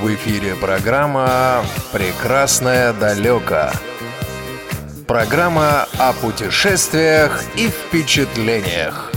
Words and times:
В 0.00 0.14
эфире 0.14 0.56
программа 0.56 1.62
«Прекрасное 1.92 2.94
далеко». 2.94 3.70
Программа 5.06 5.88
о 5.98 6.14
путешествиях 6.14 7.44
и 7.58 7.68
впечатлениях. 7.68 9.09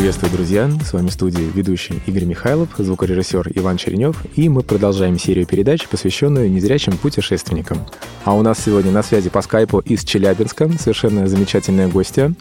Приветствую, 0.00 0.32
друзья! 0.32 0.70
С 0.82 0.94
вами 0.94 1.08
в 1.08 1.12
студии 1.12 1.42
ведущий 1.54 2.00
Игорь 2.06 2.24
Михайлов, 2.24 2.70
звукорежиссер 2.78 3.52
Иван 3.56 3.76
Черенев, 3.76 4.16
и 4.34 4.48
мы 4.48 4.62
продолжаем 4.62 5.18
серию 5.18 5.44
передач, 5.44 5.86
посвященную 5.86 6.50
незрячим 6.50 6.96
путешественникам. 6.96 7.84
А 8.24 8.34
у 8.34 8.40
нас 8.40 8.58
сегодня 8.64 8.92
на 8.92 9.02
связи 9.02 9.28
по 9.28 9.42
скайпу 9.42 9.80
из 9.80 10.02
Челябинска 10.02 10.70
совершенно 10.78 11.26
замечательная 11.26 11.88
гостья, 11.88 12.32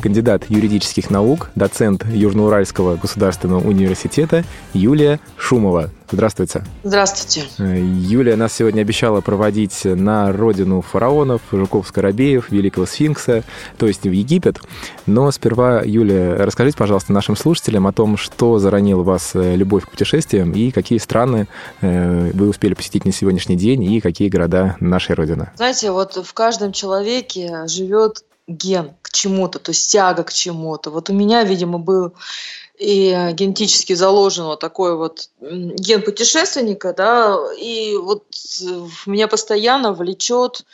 кандидат 0.00 0.44
юридических 0.48 1.10
наук, 1.10 1.50
доцент 1.54 2.02
Южноуральского 2.08 2.96
государственного 2.96 3.60
университета 3.60 4.42
Юлия 4.72 5.20
Шумова. 5.36 5.90
Здравствуйте. 6.10 6.64
Здравствуйте. 6.84 7.48
Э, 7.58 7.78
Юлия 7.78 8.36
нас 8.36 8.52
сегодня 8.52 8.82
обещала 8.82 9.20
проводить 9.20 9.84
на 9.84 10.32
родину 10.32 10.80
фараонов, 10.80 11.42
Жуков-Скоробеев, 11.50 12.50
Великого 12.50 12.86
Сфинкса, 12.86 13.42
то 13.76 13.86
есть 13.86 14.04
в 14.04 14.10
Египет. 14.10 14.58
Но 15.06 15.30
сперва, 15.30 15.82
Юлия, 15.82 16.34
расскажите, 16.34 16.76
пожалуйста, 16.76 17.12
нашим 17.12 17.36
слушателям 17.36 17.86
о 17.86 17.92
том, 17.92 18.16
что 18.16 18.58
заронил 18.58 19.02
вас 19.02 19.32
э, 19.34 19.56
любовь 19.56 19.84
к 19.84 19.90
путешествиям 19.90 20.52
и 20.52 20.70
какие 20.70 20.98
страны 20.98 21.48
э, 21.80 22.30
вы 22.32 22.48
успели 22.48 22.74
посетить 22.74 23.04
на 23.04 23.12
сегодняшний 23.12 23.56
день 23.56 23.82
и 23.82 24.00
какие 24.00 24.28
города 24.28 24.76
нашей 24.78 25.16
Родины. 25.16 25.50
Знаете, 25.56 25.90
вот 25.90 26.24
в 26.24 26.34
каждом 26.34 26.72
человеке 26.72 27.66
живет 27.66 28.24
ген 28.46 28.92
к 29.02 29.10
чему-то, 29.10 29.58
то 29.58 29.70
есть 29.70 29.90
тяга 29.90 30.22
к 30.22 30.32
чему-то. 30.32 30.90
Вот 30.90 31.10
у 31.10 31.12
меня, 31.12 31.42
видимо, 31.42 31.78
был 31.78 32.14
и 32.78 33.30
генетически 33.32 33.94
заложен 33.94 34.44
вот 34.44 34.60
такой 34.60 34.96
вот 34.96 35.30
ген 35.40 36.02
путешественника, 36.02 36.92
да, 36.92 37.36
и 37.58 37.96
вот 37.96 38.24
меня 39.06 39.28
постоянно 39.28 39.92
влечет 39.92 40.64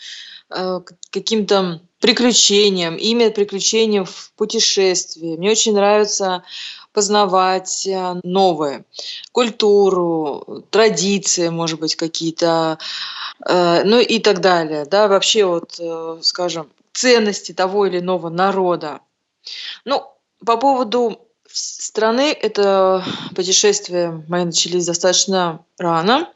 э, 0.50 0.80
каким-то 1.10 1.80
приключениям, 2.00 2.96
имя 2.96 3.30
приключениям 3.30 4.04
в 4.04 4.32
путешествии. 4.36 5.36
Мне 5.36 5.50
очень 5.50 5.74
нравится 5.74 6.42
познавать 6.92 7.86
э, 7.86 8.20
новое, 8.24 8.84
культуру, 9.30 10.64
традиции, 10.70 11.48
может 11.48 11.78
быть, 11.78 11.94
какие-то, 11.94 12.78
э, 13.46 13.82
ну 13.84 14.00
и 14.00 14.18
так 14.18 14.40
далее, 14.40 14.84
да, 14.86 15.06
вообще 15.06 15.44
вот, 15.44 15.80
скажем, 16.22 16.68
ценности 16.92 17.52
того 17.52 17.86
или 17.86 18.00
иного 18.00 18.28
народа. 18.28 19.00
Ну, 19.84 20.04
по 20.44 20.56
поводу 20.56 21.20
страны 21.52 22.32
это 22.32 23.04
путешествия 23.34 24.24
мои 24.28 24.44
начались 24.44 24.86
достаточно 24.86 25.64
рано. 25.78 26.30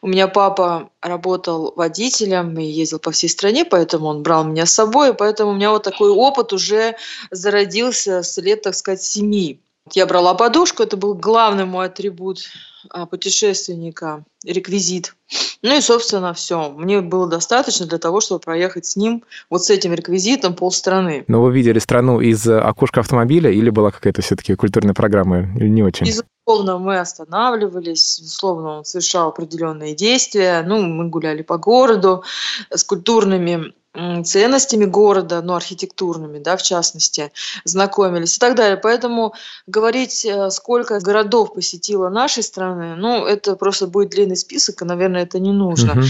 У 0.00 0.06
меня 0.06 0.28
папа 0.28 0.90
работал 1.00 1.74
водителем 1.76 2.58
и 2.58 2.64
ездил 2.64 2.98
по 2.98 3.10
всей 3.10 3.28
стране, 3.28 3.64
поэтому 3.64 4.06
он 4.06 4.22
брал 4.22 4.44
меня 4.44 4.66
с 4.66 4.72
собой, 4.72 5.14
поэтому 5.14 5.52
у 5.52 5.54
меня 5.54 5.70
вот 5.70 5.82
такой 5.82 6.10
опыт 6.10 6.52
уже 6.52 6.96
зародился 7.30 8.22
с 8.22 8.38
лет, 8.38 8.62
так 8.62 8.74
сказать, 8.74 9.02
семи. 9.02 9.60
Я 9.90 10.06
брала 10.06 10.34
подушку, 10.34 10.82
это 10.82 10.96
был 10.96 11.14
главный 11.14 11.64
мой 11.64 11.86
атрибут 11.86 12.44
а, 12.90 13.06
путешественника, 13.06 14.24
реквизит. 14.44 15.14
Ну 15.60 15.76
и, 15.76 15.80
собственно, 15.80 16.34
все. 16.34 16.70
Мне 16.70 17.00
было 17.00 17.26
достаточно 17.26 17.86
для 17.86 17.98
того, 17.98 18.20
чтобы 18.20 18.40
проехать 18.40 18.86
с 18.86 18.96
ним, 18.96 19.24
вот 19.50 19.64
с 19.64 19.70
этим 19.70 19.92
реквизитом, 19.92 20.54
полстраны. 20.54 21.24
Но 21.26 21.42
вы 21.42 21.52
видели 21.52 21.80
страну 21.80 22.20
из 22.20 22.46
окошка 22.48 23.00
автомобиля 23.00 23.50
или 23.50 23.70
была 23.70 23.90
какая-то 23.90 24.22
все-таки 24.22 24.54
культурная 24.54 24.94
программа, 24.94 25.52
или 25.56 25.68
не 25.68 25.82
очень? 25.82 26.06
Безусловно, 26.06 26.78
мы 26.78 26.98
останавливались, 26.98 28.20
безусловно, 28.20 28.78
он 28.78 28.84
совершал 28.84 29.28
определенные 29.28 29.94
действия. 29.94 30.62
Ну, 30.64 30.80
мы 30.82 31.08
гуляли 31.08 31.42
по 31.42 31.58
городу 31.58 32.22
с 32.70 32.84
культурными 32.84 33.72
ценностями 34.24 34.86
города, 34.86 35.42
ну, 35.42 35.54
архитектурными, 35.54 36.38
да, 36.38 36.56
в 36.56 36.62
частности, 36.62 37.30
знакомились 37.64 38.36
и 38.36 38.40
так 38.40 38.54
далее. 38.54 38.78
Поэтому 38.78 39.34
говорить, 39.66 40.24
э, 40.24 40.50
сколько 40.50 40.98
городов 41.00 41.52
посетила 41.52 42.08
нашей 42.08 42.42
страны, 42.42 42.96
ну, 42.96 43.26
это 43.26 43.54
просто 43.54 43.86
будет 43.86 44.10
длинный 44.10 44.36
список, 44.36 44.80
и, 44.80 44.84
наверное, 44.86 45.24
это 45.24 45.38
не 45.38 45.52
нужно. 45.52 45.92
Угу. 45.92 46.02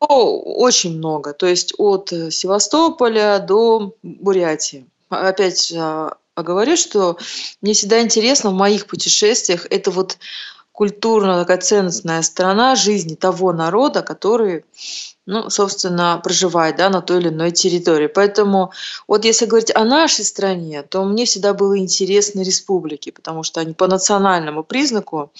Но 0.00 0.38
очень 0.40 0.98
много, 0.98 1.32
то 1.32 1.46
есть 1.46 1.74
от 1.78 2.12
э, 2.12 2.30
Севастополя 2.30 3.38
до 3.38 3.94
Бурятии. 4.02 4.86
Опять 5.08 5.72
а, 5.76 6.16
говорю, 6.36 6.76
что 6.76 7.16
мне 7.62 7.72
всегда 7.72 8.00
интересно 8.00 8.50
в 8.50 8.54
моих 8.54 8.86
путешествиях 8.86 9.66
это 9.70 9.90
вот 9.90 10.18
культурно 10.72 11.38
такая 11.38 11.58
ценностная 11.58 12.22
сторона 12.22 12.74
жизни 12.74 13.14
того 13.14 13.52
народа, 13.52 14.02
который 14.02 14.64
ну, 15.26 15.48
собственно, 15.48 16.20
проживает 16.24 16.76
да, 16.76 16.90
на 16.90 17.02
той 17.02 17.20
или 17.20 17.28
иной 17.28 17.52
территории. 17.52 18.08
Поэтому 18.08 18.72
вот 19.06 19.24
если 19.24 19.46
говорить 19.46 19.70
о 19.74 19.84
нашей 19.84 20.24
стране, 20.24 20.82
то 20.82 21.04
мне 21.04 21.24
всегда 21.24 21.54
было 21.54 21.78
интересно 21.78 22.40
республики, 22.40 23.10
потому 23.10 23.44
что 23.44 23.60
они 23.60 23.72
по 23.72 23.86
национальному 23.86 24.64
признаку 24.64 25.30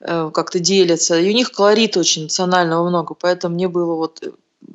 э, 0.00 0.30
как-то 0.34 0.58
делятся, 0.58 1.18
и 1.18 1.30
у 1.30 1.32
них 1.32 1.52
колорит 1.52 1.96
очень 1.96 2.24
национального 2.24 2.86
много, 2.86 3.14
поэтому 3.14 3.54
мне 3.54 3.68
было 3.68 3.94
вот 3.94 4.22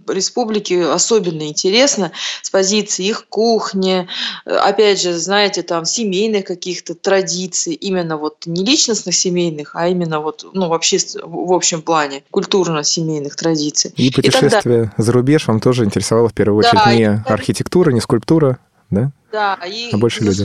республики 0.07 0.73
особенно 0.73 1.43
интересно 1.43 2.11
с 2.41 2.49
позиции 2.49 3.05
их 3.05 3.27
кухни, 3.27 4.07
опять 4.45 5.01
же, 5.01 5.17
знаете, 5.17 5.61
там 5.61 5.85
семейных 5.85 6.45
каких-то 6.45 6.95
традиций, 6.95 7.73
именно 7.73 8.17
вот 8.17 8.45
не 8.45 8.63
личностных 8.63 9.15
семейных, 9.15 9.75
а 9.75 9.87
именно 9.87 10.19
вот, 10.19 10.45
ну, 10.53 10.67
вообще 10.67 10.97
в 11.23 11.53
общем 11.53 11.81
плане 11.81 12.23
культурно-семейных 12.31 13.35
традиций. 13.35 13.93
И 13.95 14.11
путешествие 14.11 14.91
и 14.97 15.01
за 15.01 15.11
рубеж 15.11 15.47
вам 15.47 15.59
тоже 15.59 15.85
интересовало 15.85 16.29
в 16.29 16.33
первую 16.33 16.59
очередь 16.59 16.81
да, 16.83 16.93
не 16.93 17.01
и... 17.01 17.31
архитектура, 17.31 17.91
не 17.91 18.01
скульптура, 18.01 18.59
да? 18.89 19.11
Да, 19.31 19.59
и, 19.65 19.89
а 19.91 19.97
больше 19.97 20.23
люди 20.23 20.43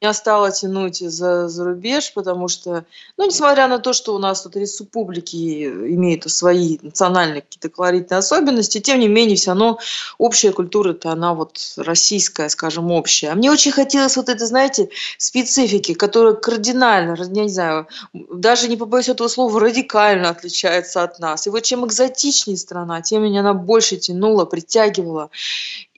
меня 0.00 0.14
стало 0.14 0.50
тянуть 0.50 0.98
за, 0.98 1.48
за 1.48 1.64
рубеж, 1.64 2.12
потому 2.14 2.48
что, 2.48 2.86
ну, 3.18 3.26
несмотря 3.26 3.68
на 3.68 3.78
то, 3.78 3.92
что 3.92 4.14
у 4.14 4.18
нас 4.18 4.42
тут 4.42 4.56
республики 4.56 5.64
имеют 5.64 6.30
свои 6.30 6.78
национальные 6.80 7.42
какие-то 7.42 7.68
колоритные 7.68 8.18
особенности, 8.18 8.80
тем 8.80 8.98
не 9.00 9.08
менее, 9.08 9.36
все 9.36 9.50
равно 9.50 9.78
общая 10.16 10.52
культура-то, 10.52 11.10
она 11.10 11.34
вот 11.34 11.58
российская, 11.76 12.48
скажем, 12.48 12.90
общая. 12.90 13.28
А 13.28 13.34
мне 13.34 13.50
очень 13.50 13.72
хотелось 13.72 14.16
вот 14.16 14.30
это, 14.30 14.46
знаете, 14.46 14.88
специфики, 15.18 15.92
которая 15.92 16.32
кардинально, 16.32 17.16
я 17.18 17.42
не 17.42 17.50
знаю, 17.50 17.86
даже 18.14 18.68
не 18.68 18.78
побоюсь 18.78 19.10
этого 19.10 19.28
слова, 19.28 19.60
радикально 19.60 20.30
отличается 20.30 21.02
от 21.02 21.18
нас. 21.18 21.46
И 21.46 21.50
вот 21.50 21.60
чем 21.62 21.84
экзотичнее 21.86 22.56
страна, 22.56 23.02
тем 23.02 23.22
меня 23.22 23.40
она 23.40 23.52
больше 23.52 23.98
тянула, 23.98 24.46
притягивала. 24.46 25.30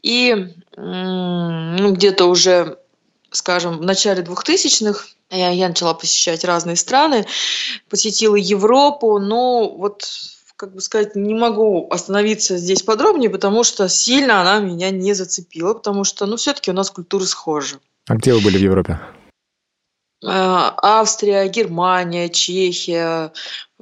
И 0.03 0.49
ну, 0.77 1.93
где-то 1.93 2.25
уже 2.25 2.79
скажем, 3.33 3.79
в 3.79 3.83
начале 3.83 4.23
2000-х 4.23 5.07
я, 5.31 5.51
я 5.51 5.69
начала 5.69 5.95
посещать 5.95 6.45
разные 6.45 6.77
страны, 6.77 7.27
посетила 7.89 8.37
Европу, 8.37 9.19
но 9.19 9.69
вот 9.69 10.05
как 10.57 10.75
бы 10.75 10.81
сказать, 10.81 11.17
не 11.17 11.35
могу 11.35 11.89
остановиться 11.91 12.57
здесь 12.57 12.83
подробнее, 12.83 13.31
потому 13.31 13.65
что 13.65 13.89
сильно 13.89 14.41
она 14.43 14.61
меня 14.61 14.91
не 14.91 15.13
зацепила, 15.13 15.75
потому 15.75 16.05
что, 16.05 16.25
ну, 16.27 16.37
все-таки 16.37 16.71
у 16.71 16.75
нас 16.75 16.89
культуры 16.89 17.25
схожи. 17.25 17.81
А 18.09 18.15
где 18.15 18.33
вы 18.33 18.41
были 18.41 18.59
в 18.59 18.61
Европе? 18.61 19.01
Э, 20.23 20.71
Австрия, 20.77 21.49
Германия, 21.49 22.29
Чехия, 22.29 23.33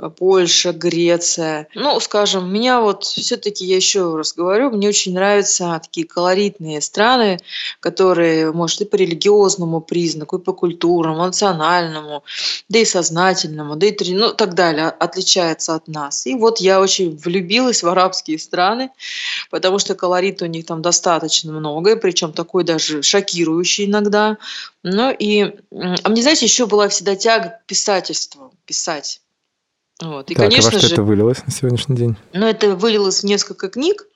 Польша, 0.08 0.72
Греция. 0.72 1.68
Ну, 1.74 2.00
скажем, 2.00 2.52
меня 2.52 2.80
вот 2.80 3.04
все-таки, 3.04 3.66
я 3.66 3.76
еще 3.76 4.16
раз 4.16 4.32
говорю, 4.32 4.70
мне 4.70 4.88
очень 4.88 5.14
нравятся 5.14 5.80
такие 5.82 6.06
колоритные 6.06 6.80
страны, 6.80 7.38
которые, 7.80 8.52
может, 8.52 8.80
и 8.80 8.84
по 8.84 8.96
религиозному 8.96 9.80
признаку, 9.80 10.38
и 10.38 10.42
по 10.42 10.52
культурному, 10.52 11.18
национальному, 11.18 12.24
да 12.68 12.78
и 12.78 12.84
сознательному, 12.84 13.76
да 13.76 13.86
и 13.86 14.14
ну, 14.14 14.32
так 14.32 14.54
далее, 14.54 14.88
отличаются 14.88 15.74
от 15.74 15.88
нас. 15.88 16.26
И 16.26 16.34
вот 16.34 16.60
я 16.60 16.80
очень 16.80 17.16
влюбилась 17.16 17.82
в 17.82 17.88
арабские 17.88 18.38
страны, 18.38 18.90
потому 19.50 19.78
что 19.78 19.94
колорита 19.94 20.46
у 20.46 20.48
них 20.48 20.64
там 20.66 20.80
достаточно 20.82 21.52
много, 21.52 21.96
причем 21.96 22.32
такой 22.32 22.64
даже 22.64 23.02
шокирующий 23.02 23.84
иногда. 23.86 24.38
Ну 24.82 25.14
и, 25.16 25.56
а 25.70 26.08
мне, 26.08 26.22
знаете, 26.22 26.46
еще 26.46 26.66
была 26.66 26.88
всегда 26.88 27.16
тяга 27.16 27.60
к 27.62 27.66
писательству, 27.66 28.52
писать. 28.64 29.20
Вот. 30.02 30.30
И, 30.30 30.34
так, 30.34 30.48
конечно 30.48 30.70
а 30.70 30.72
во 30.72 30.78
что 30.78 30.86
же, 30.86 30.94
это 30.94 31.02
вылилось 31.02 31.44
на 31.46 31.52
сегодняшний 31.52 31.96
день? 31.96 32.16
Ну, 32.32 32.46
это 32.46 32.74
вылилось 32.74 33.20
в 33.20 33.24
несколько 33.24 33.68
книг, 33.68 34.06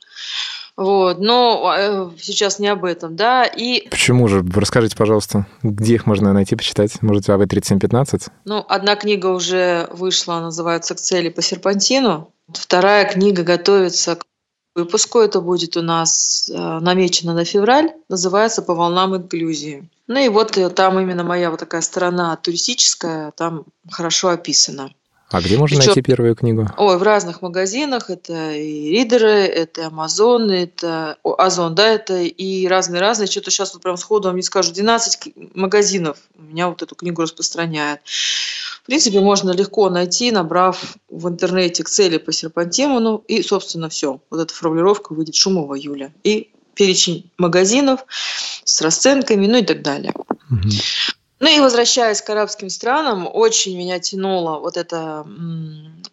вот, 0.76 1.20
но 1.20 1.72
э, 1.76 2.10
сейчас 2.20 2.58
не 2.58 2.66
об 2.66 2.84
этом, 2.84 3.14
да, 3.14 3.44
и... 3.44 3.88
Почему 3.88 4.26
же? 4.26 4.44
Расскажите, 4.54 4.96
пожалуйста, 4.96 5.46
где 5.62 5.94
их 5.94 6.06
можно 6.06 6.32
найти, 6.32 6.56
почитать? 6.56 7.00
Может, 7.00 7.28
АВ-3715? 7.28 8.28
Ну, 8.44 8.64
одна 8.68 8.96
книга 8.96 9.28
уже 9.28 9.88
вышла, 9.92 10.40
называется 10.40 10.96
«К 10.96 10.98
цели 10.98 11.28
по 11.28 11.42
серпантину». 11.42 12.32
Вторая 12.52 13.08
книга 13.10 13.44
готовится 13.44 14.18
выпуску. 14.74 15.20
Это 15.20 15.40
будет 15.40 15.76
у 15.76 15.82
нас 15.82 16.50
э, 16.52 16.56
намечено 16.80 17.34
на 17.34 17.44
февраль. 17.44 17.92
Называется 18.08 18.60
«По 18.60 18.74
волнам 18.74 19.14
инклюзии». 19.14 19.88
Ну 20.08 20.18
и 20.18 20.28
вот 20.28 20.58
э, 20.58 20.70
там 20.70 20.98
именно 20.98 21.22
моя 21.22 21.52
вот 21.52 21.60
такая 21.60 21.82
сторона 21.82 22.34
туристическая, 22.34 23.30
там 23.30 23.64
хорошо 23.88 24.30
описана. 24.30 24.90
А 25.30 25.40
где 25.40 25.56
можно 25.56 25.78
Причем, 25.78 25.88
найти 25.88 26.02
первую 26.02 26.34
книгу? 26.36 26.68
Ой, 26.76 26.98
в 26.98 27.02
разных 27.02 27.42
магазинах. 27.42 28.10
Это 28.10 28.52
и 28.52 28.90
ридеры, 28.90 29.28
это 29.28 29.82
Amazon, 29.82 30.52
это 30.52 31.16
Озон, 31.24 31.74
да, 31.74 31.88
это 31.88 32.20
и 32.22 32.66
разные-разные. 32.66 33.26
Что-то 33.26 33.50
сейчас 33.50 33.74
вот 33.74 33.82
прям 33.82 33.96
сходу 33.96 34.28
вам 34.28 34.36
не 34.36 34.42
скажу. 34.42 34.72
12 34.72 35.54
магазинов 35.54 36.18
у 36.38 36.42
меня 36.42 36.68
вот 36.68 36.82
эту 36.82 36.94
книгу 36.94 37.22
распространяют. 37.22 38.00
В 38.04 38.86
принципе, 38.86 39.20
можно 39.20 39.50
легко 39.50 39.88
найти, 39.88 40.30
набрав 40.30 40.96
в 41.08 41.28
интернете 41.28 41.82
к 41.82 41.88
цели 41.88 42.18
по 42.18 42.32
серпантемону, 42.32 43.24
и, 43.26 43.42
собственно, 43.42 43.88
все. 43.88 44.20
Вот 44.30 44.40
эта 44.40 44.52
формулировка 44.52 45.14
выйдет 45.14 45.34
Шумова 45.34 45.74
Юля. 45.74 46.12
И 46.22 46.50
перечень 46.74 47.30
магазинов 47.38 48.04
с 48.64 48.82
расценками, 48.82 49.46
ну 49.46 49.58
и 49.58 49.64
так 49.64 49.82
далее. 49.82 50.12
Угу. 50.50 50.68
Ну 51.44 51.50
и 51.50 51.60
возвращаясь 51.60 52.22
к 52.22 52.30
арабским 52.30 52.70
странам, 52.70 53.28
очень 53.30 53.76
меня 53.76 53.98
тянуло 53.98 54.60
вот 54.60 54.78
эта 54.78 55.26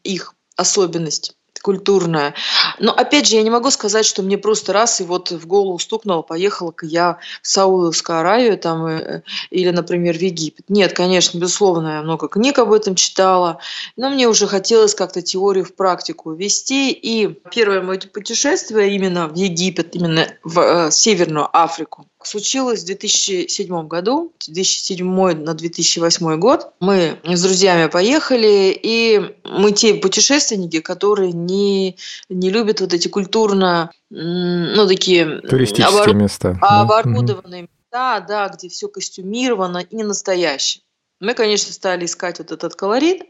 их 0.04 0.36
особенность 0.58 1.38
культурная. 1.62 2.34
Но 2.80 2.92
опять 2.92 3.28
же, 3.28 3.38
я 3.38 3.44
не 3.44 3.50
могу 3.50 3.72
сказать, 3.72 4.06
что 4.06 4.24
мне 4.24 4.38
просто 4.38 4.74
раз 4.74 5.00
и 5.00 5.06
вот 5.06 5.32
в 5.32 5.48
голову 5.48 5.80
стукнуло, 5.80 6.22
поехала-ка 6.22 6.86
я 6.86 7.20
в 7.42 7.48
Саудовскую 7.48 8.20
Аравию 8.20 8.58
там, 8.58 8.86
э, 8.88 9.22
или, 9.52 9.70
например, 9.70 10.18
в 10.18 10.22
Египет. 10.22 10.66
Нет, 10.68 10.92
конечно, 10.92 11.38
безусловно, 11.38 11.88
я 11.96 12.02
много 12.02 12.28
книг 12.28 12.60
об 12.60 12.74
этом 12.74 12.96
читала, 12.96 13.60
но 13.96 14.10
мне 14.10 14.28
уже 14.28 14.48
хотелось 14.48 14.96
как-то 14.96 15.22
теорию 15.22 15.64
в 15.64 15.76
практику 15.76 16.34
ввести. 16.34 16.92
И 16.92 17.28
первое 17.54 17.82
мое 17.82 18.00
путешествие 18.00 18.94
именно 18.94 19.30
в 19.30 19.36
Египет, 19.36 19.96
именно 19.96 20.28
в 20.44 20.60
э, 20.60 20.92
Северную 20.92 21.48
Африку, 21.54 22.08
случилось 22.26 22.82
в 22.82 22.86
2007 22.86 23.88
году, 23.88 24.34
2007 24.48 25.06
на 25.44 25.54
2008 25.54 26.40
год. 26.40 26.74
Мы 26.80 27.20
с 27.24 27.42
друзьями 27.42 27.88
поехали, 27.88 28.78
и 28.82 29.36
мы 29.44 29.72
те 29.72 29.96
путешественники, 29.96 30.80
которые 30.80 31.32
не, 31.32 31.98
не 32.30 32.50
любят 32.50 32.82
вот 32.82 32.94
эти 32.94 33.08
культурно, 33.08 33.92
ну, 34.10 34.88
такие... 34.88 35.42
Туристические 35.42 36.02
обор... 36.02 36.14
места. 36.14 36.58
Оборудованные 36.62 37.68
да? 37.92 38.18
места, 38.18 38.26
да, 38.28 38.50
где 38.50 38.70
все 38.70 38.88
костюмировано 38.88 39.80
и 39.80 39.96
не 39.96 40.04
настоящее. 40.04 40.84
Мы, 41.20 41.34
конечно, 41.34 41.72
стали 41.72 42.06
искать 42.06 42.40
вот 42.40 42.52
этот 42.52 42.76
колорит, 42.76 43.24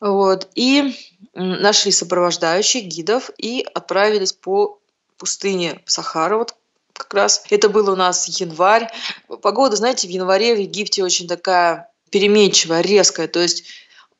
вот, 0.00 0.48
и 0.54 0.96
нашли 1.34 1.92
сопровождающих 1.92 2.84
гидов 2.84 3.30
и 3.38 3.64
отправились 3.74 4.32
по 4.32 4.80
пустыне 5.18 5.80
Сахара, 5.86 6.38
вот 6.38 6.56
как 7.02 7.14
раз. 7.14 7.44
Это 7.50 7.68
был 7.68 7.90
у 7.90 7.96
нас 7.96 8.28
январь. 8.40 8.88
Погода, 9.42 9.76
знаете, 9.76 10.06
в 10.06 10.10
январе 10.10 10.54
в 10.54 10.58
Египте 10.58 11.02
очень 11.02 11.26
такая 11.26 11.88
переменчивая, 12.10 12.80
резкая. 12.82 13.26
То 13.26 13.40
есть 13.40 13.64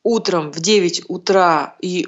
утром 0.03 0.51
в 0.51 0.59
9 0.59 1.03
утра 1.07 1.75
и 1.79 2.07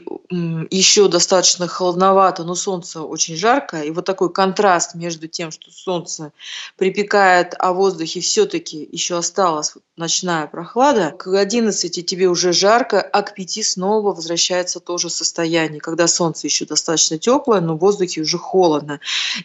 еще 0.70 1.08
достаточно 1.08 1.68
холодновато, 1.68 2.44
но 2.44 2.54
солнце 2.56 3.02
очень 3.02 3.38
жарко. 3.38 3.82
И 3.82 3.92
вот 3.92 4.06
такой 4.06 4.32
контраст 4.32 4.96
между 4.96 5.28
тем, 5.28 5.52
что 5.52 5.72
солнце 5.72 6.34
припекает, 6.78 7.56
а 7.58 7.72
в 7.72 7.78
воздухе 7.78 8.20
все-таки 8.20 8.88
еще 8.92 9.18
осталась 9.18 9.74
ночная 9.96 10.48
прохлада. 10.48 11.12
К 11.12 11.40
11 11.40 12.06
тебе 12.06 12.28
уже 12.28 12.52
жарко, 12.52 13.02
а 13.02 13.22
к 13.22 13.34
5 13.34 13.66
снова 13.66 14.14
возвращается 14.14 14.82
то 14.82 14.98
же 14.98 15.10
состояние, 15.10 15.80
когда 15.80 16.08
солнце 16.08 16.48
еще 16.48 16.66
достаточно 16.66 17.18
теплое, 17.18 17.62
но 17.62 17.76
в 17.76 17.80
воздухе 17.80 18.22
уже 18.22 18.38
холодно. 18.38 19.00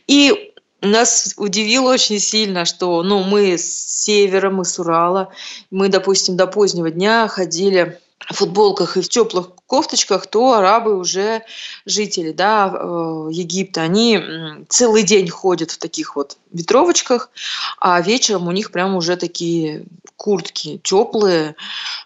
И 0.09 0.50
нас 0.83 1.35
удивило 1.37 1.93
очень 1.93 2.19
сильно, 2.19 2.65
что 2.65 3.03
ну, 3.03 3.23
мы 3.23 3.59
с 3.59 3.65
севера, 3.65 4.51
мы 4.51 4.65
с 4.65 4.79
Урала, 4.79 5.33
мы, 5.71 5.89
допустим, 5.89 6.37
до 6.37 6.47
позднего 6.47 6.91
дня 6.91 7.29
ходили 7.29 8.01
в 8.29 8.35
футболках 8.35 8.97
и 8.97 9.01
в 9.01 9.09
теплых 9.09 9.51
кофточках, 9.67 10.27
то 10.27 10.53
арабы 10.55 10.97
уже 10.99 11.43
жители 11.87 12.33
да, 12.33 12.73
э, 12.73 13.29
Египта, 13.31 13.83
они 13.83 14.21
целый 14.69 15.03
день 15.03 15.29
ходят 15.29 15.71
в 15.71 15.79
таких 15.79 16.17
вот 16.17 16.37
ветровочках, 16.53 17.31
а 17.79 18.01
вечером 18.01 18.47
у 18.47 18.53
них 18.53 18.73
прям 18.73 18.95
уже 18.95 19.17
такие 19.17 19.85
куртки 20.17 20.81
теплые, 20.85 21.57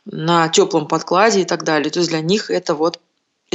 на 0.05 0.49
теплом 0.49 0.87
подкладе 0.87 1.41
и 1.41 1.45
так 1.45 1.65
далее. 1.65 1.91
То 1.91 1.99
есть 1.99 2.11
для 2.11 2.21
них 2.21 2.51
это 2.51 2.75
вот 2.75 3.01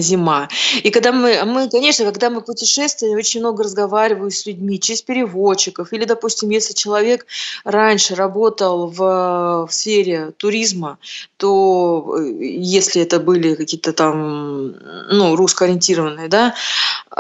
зима. 0.02 0.48
И 0.84 0.90
когда 0.90 1.12
мы, 1.12 1.44
мы, 1.46 1.70
конечно, 1.70 2.06
когда 2.06 2.30
мы 2.30 2.42
путешествуем, 2.42 3.18
очень 3.18 3.40
много 3.40 3.64
разговариваю 3.64 4.32
с 4.32 4.46
людьми 4.46 4.80
через 4.80 5.02
переводчиков. 5.02 5.94
Или, 5.94 6.06
допустим, 6.06 6.50
если 6.50 6.74
человек 6.74 7.26
раньше 7.64 8.16
работал 8.16 8.88
в, 8.88 9.68
в 9.68 9.70
сфере 9.72 10.32
туризма, 10.38 10.98
то 11.38 12.16
э, 12.18 12.44
если 12.44 13.02
это 13.02 13.20
были 13.20 13.56
какие-то 13.56 13.94
там, 13.94 14.74
ну, 15.12 15.36
русскоориентированные, 15.36 16.28
да, 16.28 16.56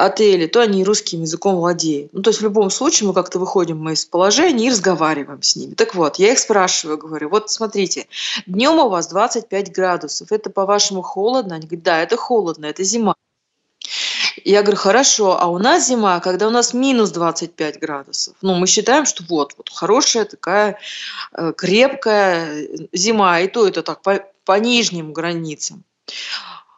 отели, 0.06 0.48
то 0.48 0.62
они 0.62 0.84
русским 0.84 1.22
языком 1.22 1.56
владеют. 1.56 2.14
Ну, 2.14 2.22
то 2.22 2.30
есть 2.30 2.40
в 2.40 2.44
любом 2.44 2.70
случае 2.70 3.08
мы 3.08 3.14
как-то 3.14 3.40
выходим 3.40 3.80
мы 3.80 3.94
из 3.94 4.06
положения 4.06 4.68
и 4.68 4.72
разговариваем 4.72 5.42
с 5.42 5.56
ними. 5.56 5.74
Так 5.74 5.96
вот, 5.96 6.18
я 6.18 6.32
их 6.32 6.40
спрашиваю, 6.40 6.98
говорю, 6.98 7.30
вот 7.30 7.50
смотрите, 7.50 8.08
днем 8.46 8.80
у 8.80 8.90
вас 8.90 9.08
25 9.08 9.72
градусов, 9.72 10.32
это 10.32 10.50
по-вашему 10.50 11.02
холодно? 11.02 11.56
Они 11.56 11.66
говорят, 11.66 11.84
да, 11.84 12.02
это 12.02 12.18
холодно, 12.18 12.66
это 12.66 12.84
зима. 12.84 13.16
Я 14.46 14.62
говорю, 14.62 14.78
хорошо, 14.78 15.38
а 15.40 15.48
у 15.48 15.58
нас 15.58 15.88
зима, 15.88 16.20
когда 16.20 16.48
у 16.48 16.52
нас 16.52 16.74
минус 16.74 17.12
25 17.12 17.80
градусов. 17.80 18.36
Ну, 18.42 18.56
мы 18.56 18.68
считаем, 18.68 19.06
что 19.06 19.24
вот, 19.28 19.54
вот 19.58 19.70
хорошая 19.70 20.26
такая 20.26 20.78
э, 21.34 21.54
крепкая 21.56 22.68
зима, 22.94 23.40
и 23.42 23.48
то 23.48 23.68
это 23.68 23.84
так 23.84 24.02
по, 24.02 24.26
по 24.46 24.60
нижним 24.60 25.14
границам. 25.14 25.84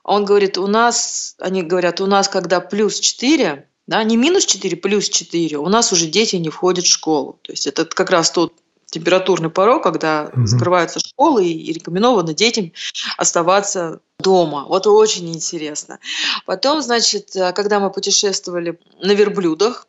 Он 0.04 0.26
говорит, 0.26 0.58
у 0.58 0.68
нас, 0.68 1.36
они 1.40 1.64
говорят, 1.64 2.02
у 2.02 2.08
нас 2.08 2.28
когда 2.28 2.60
плюс 2.60 3.00
4, 3.00 3.68
да, 3.88 4.04
не 4.04 4.18
минус 4.18 4.46
4, 4.46 4.78
плюс 4.78 5.10
4, 5.10 5.58
у 5.58 5.68
нас 5.68 5.92
уже 5.92 6.08
дети 6.08 6.36
не 6.38 6.50
входят 6.50 6.86
в 6.86 6.92
школу. 6.92 7.40
То 7.44 7.52
есть 7.52 7.68
это 7.68 7.86
как 7.86 8.10
раз 8.10 8.32
тот 8.32 8.54
температурный 8.86 9.50
порог, 9.50 9.84
когда 9.84 10.32
угу. 10.34 10.46
закрываются 10.46 11.00
школы 11.00 11.48
и 11.48 11.74
рекомендовано 11.74 12.34
детям 12.34 12.72
оставаться 13.18 14.02
дома. 14.22 14.66
Вот 14.68 14.88
очень 14.88 15.30
интересно. 15.34 16.00
Потом, 16.46 16.82
значит, 16.82 17.32
когда 17.56 17.80
мы 17.80 17.90
путешествовали 17.92 18.80
на 19.02 19.12
верблюдах, 19.12 19.88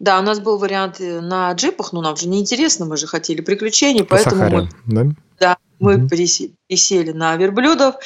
да, 0.00 0.18
у 0.18 0.22
нас 0.22 0.40
был 0.40 0.58
вариант 0.58 0.96
на 0.98 1.52
джипах, 1.52 1.92
но 1.92 2.00
нам 2.00 2.16
же 2.16 2.28
неинтересно, 2.28 2.84
мы 2.86 2.96
же 2.96 3.06
хотели 3.06 3.40
приключений, 3.40 4.02
По 4.02 4.16
поэтому 4.16 4.36
Сахаре, 4.36 4.56
мы... 4.56 4.68
Да? 4.86 5.14
Да, 5.40 5.56
мы 5.80 5.96
угу. 5.96 6.08
пересели 6.08 7.10
на 7.10 7.36
верблюдов. 7.36 7.96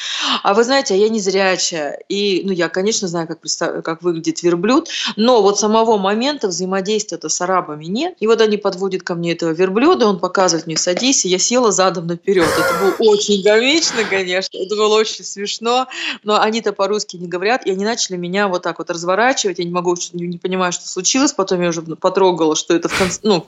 А 0.43 0.55
вы 0.55 0.65
знаете, 0.65 0.95
а 0.95 0.97
я 0.97 1.09
не 1.09 1.21
зрячая. 1.21 1.99
И, 2.09 2.43
ну, 2.45 2.53
я, 2.53 2.69
конечно, 2.69 3.07
знаю, 3.07 3.29
как, 3.29 3.41
представ... 3.41 3.83
как 3.85 4.03
выглядит 4.03 4.43
верблюд, 4.43 4.89
но 5.17 5.43
вот 5.43 5.59
самого 5.59 5.99
момента 5.99 6.49
взаимодействия-то 6.49 7.29
с 7.29 7.41
арабами 7.41 7.85
нет. 7.85 8.17
И 8.21 8.27
вот 8.27 8.41
они 8.41 8.57
подводят 8.57 9.03
ко 9.03 9.15
мне 9.15 9.33
этого 9.33 9.51
верблюда, 9.51 10.07
он 10.07 10.19
показывает 10.19 10.67
мне 10.67 10.77
«садись», 10.77 11.27
и 11.27 11.29
я 11.29 11.39
села 11.39 11.71
задом 11.71 12.07
наперед. 12.07 12.49
Это 12.49 12.81
было 12.81 13.11
очень 13.11 13.43
комично, 13.45 14.05
конечно, 14.09 14.57
это 14.57 14.75
было 14.75 14.97
очень 14.97 15.25
смешно, 15.25 15.58
но 15.61 15.87
они-то 16.41 16.73
по-русски 16.73 17.17
не 17.17 17.29
говорят, 17.29 17.67
и 17.67 17.71
они 17.71 17.85
начали 17.85 18.17
меня 18.17 18.49
вот 18.49 18.63
так 18.63 18.79
вот 18.79 18.91
разворачивать, 18.91 19.59
я 19.59 19.65
не 19.65 19.71
могу, 19.71 19.97
не 20.13 20.39
понимаю, 20.39 20.73
что 20.73 20.89
случилось, 20.89 21.33
потом 21.33 21.61
я 21.63 21.69
уже 21.69 21.83
потрогала, 21.83 22.57
что 22.57 22.75
это 22.75 22.89
в 22.89 22.99
конце, 22.99 23.21
ну, 23.23 23.47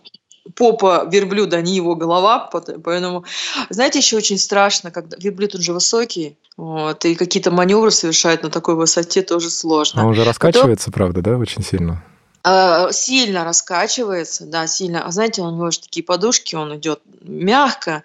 попа 0.55 1.07
верблюда, 1.11 1.59
а 1.59 1.61
не 1.61 1.76
его 1.76 1.95
голова. 1.95 2.50
Поэтому, 2.85 3.25
знаете, 3.69 3.99
еще 3.99 4.17
очень 4.17 4.38
страшно, 4.38 4.90
когда 4.90 5.17
верблюд, 5.19 5.55
он 5.55 5.61
же 5.61 5.73
высокий, 5.73 6.37
вот, 6.57 7.05
и 7.05 7.14
какие-то 7.14 7.50
маневры 7.50 7.90
совершает 7.90 8.43
на 8.43 8.50
такой 8.50 8.75
высоте 8.75 9.23
тоже 9.23 9.50
сложно. 9.50 10.02
А 10.02 10.07
он 10.07 10.14
же 10.14 10.25
раскачивается, 10.25 10.90
Потом... 10.90 11.12
правда, 11.12 11.23
да, 11.23 11.37
очень 11.37 11.62
сильно? 11.62 12.02
А, 12.42 12.90
сильно 12.92 13.44
раскачивается, 13.44 14.47
да, 14.47 14.66
сильно. 14.66 15.04
А 15.04 15.11
знаете, 15.11 15.42
у 15.42 15.50
него 15.50 15.70
же 15.70 15.80
такие 15.80 16.02
подушки, 16.02 16.54
он 16.54 16.76
идет 16.76 17.00
мягко, 17.20 18.02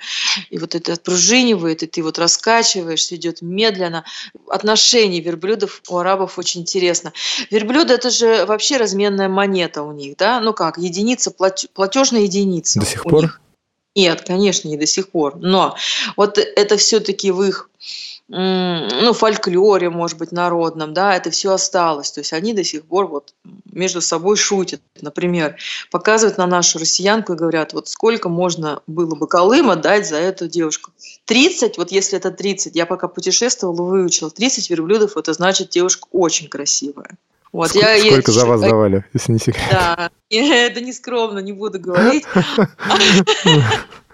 и 0.49 0.57
вот 0.57 0.75
это 0.75 0.93
отпружинивает, 0.93 1.83
и 1.83 1.87
ты 1.87 2.03
вот 2.03 2.19
раскачиваешься, 2.19 3.15
идет 3.15 3.41
медленно. 3.41 4.03
Отношение 4.49 5.21
верблюдов 5.21 5.81
у 5.87 5.97
арабов 5.97 6.37
очень 6.37 6.61
интересно. 6.61 7.13
Верблюд 7.49 7.89
это 7.91 8.09
же 8.09 8.45
вообще 8.45 8.75
разменная 8.77 9.29
монета 9.29 9.83
у 9.83 9.93
них, 9.93 10.17
да? 10.17 10.41
Ну 10.41 10.53
как, 10.53 10.77
единица, 10.77 11.31
платежная 11.31 12.21
единица. 12.21 12.81
До 12.81 12.85
сих 12.85 13.03
пор? 13.03 13.21
Них. 13.21 13.41
Нет, 13.95 14.23
конечно, 14.27 14.67
не 14.67 14.75
до 14.75 14.85
сих 14.85 15.09
пор. 15.09 15.37
Но 15.37 15.77
вот 16.17 16.37
это 16.37 16.75
все-таки 16.75 17.31
в 17.31 17.41
их 17.41 17.69
ну, 18.27 19.13
фольклоре, 19.13 19.89
может 19.89 20.17
быть, 20.17 20.31
народном, 20.31 20.93
да, 20.93 21.15
это 21.15 21.29
все 21.29 21.53
осталось. 21.53 22.11
То 22.11 22.21
есть 22.21 22.33
они 22.33 22.53
до 22.53 22.63
сих 22.63 22.83
пор 22.83 23.07
вот 23.07 23.33
между 23.71 24.01
собой 24.01 24.35
шутят. 24.35 24.81
Например, 24.99 25.57
показывают 25.91 26.37
на 26.37 26.47
нашу 26.47 26.79
россиянку 26.79 27.33
и 27.33 27.35
говорят, 27.35 27.73
вот 27.73 27.87
сколько 27.87 28.27
можно 28.27 28.81
было 28.87 29.13
бы 29.15 29.27
Колыма 29.27 29.75
дать 29.75 30.07
за 30.07 30.17
эту 30.17 30.47
девушку. 30.47 30.91
30, 31.25 31.77
вот 31.77 31.91
если 31.91 32.17
это 32.17 32.31
30, 32.31 32.75
я 32.75 32.87
пока 32.87 33.07
путешествовала, 33.07 33.75
выучила, 33.75 34.31
30 34.31 34.71
верблюдов, 34.71 35.17
это 35.17 35.33
значит 35.33 35.69
девушка 35.69 36.07
очень 36.11 36.47
красивая. 36.47 37.11
Вот, 37.51 37.69
Сколько, 37.69 37.95
я, 37.95 38.11
сколько 38.11 38.31
я, 38.31 38.39
за 38.39 38.45
вас 38.47 38.59
давали, 38.59 39.05
если 39.13 39.31
не 39.33 39.39
секрет? 39.39 39.63
Да, 39.71 40.09
это 40.29 40.81
не 40.81 40.91
скромно, 40.91 41.39
не 41.39 41.53
буду 41.53 41.79
говорить. 41.79 42.25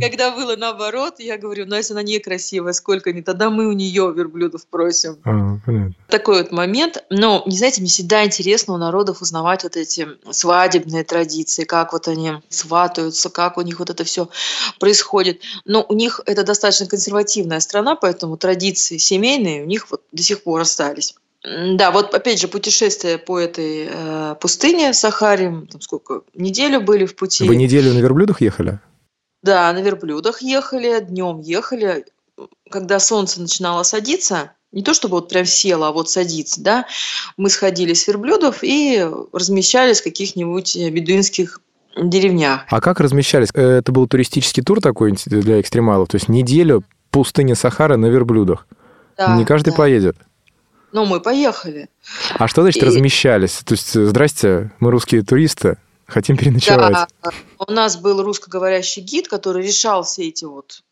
Когда 0.00 0.30
было 0.30 0.56
наоборот, 0.56 1.14
я 1.18 1.38
говорю, 1.38 1.66
ну 1.66 1.76
если 1.76 1.92
она 1.92 2.02
некрасивая, 2.02 2.72
сколько 2.72 3.12
не, 3.12 3.22
тогда 3.22 3.50
мы 3.50 3.68
у 3.68 3.72
нее 3.72 4.12
верблюдов 4.14 4.66
просим. 4.66 5.18
А, 5.24 5.58
понятно. 5.64 5.94
Такой 6.08 6.42
вот 6.42 6.52
момент. 6.52 7.04
Но, 7.10 7.42
не 7.46 7.56
знаете, 7.56 7.80
мне 7.80 7.90
всегда 7.90 8.24
интересно 8.24 8.74
у 8.74 8.78
народов 8.78 9.22
узнавать 9.22 9.64
вот 9.64 9.76
эти 9.76 10.08
свадебные 10.30 11.04
традиции, 11.04 11.64
как 11.64 11.92
вот 11.92 12.08
они 12.08 12.32
сватаются, 12.48 13.30
как 13.30 13.58
у 13.58 13.62
них 13.62 13.78
вот 13.78 13.90
это 13.90 14.04
все 14.04 14.28
происходит. 14.78 15.40
Но 15.64 15.84
у 15.88 15.94
них 15.94 16.20
это 16.26 16.44
достаточно 16.44 16.86
консервативная 16.86 17.60
страна, 17.60 17.96
поэтому 17.96 18.36
традиции 18.36 18.98
семейные 18.98 19.62
у 19.62 19.66
них 19.66 19.90
вот 19.90 20.02
до 20.12 20.22
сих 20.22 20.42
пор 20.42 20.60
остались. 20.60 21.14
Да, 21.44 21.90
вот 21.90 22.14
опять 22.14 22.40
же 22.40 22.46
путешествие 22.46 23.18
по 23.18 23.36
этой 23.36 23.88
э, 23.90 24.36
пустыне 24.40 24.94
Сахаре, 24.94 25.66
там 25.70 25.80
сколько, 25.80 26.22
неделю 26.34 26.80
были 26.80 27.04
в 27.04 27.16
пути. 27.16 27.48
Вы 27.48 27.56
неделю 27.56 27.92
на 27.92 27.98
верблюдах 27.98 28.40
ехали? 28.40 28.78
Да, 29.42 29.72
на 29.72 29.80
верблюдах 29.80 30.42
ехали, 30.42 31.00
днем 31.00 31.40
ехали. 31.40 32.04
Когда 32.70 33.00
солнце 33.00 33.40
начинало 33.40 33.82
садиться, 33.82 34.52
не 34.72 34.82
то 34.82 34.94
чтобы 34.94 35.16
вот 35.16 35.28
прям 35.28 35.44
село, 35.44 35.84
а 35.86 35.92
вот 35.92 36.10
садиться, 36.10 36.60
да, 36.62 36.86
мы 37.36 37.50
сходили 37.50 37.92
с 37.92 38.06
верблюдов 38.06 38.58
и 38.62 39.06
размещались 39.32 40.00
в 40.00 40.04
каких-нибудь 40.04 40.76
бедуинских 40.76 41.60
деревнях. 41.96 42.62
А 42.68 42.80
как 42.80 43.00
размещались? 43.00 43.50
Э, 43.54 43.78
это 43.78 43.92
был 43.92 44.06
туристический 44.06 44.62
тур 44.62 44.80
такой 44.80 45.14
для 45.26 45.60
экстремалов? 45.60 46.08
То 46.08 46.16
есть 46.16 46.28
неделю 46.28 46.84
пустыня 47.10 47.54
Сахара 47.54 47.96
на 47.96 48.06
верблюдах? 48.06 48.66
Да, 49.18 49.36
не 49.36 49.44
каждый 49.44 49.70
да. 49.70 49.76
поедет? 49.76 50.16
Ну, 50.92 51.06
мы 51.06 51.20
поехали. 51.20 51.88
А 52.34 52.48
что 52.48 52.62
значит 52.62 52.82
и... 52.82 52.86
размещались? 52.86 53.60
То 53.64 53.72
есть, 53.72 53.92
здрасте, 53.92 54.72
мы 54.78 54.90
русские 54.90 55.22
туристы, 55.22 55.76
хотим 56.12 56.36
переночевать. 56.36 56.92
Да, 56.92 57.30
у 57.58 57.72
нас 57.72 57.96
был 57.96 58.22
русскоговорящий 58.22 59.02
гид, 59.02 59.28
который 59.28 59.66
решал 59.66 60.04
все 60.04 60.28
эти 60.28 60.44
вот 60.44 60.82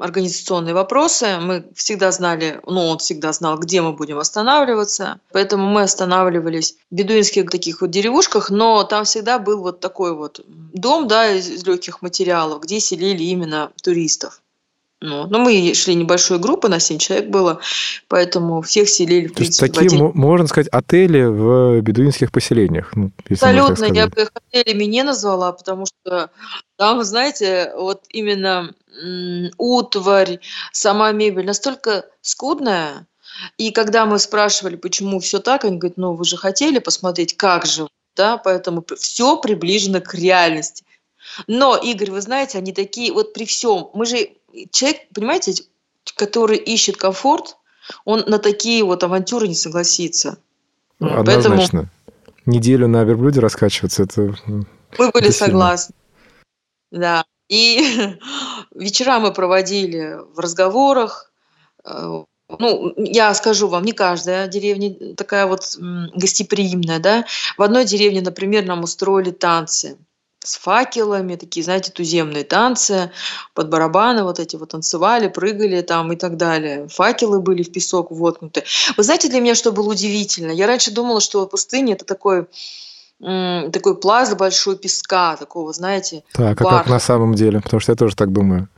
организационные 0.00 0.74
вопросы. 0.74 1.38
Мы 1.40 1.64
всегда 1.74 2.10
знали, 2.10 2.60
ну, 2.66 2.86
он 2.86 2.98
всегда 2.98 3.32
знал, 3.32 3.58
где 3.58 3.80
мы 3.80 3.92
будем 3.92 4.18
останавливаться. 4.18 5.20
Поэтому 5.32 5.68
мы 5.68 5.82
останавливались 5.82 6.76
в 6.90 6.94
бедуинских 6.94 7.50
таких 7.50 7.80
вот 7.80 7.90
деревушках, 7.90 8.50
но 8.50 8.82
там 8.84 9.04
всегда 9.04 9.38
был 9.38 9.60
вот 9.62 9.80
такой 9.80 10.14
вот 10.14 10.40
дом, 10.46 11.06
да, 11.06 11.30
из 11.30 11.64
легких 11.64 12.02
материалов, 12.02 12.62
где 12.62 12.80
селили 12.80 13.22
именно 13.24 13.70
туристов. 13.82 14.42
Ну, 15.02 15.26
но 15.26 15.38
мы 15.38 15.72
шли 15.74 15.94
небольшой 15.94 16.38
группой, 16.38 16.68
на 16.68 16.78
7 16.78 16.98
человек 16.98 17.30
было, 17.30 17.60
поэтому 18.08 18.60
всех 18.60 18.86
селили, 18.86 19.28
в 19.28 19.30
То 19.30 19.36
принципе, 19.36 19.66
есть 19.66 19.74
такие, 19.74 19.96
один... 19.96 20.12
можно 20.14 20.46
сказать, 20.46 20.68
отели 20.68 21.22
в 21.22 21.80
бедуинских 21.80 22.30
поселениях? 22.30 22.92
Ну, 22.94 23.10
Абсолютно, 23.30 23.86
я 23.86 24.08
бы 24.08 24.22
их 24.22 24.32
отелями 24.34 24.84
не 24.84 25.02
назвала, 25.02 25.52
потому 25.52 25.86
что 25.86 26.30
там, 26.76 27.02
знаете, 27.02 27.72
вот 27.76 28.04
именно 28.10 28.74
утварь, 29.56 30.40
сама 30.72 31.12
мебель 31.12 31.46
настолько 31.46 32.04
скудная, 32.20 33.06
и 33.56 33.70
когда 33.70 34.04
мы 34.04 34.18
спрашивали, 34.18 34.76
почему 34.76 35.20
все 35.20 35.38
так, 35.38 35.64
они 35.64 35.78
говорят, 35.78 35.96
ну 35.96 36.12
вы 36.12 36.26
же 36.26 36.36
хотели 36.36 36.78
посмотреть, 36.78 37.38
как 37.38 37.64
же, 37.64 37.88
да, 38.16 38.36
поэтому 38.36 38.84
все 38.98 39.38
приближено 39.38 40.02
к 40.02 40.14
реальности. 40.14 40.84
Но, 41.46 41.76
Игорь, 41.76 42.10
вы 42.10 42.20
знаете, 42.20 42.58
они 42.58 42.72
такие, 42.72 43.12
вот 43.12 43.32
при 43.32 43.44
всем, 43.44 43.90
мы 43.94 44.04
же 44.04 44.30
человек, 44.70 45.08
понимаете, 45.14 45.64
который 46.16 46.56
ищет 46.56 46.96
комфорт, 46.96 47.56
он 48.04 48.24
на 48.26 48.38
такие 48.38 48.84
вот 48.84 49.02
авантюры 49.02 49.48
не 49.48 49.54
согласится. 49.54 50.38
Ну, 50.98 51.18
однозначно. 51.18 51.56
Поэтому... 51.56 51.88
Неделю 52.46 52.88
на 52.88 53.04
верблюде 53.04 53.40
раскачиваться, 53.40 54.04
это... 54.04 54.34
Мы 54.98 55.10
были 55.10 55.30
согласны. 55.30 55.94
Да. 56.90 57.24
И 57.48 58.16
вечера 58.74 59.18
мы 59.18 59.32
проводили 59.32 60.18
в 60.34 60.38
разговорах. 60.38 61.32
Э, 61.84 62.22
ну, 62.58 62.94
я 62.96 63.34
скажу 63.34 63.68
вам, 63.68 63.84
не 63.84 63.92
каждая 63.92 64.48
деревня 64.48 65.14
такая 65.14 65.46
вот 65.46 65.76
гостеприимная, 66.14 66.98
да. 66.98 67.26
В 67.56 67.62
одной 67.62 67.84
деревне, 67.84 68.20
например, 68.22 68.64
нам 68.64 68.82
устроили 68.82 69.30
танцы– 69.30 69.98
с 70.42 70.56
факелами, 70.56 71.36
такие, 71.36 71.62
знаете, 71.62 71.92
туземные 71.92 72.44
танцы, 72.44 73.10
под 73.54 73.68
барабаны 73.68 74.24
вот 74.24 74.38
эти 74.38 74.56
вот 74.56 74.70
танцевали, 74.70 75.28
прыгали 75.28 75.82
там 75.82 76.12
и 76.12 76.16
так 76.16 76.36
далее. 76.36 76.88
Факелы 76.88 77.40
были 77.40 77.62
в 77.62 77.70
песок 77.70 78.10
воткнуты. 78.10 78.64
Вы 78.96 79.02
знаете, 79.02 79.28
для 79.28 79.40
меня 79.40 79.54
что 79.54 79.70
было 79.70 79.90
удивительно? 79.90 80.50
Я 80.50 80.66
раньше 80.66 80.90
думала, 80.90 81.20
что 81.20 81.46
пустыня– 81.46 81.92
это 81.94 82.04
такой 82.04 82.46
такой 83.20 83.98
пласт 83.98 84.34
большой 84.34 84.78
песка, 84.78 85.36
такого, 85.36 85.74
знаете, 85.74 86.24
Так, 86.32 86.58
а 86.58 86.64
как 86.64 86.88
на 86.88 86.98
самом 86.98 87.34
деле? 87.34 87.60
Потому 87.60 87.78
что 87.78 87.92
я 87.92 87.96
тоже 87.96 88.16
так 88.16 88.32
думаю. 88.32 88.68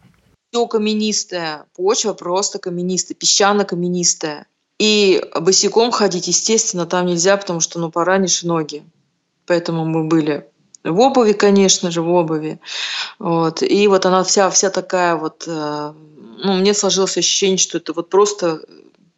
Все 0.51 0.67
каменистая, 0.67 1.67
почва 1.77 2.13
просто 2.13 2.59
каменистая, 2.59 3.17
песчано-каменистая. 3.17 4.47
И 4.81 5.25
босиком 5.41 5.93
ходить, 5.93 6.27
естественно, 6.27 6.87
там 6.87 7.07
нельзя, 7.07 7.37
потому 7.37 7.61
что, 7.61 7.79
ну, 7.79 7.89
поранишь 7.93 8.43
ноги. 8.43 8.83
Поэтому 9.47 9.85
мы 9.85 10.09
были 10.09 10.49
в 10.85 11.01
обуви, 11.01 11.33
конечно 11.33 11.91
же, 11.91 12.03
в 12.03 12.09
обуви. 12.09 12.61
Вот. 13.19 13.63
И 13.63 13.87
вот 13.89 14.07
она 14.07 14.25
вся, 14.25 14.51
вся 14.51 14.71
такая 14.71 15.17
вот, 15.17 15.45
э, 15.47 15.93
ну, 16.45 16.53
мне 16.55 16.75
сложилось 16.75 17.17
ощущение, 17.17 17.59
что 17.59 17.79
это 17.79 17.93
вот 17.93 18.11
просто 18.11 18.63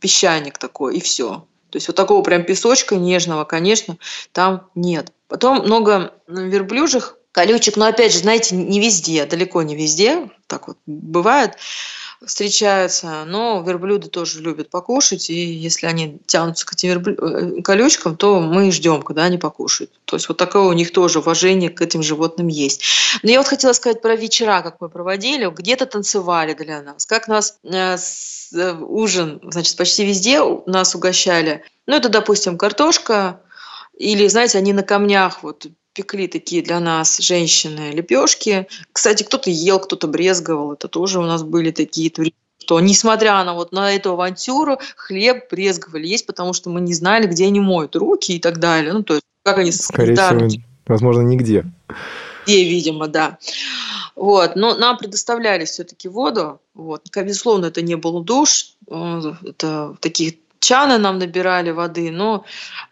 песчаник 0.00 0.58
такой, 0.58 0.96
и 0.96 1.00
все. 1.00 1.46
То 1.70 1.76
есть 1.76 1.88
вот 1.88 1.96
такого 1.96 2.22
прям 2.22 2.44
песочка 2.44 2.96
нежного, 2.96 3.44
конечно, 3.44 3.96
там 4.32 4.68
нет. 4.74 5.12
Потом 5.28 5.64
много 5.64 6.14
верблюжих 6.28 7.16
колючек, 7.32 7.76
но 7.76 7.86
опять 7.86 8.12
же, 8.12 8.20
знаете, 8.20 8.54
не 8.54 8.78
везде, 8.78 9.24
далеко 9.26 9.62
не 9.62 9.74
везде, 9.74 10.30
так 10.46 10.68
вот 10.68 10.78
бывает 10.86 11.56
встречаются, 12.26 13.24
но 13.26 13.62
верблюды 13.66 14.08
тоже 14.08 14.40
любят 14.40 14.70
покушать, 14.70 15.30
и 15.30 15.34
если 15.34 15.86
они 15.86 16.18
тянутся 16.26 16.66
к 16.66 16.72
этим 16.72 16.88
верблю... 16.90 17.14
Э, 17.14 17.62
колючкам, 17.62 18.16
то 18.16 18.40
мы 18.40 18.70
ждем, 18.72 19.02
когда 19.02 19.24
они 19.24 19.38
покушают. 19.38 19.90
То 20.04 20.16
есть 20.16 20.28
вот 20.28 20.38
такое 20.38 20.62
у 20.62 20.72
них 20.72 20.92
тоже 20.92 21.20
уважение 21.20 21.70
к 21.70 21.80
этим 21.80 22.02
животным 22.02 22.48
есть. 22.48 22.82
Но 23.22 23.30
я 23.30 23.38
вот 23.38 23.48
хотела 23.48 23.72
сказать 23.72 24.02
про 24.02 24.16
вечера, 24.16 24.62
как 24.62 24.80
мы 24.80 24.88
проводили, 24.88 25.46
где-то 25.46 25.86
танцевали 25.86 26.54
для 26.54 26.82
нас, 26.82 27.06
как 27.06 27.28
нас 27.28 27.58
э, 27.64 27.96
э, 28.52 28.72
ужин, 28.80 29.40
значит, 29.44 29.76
почти 29.76 30.04
везде 30.04 30.40
нас 30.66 30.94
угощали. 30.94 31.64
Ну, 31.86 31.96
это, 31.96 32.08
допустим, 32.08 32.58
картошка, 32.58 33.40
или, 33.96 34.26
знаете, 34.26 34.58
они 34.58 34.72
на 34.72 34.82
камнях 34.82 35.42
вот 35.42 35.66
пекли 35.94 36.26
такие 36.26 36.62
для 36.62 36.80
нас 36.80 37.18
женщины 37.18 37.92
лепешки. 37.92 38.66
Кстати, 38.92 39.22
кто-то 39.22 39.48
ел, 39.48 39.78
кто-то 39.78 40.06
брезговал. 40.08 40.74
Это 40.74 40.88
тоже 40.88 41.20
у 41.20 41.22
нас 41.22 41.42
были 41.42 41.70
такие 41.70 42.10
туристы 42.10 42.38
что 42.60 42.80
несмотря 42.80 43.44
на 43.44 43.52
вот 43.52 43.72
на 43.72 43.92
эту 43.92 44.12
авантюру, 44.12 44.78
хлеб 44.96 45.50
брезговали 45.50 46.06
есть, 46.06 46.24
потому 46.24 46.54
что 46.54 46.70
мы 46.70 46.80
не 46.80 46.94
знали, 46.94 47.26
где 47.26 47.44
они 47.46 47.60
моют 47.60 47.94
руки 47.94 48.32
и 48.32 48.40
так 48.40 48.58
далее. 48.58 48.94
Ну, 48.94 49.02
то 49.02 49.14
есть, 49.14 49.26
как 49.42 49.58
они... 49.58 49.70
Скорее 49.70 50.16
всего, 50.16 50.62
возможно, 50.86 51.20
нигде. 51.20 51.66
Где, 52.46 52.64
видимо, 52.64 53.08
да. 53.08 53.36
Вот, 54.16 54.56
но 54.56 54.74
нам 54.74 54.96
предоставляли 54.96 55.66
все-таки 55.66 56.08
воду. 56.08 56.58
Вот, 56.72 57.02
безусловно, 57.14 57.66
это 57.66 57.82
не 57.82 57.96
был 57.96 58.22
душ, 58.22 58.76
э, 58.88 59.34
это 59.44 59.96
таких 60.00 60.34
чаны 60.64 60.98
нам 60.98 61.18
набирали 61.18 61.70
воды, 61.70 62.10
но 62.10 62.44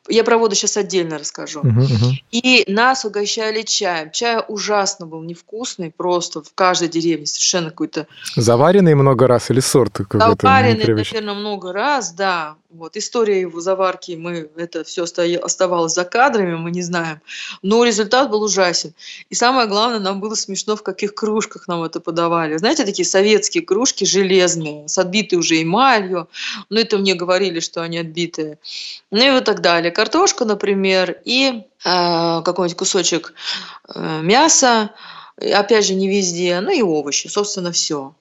я 0.08 0.24
про 0.24 0.36
воду 0.36 0.54
сейчас 0.54 0.76
отдельно 0.76 1.18
расскажу. 1.18 1.60
Uh-huh, 1.60 1.86
uh-huh. 1.86 2.12
И 2.32 2.64
нас 2.66 3.04
угощали 3.04 3.62
чаем. 3.62 4.10
Чай 4.10 4.42
ужасно 4.48 5.06
был 5.06 5.22
невкусный, 5.22 5.92
просто 5.92 6.42
в 6.42 6.52
каждой 6.54 6.88
деревне 6.88 7.26
совершенно 7.26 7.70
какой-то... 7.70 8.08
Заваренный 8.34 8.94
много 8.94 9.28
раз 9.28 9.50
или 9.50 9.60
сорт 9.60 9.92
какой-то? 9.92 10.36
Заваренный, 10.40 10.86
наверное, 10.86 11.34
много 11.34 11.72
раз, 11.72 12.12
да. 12.12 12.56
Вот 12.70 12.96
история 12.96 13.40
его 13.40 13.60
заварки, 13.60 14.12
мы 14.12 14.48
это 14.56 14.82
все 14.82 15.04
оставалось 15.04 15.92
за 15.92 16.04
кадрами, 16.04 16.56
мы 16.56 16.70
не 16.70 16.82
знаем. 16.82 17.20
Но 17.62 17.84
результат 17.84 18.30
был 18.30 18.42
ужасен. 18.42 18.94
И 19.28 19.34
самое 19.34 19.68
главное, 19.68 20.00
нам 20.00 20.20
было 20.20 20.34
смешно, 20.34 20.74
в 20.74 20.82
каких 20.82 21.14
кружках 21.14 21.68
нам 21.68 21.82
это 21.82 22.00
подавали. 22.00 22.56
Знаете, 22.56 22.84
такие 22.84 23.04
советские 23.04 23.62
кружки 23.62 24.04
железные, 24.04 24.88
с 24.88 24.98
отбитой 24.98 25.38
уже 25.38 25.62
эмалью. 25.62 26.28
Ну, 26.70 26.80
это 26.80 26.98
мне 26.98 27.14
говорили, 27.14 27.60
что 27.60 27.82
они 27.82 27.98
отбитые. 27.98 28.58
Ну 29.10 29.22
и 29.22 29.30
вот 29.30 29.44
так 29.44 29.60
далее 29.60 29.91
картошку, 29.92 30.44
например, 30.44 31.20
и 31.24 31.48
э, 31.48 31.62
какой-нибудь 31.84 32.76
кусочек 32.76 33.34
э, 33.94 34.20
мяса, 34.22 34.90
опять 35.36 35.86
же, 35.86 35.94
не 35.94 36.08
везде, 36.08 36.60
ну 36.60 36.70
и 36.70 36.82
овощи, 36.82 37.28
собственно, 37.28 37.72
все. 37.72 38.14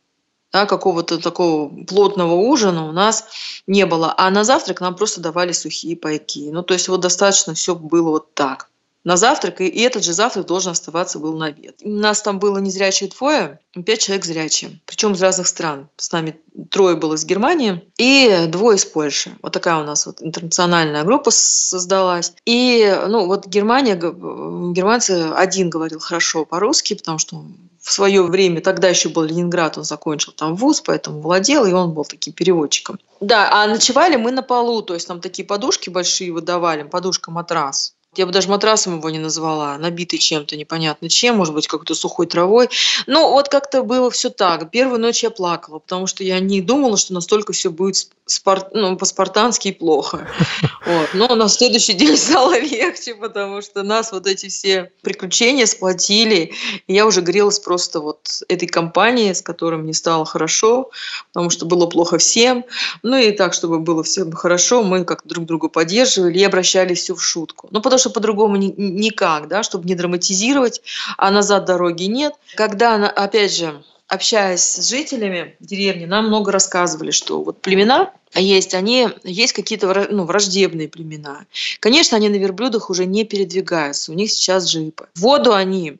Да, 0.52 0.66
какого-то 0.66 1.18
такого 1.18 1.70
плотного 1.86 2.34
ужина 2.34 2.86
у 2.90 2.92
нас 2.92 3.26
не 3.68 3.86
было. 3.86 4.14
А 4.18 4.30
на 4.30 4.44
завтрак 4.44 4.82
нам 4.82 4.96
просто 4.96 5.22
давали 5.22 5.54
сухие 5.54 5.96
пайки. 5.96 6.50
Ну, 6.52 6.62
то 6.62 6.74
есть 6.74 6.90
вот 6.90 7.00
достаточно 7.00 7.54
все 7.54 7.74
было 7.74 8.10
вот 8.10 8.34
так. 8.34 8.71
На 9.04 9.18
завтрак, 9.18 9.62
и 9.62 9.82
этот 9.82 10.04
же 10.04 10.14
завтрак 10.14 10.46
должен 10.46 10.72
оставаться 10.72 11.20
был 11.20 11.38
на 11.38 11.48
обед. 11.48 11.76
У 11.84 11.90
нас 11.90 12.22
там 12.22 12.40
было 12.40 12.60
незрячие 12.60 13.10
двое, 13.10 13.60
пять 13.86 14.02
человек 14.02 14.26
зрячие, 14.26 14.80
причем 14.86 15.14
из 15.14 15.22
разных 15.22 15.48
стран. 15.48 15.90
С 15.98 16.12
нами 16.12 16.40
трое 16.70 16.96
было 16.96 17.16
из 17.16 17.26
Германии 17.26 17.84
и 17.98 18.46
двое 18.48 18.78
из 18.78 18.86
Польши. 18.86 19.32
Вот 19.42 19.54
такая 19.54 19.82
у 19.82 19.84
нас 19.84 20.06
вот 20.06 20.22
интернациональная 20.22 21.04
группа 21.04 21.32
создалась. 21.32 22.34
И, 22.46 23.00
ну, 23.08 23.26
вот 23.26 23.48
Германия, 23.48 23.96
германцы 23.96 25.32
один 25.36 25.70
говорил 25.70 26.00
хорошо 26.00 26.46
по-русски, 26.46 26.94
потому 26.94 27.18
что 27.18 27.44
в 27.82 27.92
свое 27.92 28.22
время, 28.22 28.62
тогда 28.62 28.90
еще 28.90 29.10
был 29.10 29.24
Ленинград, 29.24 29.78
он 29.78 29.84
закончил 29.84 30.34
там 30.34 30.56
вуз, 30.56 30.82
поэтому 30.82 31.20
владел, 31.20 31.66
и 31.66 31.72
он 31.72 31.94
был 31.94 32.06
таким 32.06 32.34
переводчиком. 32.34 33.00
Да, 33.20 33.50
а 33.52 33.68
ночевали 33.68 34.18
мы 34.18 34.32
на 34.32 34.44
полу, 34.44 34.84
то 34.84 34.94
есть 34.94 35.08
там 35.08 35.20
такие 35.20 35.48
подушки 35.48 35.90
большие 35.90 36.32
выдавали, 36.32 36.84
подушка-матрас. 36.84 37.96
Я 38.18 38.26
бы 38.26 38.34
даже 38.34 38.50
матрасом 38.50 38.98
его 38.98 39.10
не 39.10 39.20
назвала, 39.20 39.78
набитый 39.78 40.20
чем-то 40.20 40.58
непонятно 40.58 41.08
чем, 41.08 41.38
может 41.38 41.54
быть, 41.54 41.68
какой-то 41.68 41.96
сухой 41.96 42.28
травой. 42.28 42.68
Ну, 43.08 43.32
вот 43.32 43.48
как-то 43.48 43.84
было 43.84 44.12
все 44.12 44.30
так. 44.30 44.70
Первую 44.70 45.00
ночь 45.00 45.24
я 45.24 45.30
плакала, 45.30 45.80
потому 45.80 46.08
что 46.08 46.22
я 46.22 46.42
не 46.42 46.60
думала, 46.60 46.98
что 46.98 47.14
настолько 47.14 47.54
все 47.54 47.72
будет 47.72 48.10
спарт, 48.26 48.74
ну, 48.74 48.98
по-спартански 48.98 49.70
и 49.70 49.72
плохо. 49.72 50.28
Вот. 50.84 51.10
Но 51.14 51.36
на 51.36 51.48
следующий 51.48 51.94
день 51.94 52.18
стало 52.18 52.60
легче, 52.60 53.14
потому 53.14 53.62
что 53.62 53.84
нас 53.84 54.12
вот 54.12 54.26
эти 54.26 54.50
все 54.50 54.92
приключения 55.04 55.68
сплотили. 55.68 56.54
И 56.88 56.94
я 56.94 57.06
уже 57.06 57.22
грелась 57.22 57.60
просто 57.60 58.00
вот 58.00 58.42
этой 58.48 58.68
компанией, 58.68 59.36
с 59.36 59.44
которой 59.44 59.80
мне 59.80 59.94
стало 59.94 60.26
хорошо, 60.26 60.90
потому 61.32 61.52
что 61.52 61.68
было 61.68 61.86
плохо 61.86 62.18
всем. 62.18 62.66
Ну 63.04 63.16
и 63.16 63.32
так, 63.32 63.54
чтобы 63.54 63.80
было 63.80 64.04
всем 64.04 64.32
хорошо, 64.32 64.82
мы 64.82 65.06
как 65.06 65.22
друг 65.24 65.46
друга 65.46 65.70
поддерживали 65.70 66.40
и 66.40 66.44
обращались 66.44 67.02
все 67.02 67.14
в 67.14 67.24
шутку. 67.24 67.68
Ну, 67.70 67.80
потому 67.80 68.01
что 68.02 68.10
по-другому 68.10 68.58
ни, 68.58 68.74
никак, 68.78 69.48
да, 69.48 69.64
чтобы 69.64 69.88
не 69.88 69.96
драматизировать, 69.96 70.82
а 71.18 71.32
назад 71.32 71.66
дороги 71.66 72.04
нет. 72.04 72.34
Когда, 72.56 72.96
опять 73.08 73.56
же, 73.56 73.84
общаясь 74.12 74.62
с 74.62 74.90
жителями 74.90 75.56
деревни, 75.62 76.06
нам 76.06 76.28
много 76.28 76.52
рассказывали, 76.52 77.12
что 77.12 77.42
вот 77.42 77.62
племена 77.62 78.12
есть, 78.36 78.74
они 78.74 79.10
есть 79.24 79.54
какие-то 79.54 80.08
ну, 80.12 80.26
враждебные 80.26 80.90
племена. 80.90 81.46
Конечно, 81.80 82.18
они 82.18 82.28
на 82.28 82.36
верблюдах 82.36 82.90
уже 82.90 83.06
не 83.06 83.24
передвигаются, 83.24 84.12
у 84.12 84.16
них 84.16 84.32
сейчас 84.32 84.68
джипы. 84.68 85.08
Воду 85.16 85.54
они 85.54 85.98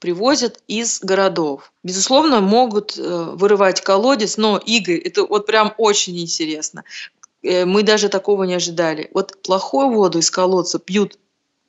привозят 0.00 0.60
из 0.68 1.00
городов. 1.00 1.72
Безусловно, 1.82 2.40
могут 2.40 2.96
э, 2.96 3.32
вырывать 3.34 3.80
колодец, 3.80 4.36
но, 4.36 4.58
Игорь, 4.58 4.98
это 4.98 5.24
вот 5.24 5.46
прям 5.46 5.74
очень 5.78 6.18
интересно. 6.20 6.84
Э, 7.42 7.64
мы 7.64 7.82
даже 7.82 8.08
такого 8.08 8.44
не 8.44 8.54
ожидали. 8.54 9.10
Вот 9.14 9.42
плохую 9.42 9.90
воду 9.90 10.18
из 10.18 10.30
колодца 10.30 10.78
пьют 10.78 11.18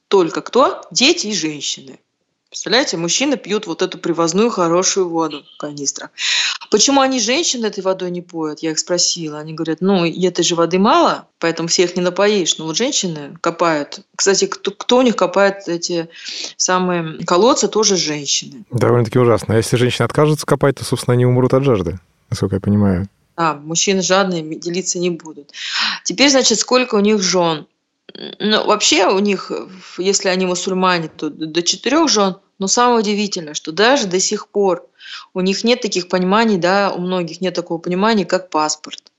только 0.09 0.41
кто? 0.41 0.81
Дети 0.91 1.27
и 1.27 1.33
женщины. 1.33 1.99
Представляете, 2.49 2.97
мужчины 2.97 3.37
пьют 3.37 3.67
вот 3.67 3.83
эту 3.83 3.99
привозную 3.99 4.49
хорошую 4.49 5.07
воду 5.07 5.43
в 5.53 5.57
канистрах. 5.57 6.09
Почему 6.71 6.99
они 7.01 7.19
женщины 7.19 7.67
этой 7.67 7.83
водой 7.83 8.09
не 8.09 8.23
поют? 8.23 8.59
Я 8.59 8.71
их 8.71 8.79
спросила. 8.79 9.37
Они 9.37 9.53
говорят, 9.53 9.81
ну, 9.81 10.03
этой 10.03 10.43
же 10.43 10.55
воды 10.55 10.79
мало, 10.79 11.27
поэтому 11.37 11.67
всех 11.67 11.95
не 11.95 12.01
напоишь. 12.01 12.57
Но 12.57 12.65
вот 12.65 12.75
женщины 12.75 13.37
копают. 13.41 14.01
Кстати, 14.15 14.47
кто, 14.47 14.71
кто 14.71 14.97
у 14.97 15.01
них 15.03 15.15
копает 15.15 15.67
эти 15.67 16.09
самые 16.57 17.23
колодцы, 17.23 17.67
тоже 17.67 17.95
женщины. 17.97 18.65
Довольно-таки 18.71 19.19
ужасно. 19.19 19.53
А 19.53 19.57
если 19.57 19.77
женщины 19.77 20.05
откажутся 20.05 20.47
копать, 20.47 20.75
то, 20.77 20.83
собственно, 20.83 21.13
они 21.13 21.27
умрут 21.27 21.53
от 21.53 21.63
жажды, 21.63 21.99
насколько 22.31 22.55
я 22.55 22.61
понимаю. 22.61 23.07
А, 23.35 23.53
мужчины 23.53 24.01
жадные, 24.01 24.43
делиться 24.55 24.97
не 24.97 25.11
будут. 25.11 25.51
Теперь, 26.03 26.31
значит, 26.31 26.57
сколько 26.57 26.95
у 26.95 26.99
них 26.99 27.21
жен? 27.21 27.67
Ну, 28.39 28.65
вообще 28.65 29.07
у 29.07 29.19
них, 29.19 29.51
если 29.97 30.29
они 30.29 30.45
мусульмане, 30.45 31.09
то 31.09 31.29
до 31.29 31.61
четырех 31.61 32.09
жен. 32.09 32.37
Но 32.57 32.67
самое 32.67 32.99
удивительное, 32.99 33.53
что 33.53 33.71
даже 33.71 34.07
до 34.07 34.19
сих 34.19 34.49
пор 34.49 34.85
у 35.33 35.41
них 35.41 35.63
нет 35.63 35.81
таких 35.81 36.09
пониманий, 36.09 36.57
да, 36.57 36.91
у 36.91 36.99
многих 36.99 37.39
нет 37.41 37.53
такого 37.53 37.77
понимания, 37.77 38.25
как 38.25 38.49
паспорт. 38.49 39.11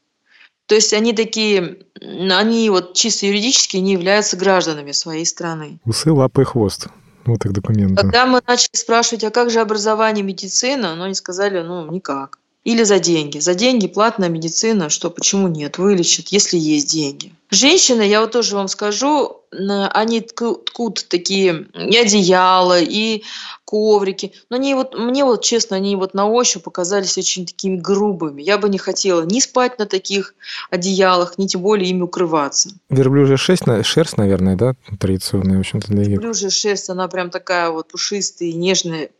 То 0.66 0.74
есть 0.74 0.92
они 0.92 1.12
такие, 1.12 1.78
они 2.00 2.70
вот 2.70 2.94
чисто 2.94 3.26
юридически 3.26 3.78
не 3.78 3.92
являются 3.92 4.36
гражданами 4.36 4.92
своей 4.92 5.26
страны. 5.26 5.80
Усы, 5.84 6.12
лапы 6.12 6.42
и 6.42 6.44
хвост. 6.44 6.88
Вот 7.24 7.44
их 7.44 7.52
документы. 7.52 7.96
Когда 7.96 8.26
мы 8.26 8.42
начали 8.46 8.76
спрашивать, 8.76 9.24
а 9.24 9.30
как 9.30 9.50
же 9.50 9.60
образование 9.60 10.24
медицина, 10.24 10.94
но 10.94 11.04
они 11.04 11.14
сказали, 11.14 11.60
ну, 11.60 11.90
никак. 11.90 12.38
Или 12.62 12.82
за 12.82 12.98
деньги. 12.98 13.38
За 13.38 13.54
деньги 13.54 13.86
платная 13.86 14.28
медицина, 14.28 14.90
что 14.90 15.10
почему 15.10 15.48
нет, 15.48 15.78
вылечат, 15.78 16.28
если 16.28 16.58
есть 16.58 16.90
деньги. 16.92 17.32
Женщины, 17.50 18.02
я 18.02 18.20
вот 18.20 18.32
тоже 18.32 18.54
вам 18.54 18.68
скажу, 18.68 19.42
они 19.50 20.20
ткут 20.20 21.06
такие 21.08 21.66
и 21.74 21.96
одеяла, 21.96 22.80
и 22.80 23.24
коврики. 23.64 24.32
Но 24.50 24.56
они 24.56 24.74
вот, 24.74 24.94
мне 24.94 25.24
вот 25.24 25.42
честно, 25.42 25.76
они 25.76 25.96
вот 25.96 26.14
на 26.14 26.28
ощупь 26.28 26.62
показались 26.62 27.16
очень 27.18 27.46
такими 27.46 27.76
грубыми. 27.76 28.42
Я 28.42 28.58
бы 28.58 28.68
не 28.68 28.78
хотела 28.78 29.22
ни 29.22 29.40
спать 29.40 29.78
на 29.78 29.86
таких 29.86 30.34
одеялах, 30.70 31.38
ни 31.38 31.46
тем 31.46 31.62
более 31.62 31.88
ими 31.88 32.02
укрываться. 32.02 32.70
Верблюжья 32.90 33.36
шерсть, 33.36 33.64
шерсть 33.84 34.18
наверное, 34.18 34.56
да, 34.56 34.74
традиционная, 35.00 35.56
в 35.56 35.60
общем-то, 35.60 35.88
для 35.88 36.04
Верблюжья 36.04 36.50
шерсть, 36.50 36.90
она 36.90 37.08
прям 37.08 37.30
такая 37.30 37.70
вот 37.70 37.88
пушистая 37.88 38.50
и 38.50 38.52
нежная, 38.52 39.10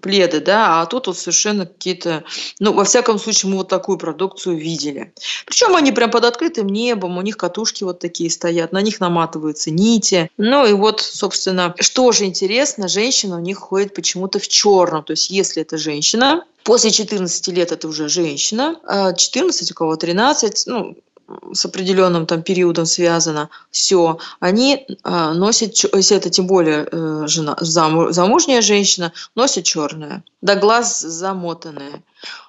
пледы, 0.00 0.40
да, 0.40 0.80
а 0.80 0.86
тут 0.86 1.06
вот 1.06 1.18
совершенно 1.18 1.66
какие-то, 1.66 2.24
ну, 2.58 2.72
во 2.72 2.84
всяком 2.84 3.18
случае, 3.18 3.50
мы 3.50 3.58
вот 3.58 3.68
такую 3.68 3.98
продукцию 3.98 4.56
видели. 4.56 5.12
Причем 5.44 5.76
они 5.76 5.92
прям 5.92 6.10
под 6.10 6.24
открытым 6.24 6.68
небом, 6.68 7.18
у 7.18 7.22
них 7.22 7.36
катушки 7.36 7.84
вот 7.84 7.98
такие 7.98 8.30
стоят, 8.30 8.72
на 8.72 8.80
них 8.80 9.00
наматываются 9.00 9.70
нити. 9.70 10.30
Ну 10.38 10.66
и 10.66 10.72
вот, 10.72 11.00
собственно, 11.00 11.74
что 11.78 12.12
же 12.12 12.24
интересно, 12.24 12.88
женщина 12.88 13.36
у 13.36 13.40
них 13.40 13.58
ходит 13.58 13.94
почему-то 13.94 14.38
в 14.38 14.48
черном, 14.48 15.04
то 15.04 15.12
есть 15.12 15.30
если 15.30 15.62
это 15.62 15.78
женщина, 15.78 16.44
После 16.66 16.90
14 16.90 17.46
лет 17.48 17.70
это 17.70 17.86
уже 17.86 18.08
женщина, 18.08 18.74
14, 19.16 19.70
а 19.70 19.72
у 19.72 19.74
кого 19.76 19.94
13, 19.94 20.64
ну, 20.66 20.96
с 21.52 21.64
определенным 21.64 22.26
там 22.26 22.42
периодом 22.42 22.86
связано, 22.86 23.50
все, 23.70 24.18
они 24.40 24.86
э, 24.86 25.32
носят, 25.32 25.74
если 25.94 26.16
это 26.16 26.30
тем 26.30 26.46
более 26.46 26.86
э, 26.90 27.24
жена, 27.26 27.56
замужняя 27.60 28.60
женщина, 28.60 29.12
носит 29.34 29.64
черное, 29.64 30.22
до 30.40 30.54
глаз 30.56 31.00
замотанное. 31.00 32.02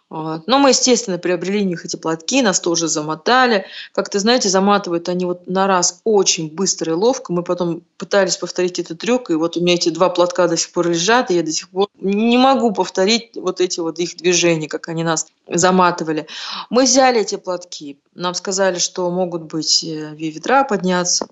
Вот. 0.10 0.48
Но 0.48 0.58
мы, 0.58 0.70
естественно, 0.70 1.18
приобрели 1.18 1.66
у 1.66 1.68
них 1.68 1.84
эти 1.84 1.98
платки, 1.98 2.42
нас 2.42 2.62
тоже 2.62 2.88
замотали. 2.88 3.66
Как 3.92 4.10
то 4.10 4.20
знаете, 4.20 4.48
заматывают 4.48 5.10
они 5.10 5.26
вот 5.26 5.48
на 5.48 5.68
раз 5.68 6.00
очень 6.06 6.50
быстро 6.50 6.94
и 6.94 6.96
ловко. 6.96 7.34
Мы 7.34 7.44
потом 7.44 7.82
пытались 7.98 8.38
повторить 8.38 8.80
этот 8.80 9.00
трюк, 9.00 9.30
и 9.30 9.34
вот 9.34 9.58
у 9.58 9.62
меня 9.62 9.74
эти 9.74 9.90
два 9.90 10.10
платка 10.10 10.48
до 10.48 10.56
сих 10.56 10.72
пор 10.72 10.88
лежат, 10.88 11.30
и 11.30 11.36
я 11.36 11.44
до 11.44 11.52
сих 11.52 11.68
пор 11.70 11.90
не 12.00 12.38
могу 12.38 12.72
повторить 12.72 13.32
вот 13.36 13.60
эти 13.60 13.82
вот 13.82 14.00
их 14.00 14.16
движения, 14.16 14.70
как 14.70 14.88
они 14.88 15.04
нас 15.04 15.28
заматывали. 15.46 16.28
Мы 16.70 16.84
взяли 16.84 17.20
эти 17.20 17.36
платки, 17.36 18.00
нам 18.16 18.34
сказали, 18.34 18.80
что 18.80 19.12
могут 19.12 19.44
быть 19.44 19.84
э, 19.84 20.16
ветра 20.16 20.64
подняться. 20.64 21.28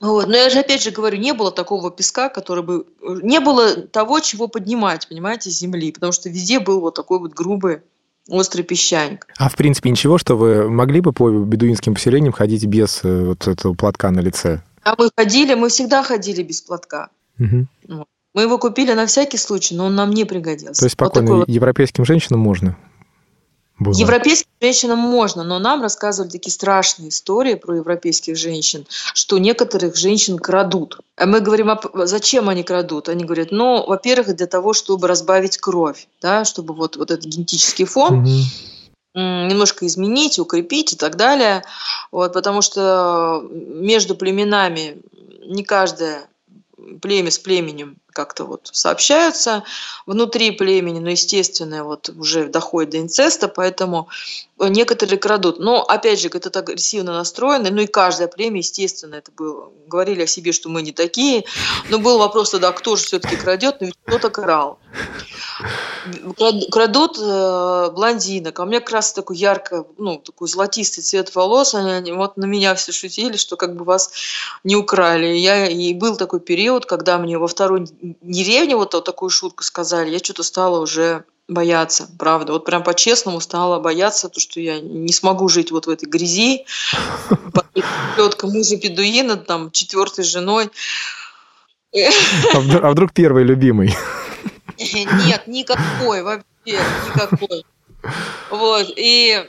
Вот. 0.00 0.28
Но 0.28 0.36
я 0.36 0.48
же 0.48 0.60
опять 0.60 0.82
же 0.82 0.92
говорю, 0.92 1.18
не 1.18 1.32
было 1.32 1.50
такого 1.50 1.90
песка, 1.90 2.28
который 2.28 2.62
бы... 2.62 2.86
Не 3.00 3.40
было 3.40 3.74
того, 3.74 4.20
чего 4.20 4.46
поднимать, 4.46 5.08
понимаете, 5.08 5.50
с 5.50 5.58
земли, 5.58 5.90
потому 5.90 6.12
что 6.12 6.28
везде 6.28 6.60
был 6.60 6.80
вот 6.80 6.94
такой 6.94 7.18
вот 7.18 7.32
грубый 7.32 7.82
острый 8.28 8.62
песчаник. 8.62 9.26
А 9.36 9.48
в 9.48 9.56
принципе 9.56 9.90
ничего, 9.90 10.18
что 10.18 10.36
вы 10.36 10.68
могли 10.70 11.00
бы 11.00 11.12
по 11.12 11.30
бедуинским 11.30 11.94
поселениям 11.94 12.32
ходить 12.32 12.64
без 12.66 13.00
э, 13.02 13.24
вот 13.24 13.46
этого 13.46 13.74
платка 13.74 14.10
на 14.10 14.20
лице? 14.20 14.62
А 14.84 14.94
мы 14.98 15.10
ходили, 15.16 15.54
мы 15.54 15.68
всегда 15.68 16.02
ходили 16.02 16.42
без 16.42 16.60
платка. 16.60 17.08
Угу. 17.38 17.66
Мы 18.34 18.42
его 18.42 18.58
купили 18.58 18.92
на 18.92 19.06
всякий 19.06 19.36
случай, 19.36 19.74
но 19.74 19.86
он 19.86 19.94
нам 19.94 20.10
не 20.10 20.24
пригодился. 20.24 20.80
То 20.80 20.86
есть 20.86 20.94
спокойно 20.94 21.34
вот 21.36 21.48
европейским 21.48 22.04
женщинам 22.04 22.40
можно? 22.40 22.76
Было. 23.82 23.94
Европейским 23.94 24.48
женщинам 24.60 24.98
можно, 24.98 25.44
но 25.44 25.58
нам 25.58 25.82
рассказывали 25.82 26.30
такие 26.30 26.52
страшные 26.52 27.10
истории 27.10 27.54
про 27.54 27.76
европейских 27.76 28.36
женщин, 28.36 28.86
что 29.14 29.38
некоторых 29.38 29.96
женщин 29.96 30.38
крадут. 30.38 31.00
А 31.16 31.26
мы 31.26 31.40
говорим, 31.40 31.70
а 31.70 31.80
зачем 32.06 32.48
они 32.48 32.62
крадут? 32.62 33.08
Они 33.08 33.24
говорят, 33.24 33.48
ну, 33.50 33.84
во-первых, 33.86 34.34
для 34.36 34.46
того, 34.46 34.72
чтобы 34.72 35.08
разбавить 35.08 35.58
кровь, 35.58 36.08
да, 36.20 36.44
чтобы 36.44 36.74
вот, 36.74 36.96
вот 36.96 37.10
этот 37.10 37.26
генетический 37.26 37.84
фон 37.84 38.20
угу. 38.20 38.28
немножко 39.14 39.86
изменить, 39.86 40.38
укрепить 40.38 40.92
и 40.92 40.96
так 40.96 41.16
далее. 41.16 41.64
Вот, 42.10 42.32
потому 42.32 42.62
что 42.62 43.42
между 43.50 44.14
племенами 44.14 45.02
не 45.44 45.64
каждая 45.64 46.28
племя 47.00 47.30
с 47.30 47.38
племенем 47.38 47.96
как-то 48.12 48.44
вот 48.44 48.70
сообщаются 48.72 49.64
внутри 50.06 50.52
племени, 50.52 51.00
но, 51.00 51.10
естественно, 51.10 51.84
вот 51.84 52.08
уже 52.10 52.46
доходит 52.46 52.90
до 52.90 52.98
инцеста, 52.98 53.48
поэтому 53.48 54.08
некоторые 54.58 55.18
крадут. 55.18 55.58
Но, 55.58 55.82
опять 55.82 56.20
же, 56.20 56.28
это 56.28 56.58
агрессивно 56.58 57.12
настроены, 57.12 57.70
ну 57.70 57.82
и 57.82 57.86
каждое 57.86 58.28
племя, 58.28 58.58
естественно, 58.58 59.16
это 59.16 59.30
было, 59.32 59.70
говорили 59.86 60.22
о 60.22 60.26
себе, 60.26 60.52
что 60.52 60.68
мы 60.68 60.82
не 60.82 60.92
такие, 60.92 61.44
но 61.88 61.98
был 61.98 62.18
вопрос 62.18 62.50
тогда, 62.50 62.72
кто 62.72 62.96
же 62.96 63.04
все-таки 63.04 63.36
крадет, 63.36 63.80
но 63.80 63.86
ведь 63.86 63.96
кто-то 64.04 64.30
крал. 64.30 64.78
крадут 66.70 67.18
э, 67.20 67.90
блондинок, 67.92 68.58
а 68.58 68.62
у 68.62 68.66
меня 68.66 68.80
как 68.80 68.90
раз 68.90 69.12
такой 69.12 69.36
ярко, 69.36 69.84
ну, 69.98 70.18
такой 70.18 70.48
золотистый 70.48 71.02
цвет 71.02 71.34
волос, 71.34 71.74
они, 71.74 71.90
они 71.90 72.12
вот 72.12 72.36
на 72.36 72.44
меня 72.44 72.74
все 72.74 72.92
шутили, 72.92 73.36
что 73.36 73.56
как 73.56 73.76
бы 73.76 73.84
вас 73.84 74.12
не 74.64 74.76
украли. 74.76 75.26
Я, 75.26 75.66
и 75.66 75.94
был 75.94 76.16
такой 76.16 76.40
период, 76.40 76.86
когда 76.86 77.18
мне 77.18 77.38
во 77.38 77.48
второй 77.48 77.86
деревне 78.02 78.76
вот 78.76 78.90
такую 79.04 79.30
шутку 79.30 79.62
сказали, 79.62 80.10
я 80.10 80.18
что-то 80.18 80.42
стала 80.42 80.80
уже 80.80 81.24
бояться, 81.48 82.08
правда. 82.18 82.52
Вот 82.52 82.64
прям 82.64 82.82
по-честному 82.82 83.40
стала 83.40 83.78
бояться, 83.78 84.28
то, 84.28 84.40
что 84.40 84.60
я 84.60 84.80
не 84.80 85.12
смогу 85.12 85.48
жить 85.48 85.70
вот 85.70 85.86
в 85.86 85.90
этой 85.90 86.08
грязи. 86.08 86.66
Тетка 88.16 88.46
мужа 88.46 88.76
бедуина, 88.76 89.36
там, 89.36 89.70
четвертой 89.70 90.24
женой. 90.24 90.70
А 91.94 92.58
а 92.82 92.90
вдруг 92.90 93.12
первый 93.12 93.44
любимый? 93.44 93.94
Нет, 94.78 95.46
никакой 95.46 96.22
вообще, 96.22 96.80
никакой. 97.06 97.64
Вот, 98.50 98.92
и 98.96 99.44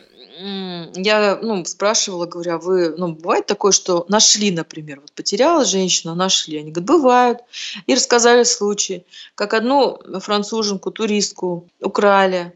я 0.96 1.39
ну, 1.41 1.63
спрашивала, 1.65 2.26
говорю, 2.26 2.54
а 2.54 2.58
вы, 2.58 2.96
ну, 2.98 3.13
бывает 3.13 3.46
такое, 3.46 3.72
что 3.72 4.06
нашли, 4.10 4.52
например, 4.52 5.00
вот 5.02 5.12
потеряла 5.12 5.65
женщина, 5.65 6.15
нашли. 6.15 6.58
Они 6.58 6.72
говорят, 6.72 6.88
бывают. 6.88 7.39
И 7.86 7.96
рассказали 7.96 8.43
случай, 8.43 9.06
как 9.36 9.54
одну 9.54 10.00
француженку, 10.19 10.91
туристку 10.91 11.69
украли. 11.80 12.54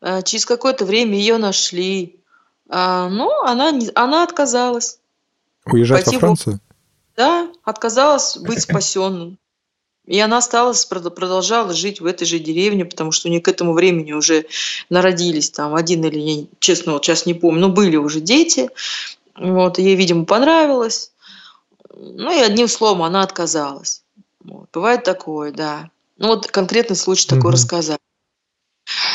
А 0.00 0.22
через 0.22 0.46
какое-то 0.46 0.84
время 0.84 1.18
ее 1.18 1.36
нашли. 1.36 2.20
А, 2.68 3.08
ну, 3.08 3.30
она, 3.44 3.72
она 3.94 4.22
отказалась. 4.22 4.98
Уезжать 5.66 6.06
во 6.06 6.18
Францию? 6.18 6.60
Да, 7.16 7.50
отказалась 7.64 8.38
быть 8.38 8.62
спасенной. 8.62 9.36
И 10.10 10.18
она 10.18 10.38
осталась, 10.38 10.84
продолжала 10.86 11.72
жить 11.72 12.00
в 12.00 12.06
этой 12.06 12.24
же 12.24 12.40
деревне, 12.40 12.84
потому 12.84 13.12
что 13.12 13.28
у 13.28 13.30
нее 13.30 13.40
к 13.40 13.46
этому 13.46 13.74
времени 13.74 14.10
уже 14.10 14.46
народились 14.88 15.50
там 15.50 15.76
один 15.76 16.04
или, 16.04 16.18
я 16.18 16.46
честно, 16.58 16.94
вот 16.94 17.04
сейчас 17.04 17.26
не 17.26 17.34
помню, 17.34 17.60
но 17.60 17.68
были 17.68 17.94
уже 17.94 18.18
дети. 18.20 18.70
Вот, 19.36 19.78
ей, 19.78 19.94
видимо, 19.94 20.24
понравилось. 20.24 21.12
Ну 21.94 22.28
и 22.36 22.40
одним 22.40 22.66
словом, 22.66 23.04
она 23.04 23.22
отказалась. 23.22 24.02
Вот. 24.42 24.68
Бывает 24.72 25.04
такое, 25.04 25.52
да. 25.52 25.90
Ну 26.18 26.26
вот 26.26 26.48
конкретный 26.48 26.96
случай 26.96 27.28
такой 27.28 27.50
mm-hmm. 27.50 27.54
рассказать. 27.54 28.00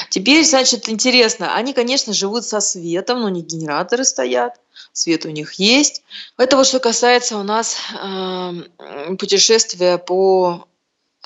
Теперь, 0.10 0.46
значит, 0.46 0.88
интересно, 0.88 1.56
они, 1.56 1.74
конечно, 1.74 2.14
живут 2.14 2.46
со 2.46 2.62
светом, 2.62 3.20
но 3.20 3.28
не 3.28 3.42
генераторы 3.42 4.06
стоят, 4.06 4.62
свет 4.94 5.26
у 5.26 5.30
них 5.30 5.56
есть. 5.56 6.04
Это 6.38 6.56
вот 6.56 6.68
что 6.68 6.80
касается 6.80 7.38
у 7.38 7.44
нас 7.44 7.76
э, 8.02 9.16
путешествия 9.20 9.98
по 9.98 10.66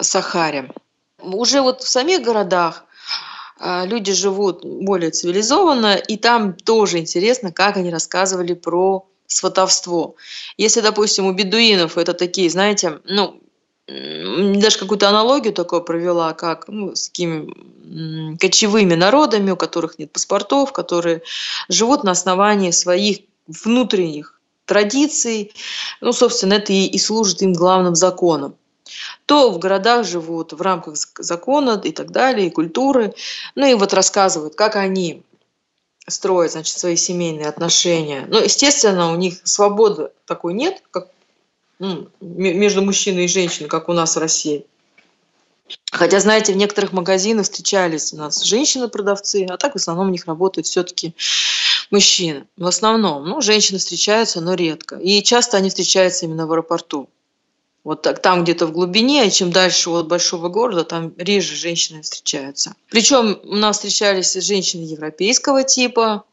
Сахаре. 0.02 0.72
Уже 1.22 1.62
вот 1.62 1.84
в 1.84 1.88
самих 1.88 2.22
городах 2.22 2.86
а, 3.60 3.86
люди 3.86 4.14
живут 4.14 4.64
более 4.64 5.12
цивилизованно, 5.12 5.96
и 5.96 6.18
там 6.18 6.54
тоже 6.54 7.00
интересно, 7.00 7.52
как 7.52 7.78
они 7.78 7.92
рассказывали 7.92 8.54
про 8.54 9.06
сватовство. 9.28 10.16
Если, 10.58 10.82
допустим, 10.82 11.26
у 11.26 11.34
бедуинов 11.34 11.98
это 11.98 12.14
такие, 12.14 12.50
знаете, 12.50 13.00
ну, 13.04 13.42
даже 13.88 14.78
какую-то 14.78 15.10
аналогию 15.10 15.54
такое 15.54 15.82
провела, 15.82 16.34
как 16.34 16.68
ну, 16.68 16.96
с 16.96 17.10
такими 17.10 18.38
кочевыми 18.38 18.94
народами, 18.96 19.52
у 19.52 19.58
которых 19.58 19.98
нет 19.98 20.12
паспортов, 20.12 20.72
которые 20.74 21.24
живут 21.70 22.04
на 22.04 22.12
основании 22.12 22.72
своих 22.72 23.20
внутренних 23.48 24.40
традиций. 24.66 25.54
Ну, 26.02 26.14
собственно, 26.14 26.54
это 26.54 26.72
и, 26.72 26.86
и 26.86 27.00
служит 27.00 27.42
им 27.42 27.54
главным 27.54 27.96
законом 27.96 28.56
то 29.26 29.52
в 29.52 29.60
городах 29.60 30.06
живут 30.06 30.54
в 30.54 30.62
рамках 30.62 30.96
закона 31.18 31.80
и 31.84 31.92
так 31.92 32.12
далее, 32.12 32.48
и 32.48 32.52
культуры. 32.52 33.14
Ну 33.56 33.66
и 33.66 33.74
вот 33.74 33.94
рассказывают, 33.94 34.56
как 34.56 34.76
они 34.76 35.24
строят, 36.08 36.52
значит, 36.52 36.78
свои 36.78 36.96
семейные 36.96 37.48
отношения. 37.48 38.26
Ну, 38.28 38.42
естественно, 38.42 39.12
у 39.12 39.16
них 39.16 39.40
свободы 39.44 40.10
такой 40.26 40.54
нет, 40.54 40.82
как 40.92 41.10
ну, 41.80 42.10
между 42.20 42.82
мужчиной 42.82 43.26
и 43.26 43.30
женщиной, 43.30 43.68
как 43.68 43.90
у 43.90 43.94
нас 43.94 44.16
в 44.16 44.20
России. 44.20 44.66
Хотя, 45.92 46.20
знаете, 46.20 46.54
в 46.54 46.58
некоторых 46.58 46.94
магазинах 46.94 47.46
встречались 47.46 48.14
у 48.14 48.18
нас 48.18 48.44
женщины-продавцы, 48.44 49.46
а 49.50 49.58
так 49.58 49.74
в 49.74 49.76
основном 49.78 50.08
у 50.08 50.12
них 50.12 50.26
работают 50.26 50.68
все-таки 50.68 51.16
мужчины. 51.92 52.48
В 52.58 52.66
основном. 52.66 53.26
Ну, 53.26 53.42
женщины 53.42 53.80
встречаются, 53.80 54.42
но 54.42 54.56
редко. 54.56 54.96
И 54.98 55.24
часто 55.24 55.58
они 55.58 55.70
встречаются 55.70 56.26
именно 56.26 56.48
в 56.48 56.52
аэропорту. 56.52 57.10
Вот 57.90 58.04
так, 58.04 58.22
там 58.22 58.44
где-то 58.44 58.68
в 58.68 58.72
глубине, 58.72 59.26
и 59.26 59.32
чем 59.32 59.52
дальше 59.52 59.90
от 59.90 60.08
большого 60.08 60.48
города, 60.48 60.84
там 60.84 61.12
реже 61.18 61.56
женщины 61.56 62.04
встречаются. 62.04 62.76
Причем 62.88 63.40
у 63.44 63.56
нас 63.56 63.78
встречались 63.78 64.36
женщины 64.36 64.84
европейского 64.84 65.64
типа, 65.64 66.24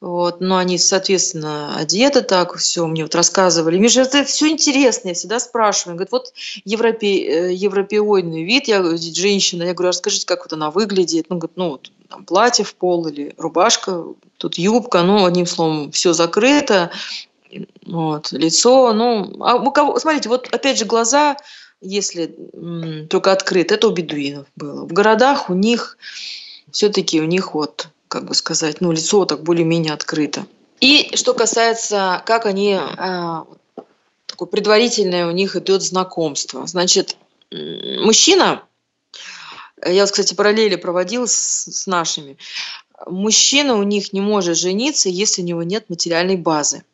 вот, 0.00 0.40
но 0.40 0.56
они, 0.56 0.78
соответственно, 0.78 1.76
одеты 1.76 2.22
так, 2.22 2.56
все 2.56 2.86
мне 2.86 3.02
вот 3.02 3.14
рассказывали. 3.14 3.76
Мне 3.76 3.88
же 3.88 4.00
это 4.00 4.24
все 4.24 4.48
интересно, 4.48 5.08
я 5.08 5.14
всегда 5.14 5.38
спрашиваю. 5.38 5.96
Говорит, 5.96 6.12
вот 6.12 6.32
европе, 6.64 7.08
э, 7.08 7.52
европеоидный 7.52 8.44
вид, 8.44 8.68
я 8.68 8.82
женщина, 8.96 9.64
я 9.64 9.74
говорю, 9.74 9.90
расскажите, 9.90 10.24
как 10.24 10.44
вот 10.44 10.54
она 10.54 10.70
выглядит. 10.70 11.26
Ну, 11.28 11.36
говорит, 11.36 11.58
ну 11.58 11.68
вот 11.72 11.92
там 12.08 12.24
платье 12.24 12.64
в 12.64 12.74
пол 12.74 13.08
или 13.08 13.34
рубашка, 13.36 14.02
тут 14.38 14.56
юбка, 14.56 15.02
ну, 15.02 15.26
одним 15.26 15.44
словом, 15.44 15.92
все 15.92 16.14
закрыто, 16.14 16.90
вот, 17.86 18.32
лицо, 18.32 18.92
ну, 18.92 19.36
а 19.40 19.56
у 19.56 19.70
кого, 19.70 19.98
смотрите, 19.98 20.28
вот 20.28 20.48
опять 20.52 20.78
же 20.78 20.84
глаза, 20.84 21.36
если 21.80 22.34
м, 22.54 23.08
только 23.08 23.32
открыты, 23.32 23.74
это 23.74 23.88
у 23.88 23.90
бедуинов 23.90 24.46
было. 24.56 24.84
В 24.84 24.92
городах 24.92 25.50
у 25.50 25.54
них 25.54 25.98
все-таки 26.70 27.20
у 27.20 27.24
них 27.24 27.54
вот, 27.54 27.88
как 28.08 28.26
бы 28.26 28.34
сказать, 28.34 28.80
ну, 28.80 28.92
лицо 28.92 29.24
так 29.24 29.42
более-менее 29.42 29.92
открыто. 29.92 30.46
И 30.80 31.14
что 31.14 31.34
касается, 31.34 32.22
как 32.26 32.46
они, 32.46 32.74
а, 32.74 33.46
такое 34.26 34.48
предварительное 34.48 35.26
у 35.26 35.30
них 35.30 35.54
идет 35.56 35.82
знакомство. 35.82 36.66
Значит, 36.66 37.16
мужчина, 37.50 38.62
я, 39.84 40.06
кстати, 40.06 40.34
параллели 40.34 40.76
проводила 40.76 41.26
с, 41.26 41.66
с 41.70 41.86
нашими, 41.86 42.36
мужчина 43.06 43.74
у 43.76 43.82
них 43.82 44.12
не 44.12 44.20
может 44.20 44.56
жениться, 44.56 45.08
если 45.08 45.42
у 45.42 45.44
него 45.44 45.62
нет 45.62 45.88
материальной 45.88 46.36
базы. 46.36 46.84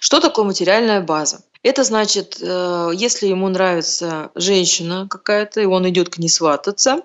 Что 0.00 0.20
такое 0.20 0.44
материальная 0.44 1.00
база? 1.00 1.42
Это 1.62 1.84
значит, 1.84 2.38
э, 2.40 2.90
если 2.94 3.28
ему 3.28 3.48
нравится 3.48 4.30
женщина 4.34 5.06
какая-то, 5.08 5.60
и 5.60 5.64
он 5.64 5.88
идет 5.88 6.08
к 6.08 6.18
ней 6.18 6.28
свататься, 6.28 7.02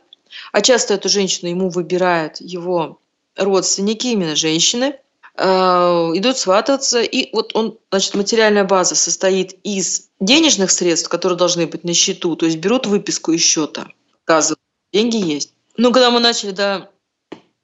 а 0.51 0.61
часто 0.61 0.95
эту 0.95 1.09
женщину 1.09 1.49
ему 1.49 1.69
выбирают 1.69 2.37
его 2.39 2.99
родственники, 3.35 4.07
именно 4.07 4.35
женщины, 4.35 4.95
э, 5.35 5.45
идут 5.45 6.37
свататься, 6.37 7.01
и 7.01 7.33
вот 7.33 7.55
он, 7.55 7.77
значит, 7.91 8.15
материальная 8.15 8.63
база 8.63 8.95
состоит 8.95 9.53
из 9.63 10.09
денежных 10.19 10.71
средств, 10.71 11.09
которые 11.09 11.37
должны 11.37 11.67
быть 11.67 11.83
на 11.83 11.93
счету, 11.93 12.35
то 12.35 12.47
есть 12.47 12.57
берут 12.57 12.87
выписку 12.87 13.31
из 13.33 13.41
счета, 13.41 13.87
показывают, 14.25 14.59
деньги 14.91 15.17
есть. 15.17 15.53
Ну, 15.77 15.91
когда 15.91 16.09
мы 16.09 16.19
начали, 16.19 16.51
да, 16.51 16.89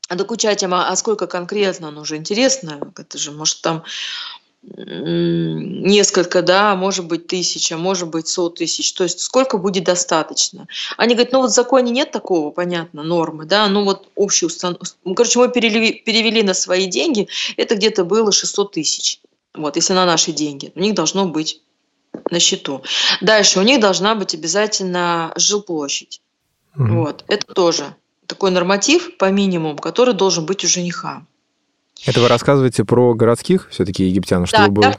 докучать 0.09 0.61
им, 0.61 0.75
а, 0.75 0.89
а 0.89 0.95
сколько 0.95 1.25
конкретно, 1.25 1.89
ну, 1.89 2.01
уже 2.01 2.17
интересно, 2.17 2.93
это 2.95 3.17
же, 3.17 3.31
может, 3.31 3.61
там 3.61 3.83
несколько, 4.65 6.41
да, 6.41 6.75
может 6.75 7.05
быть 7.05 7.27
тысяча, 7.27 7.77
может 7.77 8.09
быть 8.09 8.27
сот 8.27 8.55
тысяч, 8.55 8.93
то 8.93 9.03
есть 9.03 9.19
сколько 9.19 9.57
будет 9.57 9.83
достаточно. 9.83 10.67
Они 10.97 11.15
говорят, 11.15 11.33
ну 11.33 11.41
вот 11.41 11.51
в 11.51 11.53
законе 11.53 11.91
нет 11.91 12.11
такого, 12.11 12.51
понятно, 12.51 13.03
нормы, 13.03 13.45
да, 13.45 13.67
ну 13.67 13.83
вот 13.83 14.07
общий 14.15 14.45
установку. 14.45 14.85
Ну, 15.03 15.15
короче, 15.15 15.39
мы 15.39 15.49
перевели, 15.49 15.93
перевели 15.93 16.43
на 16.43 16.53
свои 16.53 16.85
деньги, 16.87 17.27
это 17.57 17.75
где-то 17.75 18.05
было 18.05 18.31
600 18.31 18.71
тысяч, 18.71 19.19
вот, 19.53 19.75
если 19.75 19.93
на 19.93 20.05
наши 20.05 20.31
деньги, 20.31 20.71
у 20.75 20.79
них 20.79 20.95
должно 20.95 21.27
быть 21.27 21.61
на 22.31 22.39
счету. 22.39 22.83
Дальше 23.21 23.59
у 23.59 23.63
них 23.63 23.79
должна 23.81 24.15
быть 24.15 24.33
обязательно 24.33 25.33
жилплощадь, 25.35 26.21
mm-hmm. 26.77 26.87
вот, 26.95 27.25
это 27.27 27.53
тоже 27.53 27.95
такой 28.27 28.51
норматив 28.51 29.17
по 29.17 29.29
минимуму, 29.29 29.77
который 29.77 30.13
должен 30.13 30.45
быть 30.45 30.63
у 30.63 30.67
жениха. 30.67 31.25
Это 32.05 32.19
вы 32.19 32.27
рассказываете 32.27 32.83
про 32.83 33.13
городских 33.13 33.67
все-таки 33.69 34.03
египтян, 34.05 34.45
чтобы 34.45 34.65
да, 34.65 34.71
был... 34.71 34.83
я 34.83 34.91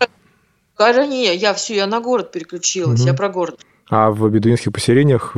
про... 0.77 1.07
не, 1.07 1.35
я 1.35 1.55
все, 1.55 1.77
я 1.77 1.87
на 1.87 2.01
город 2.01 2.33
переключилась, 2.33 3.01
угу. 3.01 3.09
я 3.09 3.15
про 3.15 3.29
город. 3.29 3.61
А 3.91 4.11
в 4.11 4.29
бедуинских 4.31 4.73
поселениях 4.73 5.37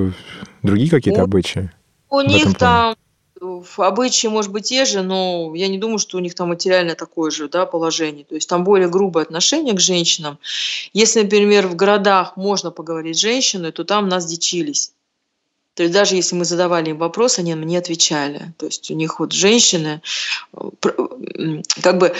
другие 0.63 0.89
какие-то 0.91 1.23
обычаи? 1.23 1.71
У 2.09 2.21
них 2.21 2.57
там 2.57 2.97
обычаи, 3.77 4.29
может 4.29 4.53
быть, 4.53 4.69
те 4.69 4.85
же, 4.85 5.03
но 5.03 5.53
я 5.55 5.69
не 5.69 5.79
думаю, 5.79 5.99
что 5.99 6.17
у 6.17 6.21
них 6.21 6.35
там 6.35 6.49
материальное 6.49 6.95
такое 6.95 7.31
же 7.31 7.49
да, 7.49 7.67
положение. 7.67 8.25
То 8.25 8.35
есть 8.35 8.49
там 8.49 8.65
более 8.65 8.89
грубое 8.89 9.25
отношение 9.25 9.75
к 9.75 9.81
женщинам. 9.81 10.39
Если, 10.93 11.23
например, 11.23 11.67
в 11.67 11.77
городах 11.77 12.37
можно 12.37 12.71
поговорить 12.71 13.17
с 13.17 13.21
женщиной, 13.21 13.73
то 13.73 13.85
там 13.85 14.09
нас 14.09 14.27
дичились. 14.27 14.93
То 15.77 15.83
есть 15.83 15.93
даже 15.95 16.17
если 16.17 16.35
мы 16.35 16.47
задавали 16.47 16.91
им 16.91 16.97
вопрос, 16.97 17.39
они 17.39 17.55
мне 17.55 17.77
отвечали. 17.77 18.55
То 18.57 18.65
есть 18.65 18.91
у 18.91 18.95
них 18.95 19.21
вот 19.21 19.33
женщины, 19.33 20.01
как 21.83 21.99
бы 21.99 22.15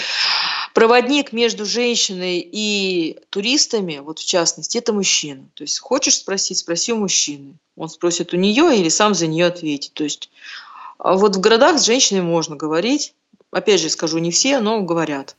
проводник 0.75 1.33
между 1.33 1.65
женщиной 1.65 2.37
и 2.39 3.17
туристами, 3.31 3.97
вот 3.97 4.19
в 4.19 4.25
частности, 4.25 4.77
это 4.77 4.93
мужчина. 4.93 5.43
То 5.55 5.63
есть 5.63 5.79
хочешь 5.79 6.17
спросить, 6.17 6.59
спроси 6.59 6.93
у 6.93 6.97
мужчины. 6.97 7.55
Он 7.75 7.89
спросит 7.89 8.31
у 8.31 8.37
нее 8.37 8.77
или 8.77 8.89
сам 8.89 9.15
за 9.15 9.25
нее 9.25 9.47
ответит. 9.47 9.93
То 9.93 10.03
есть 10.03 10.29
А 10.99 11.15
вот 11.15 11.35
в 11.35 11.39
городах 11.39 11.79
с 11.79 11.85
женщинами 11.85 12.25
можно 12.25 12.55
говорить. 12.55 13.15
Опять 13.51 13.81
же 13.81 13.89
скажу, 13.89 14.19
не 14.19 14.29
все, 14.29 14.59
но 14.59 14.81
говорят. 14.81 15.35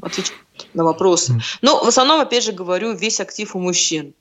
Отвечают 0.00 0.40
на 0.74 0.84
вопросы. 0.84 1.40
Но 1.60 1.82
в 1.82 1.88
основном, 1.88 2.20
опять 2.20 2.44
же 2.44 2.52
говорю, 2.52 2.92
весь 2.92 3.18
актив 3.18 3.56
у 3.56 3.58
мужчин. 3.58 4.14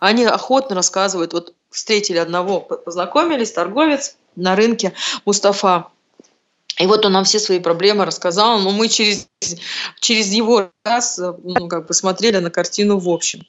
Они 0.00 0.24
охотно 0.24 0.76
рассказывают. 0.76 1.32
Вот 1.32 1.54
встретили 1.70 2.18
одного, 2.18 2.60
познакомились, 2.60 3.52
торговец 3.52 4.16
на 4.36 4.56
рынке 4.56 4.92
Мустафа. 5.24 5.88
И 6.78 6.86
вот 6.86 7.06
он 7.06 7.12
нам 7.12 7.24
все 7.24 7.38
свои 7.38 7.60
проблемы 7.60 8.04
рассказал, 8.04 8.58
но 8.58 8.70
мы 8.70 8.88
через, 8.88 9.28
через 10.00 10.32
его 10.32 10.70
раз 10.84 11.18
ну, 11.18 11.68
как 11.68 11.86
бы 11.86 11.94
смотрели 11.94 12.38
на 12.38 12.50
картину 12.50 12.98
в 12.98 13.08
общем. 13.08 13.46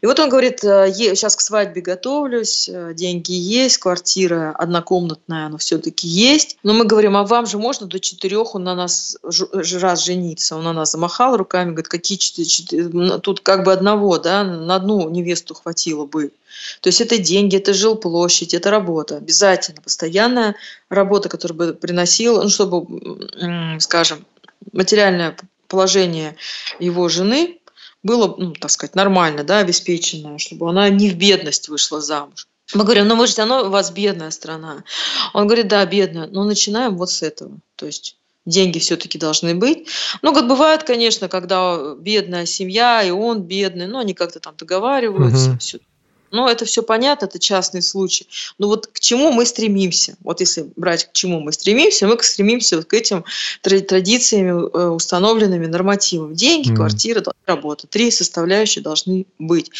И 0.00 0.06
вот 0.06 0.18
он 0.18 0.28
говорит, 0.28 0.60
сейчас 0.60 1.36
к 1.36 1.40
свадьбе 1.40 1.80
готовлюсь, 1.80 2.68
деньги 2.94 3.32
есть, 3.32 3.78
квартира 3.78 4.52
однокомнатная, 4.58 5.48
но 5.48 5.58
все-таки 5.58 6.08
есть. 6.08 6.58
Но 6.64 6.74
мы 6.74 6.84
говорим, 6.84 7.16
а 7.16 7.24
вам 7.24 7.46
же 7.46 7.56
можно 7.56 7.86
до 7.86 8.00
четырех 8.00 8.54
он 8.54 8.64
на 8.64 8.74
нас 8.74 9.16
раз 9.22 10.04
жениться? 10.04 10.56
Он 10.56 10.64
на 10.64 10.72
нас 10.72 10.90
замахал 10.90 11.36
руками, 11.36 11.70
говорит, 11.70 11.88
какие 11.88 12.18
четыре, 12.18 13.18
тут 13.20 13.40
как 13.40 13.64
бы 13.64 13.72
одного, 13.72 14.18
да, 14.18 14.42
на 14.44 14.74
одну 14.74 15.08
невесту 15.08 15.54
хватило 15.54 16.04
бы. 16.04 16.32
То 16.80 16.88
есть 16.88 17.00
это 17.00 17.18
деньги, 17.18 17.56
это 17.56 17.72
жилплощадь, 17.72 18.54
это 18.54 18.70
работа. 18.70 19.16
Обязательно 19.16 19.82
постоянная 19.82 20.56
работа, 20.88 21.28
которая 21.28 21.56
бы 21.56 21.74
приносила, 21.74 22.42
ну, 22.42 22.48
чтобы, 22.48 23.78
скажем, 23.80 24.24
материальное 24.72 25.36
положение 25.68 26.36
его 26.78 27.08
жены 27.08 27.58
было, 28.02 28.34
ну, 28.38 28.52
так 28.52 28.70
сказать, 28.70 28.94
нормально, 28.94 29.42
да, 29.42 29.58
обеспеченное, 29.58 30.38
чтобы 30.38 30.68
она 30.70 30.88
не 30.88 31.10
в 31.10 31.16
бедность 31.16 31.68
вышла 31.68 32.00
замуж. 32.00 32.46
Мы 32.74 32.82
говорим, 32.82 33.06
ну 33.06 33.16
вы 33.16 33.26
же 33.26 33.36
равно 33.36 33.64
у 33.64 33.70
вас 33.70 33.90
бедная 33.90 34.30
страна. 34.30 34.84
Он 35.34 35.46
говорит, 35.46 35.68
да, 35.68 35.84
бедная, 35.86 36.26
но 36.26 36.44
начинаем 36.44 36.96
вот 36.96 37.10
с 37.10 37.22
этого. 37.22 37.58
То 37.76 37.86
есть 37.86 38.16
деньги 38.44 38.78
все-таки 38.78 39.18
должны 39.18 39.54
быть. 39.54 39.88
Ну, 40.22 40.34
как 40.34 40.48
бывает, 40.48 40.82
конечно, 40.82 41.28
когда 41.28 41.94
бедная 41.96 42.46
семья, 42.46 43.02
и 43.02 43.10
он 43.10 43.42
бедный, 43.42 43.86
но 43.86 43.98
они 44.00 44.14
как-то 44.14 44.40
там 44.40 44.54
договариваются, 44.56 45.50
угу. 45.50 45.58
все 45.58 45.78
но 46.36 46.48
это 46.48 46.66
все 46.66 46.82
понятно, 46.82 47.24
это 47.24 47.38
частный 47.38 47.82
случай. 47.82 48.28
Но 48.58 48.68
вот 48.68 48.86
к 48.86 49.00
чему 49.00 49.32
мы 49.32 49.46
стремимся? 49.46 50.16
Вот 50.22 50.40
если 50.40 50.70
брать 50.76 51.06
к 51.06 51.12
чему 51.12 51.40
мы 51.40 51.52
стремимся, 51.52 52.06
мы 52.06 52.22
стремимся 52.22 52.76
вот 52.76 52.84
к 52.84 52.92
этим 52.92 53.24
традициями, 53.62 54.50
э, 54.50 54.88
установленными 54.88 55.66
нормативами. 55.66 56.34
Деньги, 56.34 56.70
mm. 56.70 56.76
квартира, 56.76 57.24
работа. 57.46 57.86
Три 57.86 58.10
составляющие 58.10 58.82
должны 58.82 59.24
быть. 59.38 59.70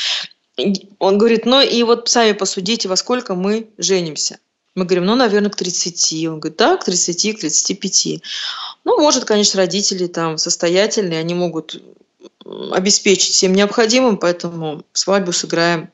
Он 0.99 1.19
говорит, 1.19 1.45
ну 1.45 1.61
и 1.61 1.83
вот 1.83 2.09
сами 2.09 2.33
посудите, 2.33 2.88
во 2.88 2.97
сколько 2.97 3.35
мы 3.35 3.69
женимся. 3.77 4.38
Мы 4.75 4.87
говорим, 4.87 5.05
ну, 5.05 5.14
наверное, 5.14 5.51
к 5.51 5.57
30. 5.57 6.27
Он 6.29 6.40
говорит, 6.40 6.59
да, 6.59 6.77
к 6.79 6.85
30, 6.85 7.37
к 7.37 7.40
35. 7.40 8.23
Ну, 8.85 9.01
может, 9.01 9.27
конечно, 9.27 9.59
родители 9.59 10.07
там 10.07 10.38
состоятельные, 10.38 11.21
они 11.21 11.35
могут 11.35 11.83
обеспечить 12.73 13.35
всем 13.35 13.53
необходимым, 13.53 14.16
поэтому 14.16 14.85
свадьбу 14.92 15.33
сыграем 15.33 15.90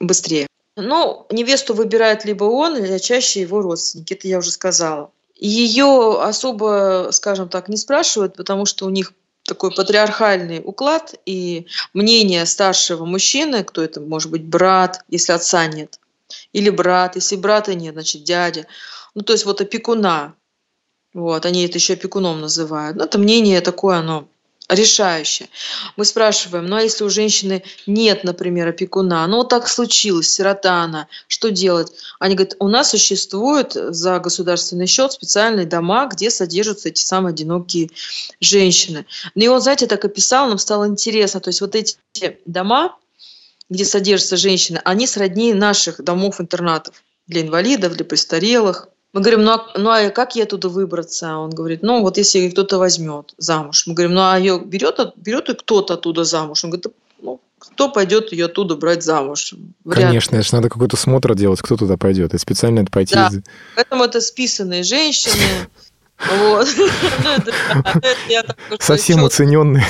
быстрее. 0.00 0.46
Ну, 0.76 1.26
невесту 1.30 1.74
выбирает 1.74 2.24
либо 2.24 2.44
он, 2.44 2.76
или 2.76 2.98
чаще 2.98 3.40
его 3.40 3.62
родственники, 3.62 4.14
это 4.14 4.26
я 4.26 4.38
уже 4.38 4.50
сказала. 4.50 5.10
Ее 5.36 6.20
особо, 6.20 7.10
скажем 7.12 7.48
так, 7.48 7.68
не 7.68 7.76
спрашивают, 7.76 8.36
потому 8.36 8.66
что 8.66 8.86
у 8.86 8.90
них 8.90 9.12
такой 9.44 9.70
патриархальный 9.72 10.60
уклад 10.64 11.14
и 11.26 11.66
мнение 11.92 12.46
старшего 12.46 13.04
мужчины, 13.04 13.62
кто 13.62 13.82
это 13.82 14.00
может 14.00 14.30
быть 14.30 14.44
брат, 14.44 15.04
если 15.08 15.32
отца 15.32 15.66
нет, 15.66 16.00
или 16.52 16.70
брат, 16.70 17.16
если 17.16 17.36
брата 17.36 17.74
нет, 17.74 17.94
значит 17.94 18.24
дядя. 18.24 18.66
Ну, 19.14 19.22
то 19.22 19.32
есть 19.32 19.44
вот 19.44 19.60
опекуна. 19.60 20.34
Вот, 21.12 21.46
они 21.46 21.64
это 21.64 21.78
еще 21.78 21.92
опекуном 21.92 22.40
называют. 22.40 22.96
Ну, 22.96 23.04
это 23.04 23.18
мнение 23.18 23.60
такое, 23.60 23.98
оно 23.98 24.28
решающее. 24.68 25.48
Мы 25.96 26.04
спрашиваем, 26.04 26.66
ну 26.66 26.76
а 26.76 26.82
если 26.82 27.04
у 27.04 27.10
женщины 27.10 27.62
нет, 27.86 28.24
например, 28.24 28.68
опекуна, 28.68 29.26
ну 29.26 29.38
вот 29.38 29.50
так 29.50 29.68
случилось, 29.68 30.30
сирота 30.32 30.82
она, 30.82 31.06
что 31.28 31.50
делать? 31.50 31.92
Они 32.18 32.34
говорят, 32.34 32.56
у 32.58 32.68
нас 32.68 32.90
существуют 32.90 33.74
за 33.74 34.18
государственный 34.20 34.86
счет 34.86 35.12
специальные 35.12 35.66
дома, 35.66 36.06
где 36.06 36.30
содержатся 36.30 36.88
эти 36.88 37.00
самые 37.00 37.32
одинокие 37.32 37.90
женщины. 38.40 39.04
Ну 39.34 39.44
и 39.44 39.48
он, 39.48 39.60
знаете, 39.60 39.86
так 39.86 40.04
описал, 40.04 40.48
нам 40.48 40.58
стало 40.58 40.88
интересно, 40.88 41.40
то 41.40 41.48
есть 41.48 41.60
вот 41.60 41.74
эти 41.74 41.98
дома, 42.46 42.96
где 43.68 43.84
содержатся 43.84 44.36
женщины, 44.36 44.80
они 44.84 45.06
сродни 45.06 45.52
наших 45.52 46.02
домов-интернатов 46.02 47.02
для 47.26 47.42
инвалидов, 47.42 47.94
для 47.94 48.04
престарелых. 48.04 48.88
Мы 49.14 49.20
говорим, 49.20 49.44
ну 49.44 49.52
а, 49.52 49.78
ну 49.78 49.90
а 49.90 50.10
как 50.10 50.34
ей 50.34 50.42
оттуда 50.42 50.68
выбраться? 50.68 51.36
Он 51.36 51.50
говорит, 51.50 51.82
ну 51.82 52.02
вот 52.02 52.18
если 52.18 52.50
кто-то 52.50 52.78
возьмет 52.78 53.32
замуж. 53.38 53.86
Мы 53.86 53.94
говорим, 53.94 54.14
ну 54.14 54.22
а 54.22 54.36
ее 54.36 54.60
берет, 54.60 54.98
берет 55.14 55.48
и 55.48 55.54
кто-то 55.54 55.94
оттуда 55.94 56.24
замуж? 56.24 56.64
Он 56.64 56.70
говорит, 56.70 56.86
ну, 57.22 57.40
кто 57.60 57.92
пойдет 57.92 58.32
ее 58.32 58.46
оттуда 58.46 58.74
брать 58.74 59.04
замуж? 59.04 59.54
Вряд 59.84 60.08
Конечно, 60.08 60.34
это 60.34 60.44
же 60.44 60.54
надо 60.56 60.68
какой-то 60.68 60.96
смотр 60.96 61.36
делать, 61.36 61.62
кто 61.62 61.76
туда 61.76 61.96
пойдет. 61.96 62.34
И 62.34 62.38
специально 62.38 62.80
это 62.80 62.90
пойти. 62.90 63.14
Да, 63.14 63.30
поэтому 63.76 64.02
это 64.02 64.20
списанные 64.20 64.82
женщины. 64.82 65.68
Вот. 66.18 66.68
Ну, 68.70 68.76
Совсем 68.80 69.22
уцененные. 69.22 69.84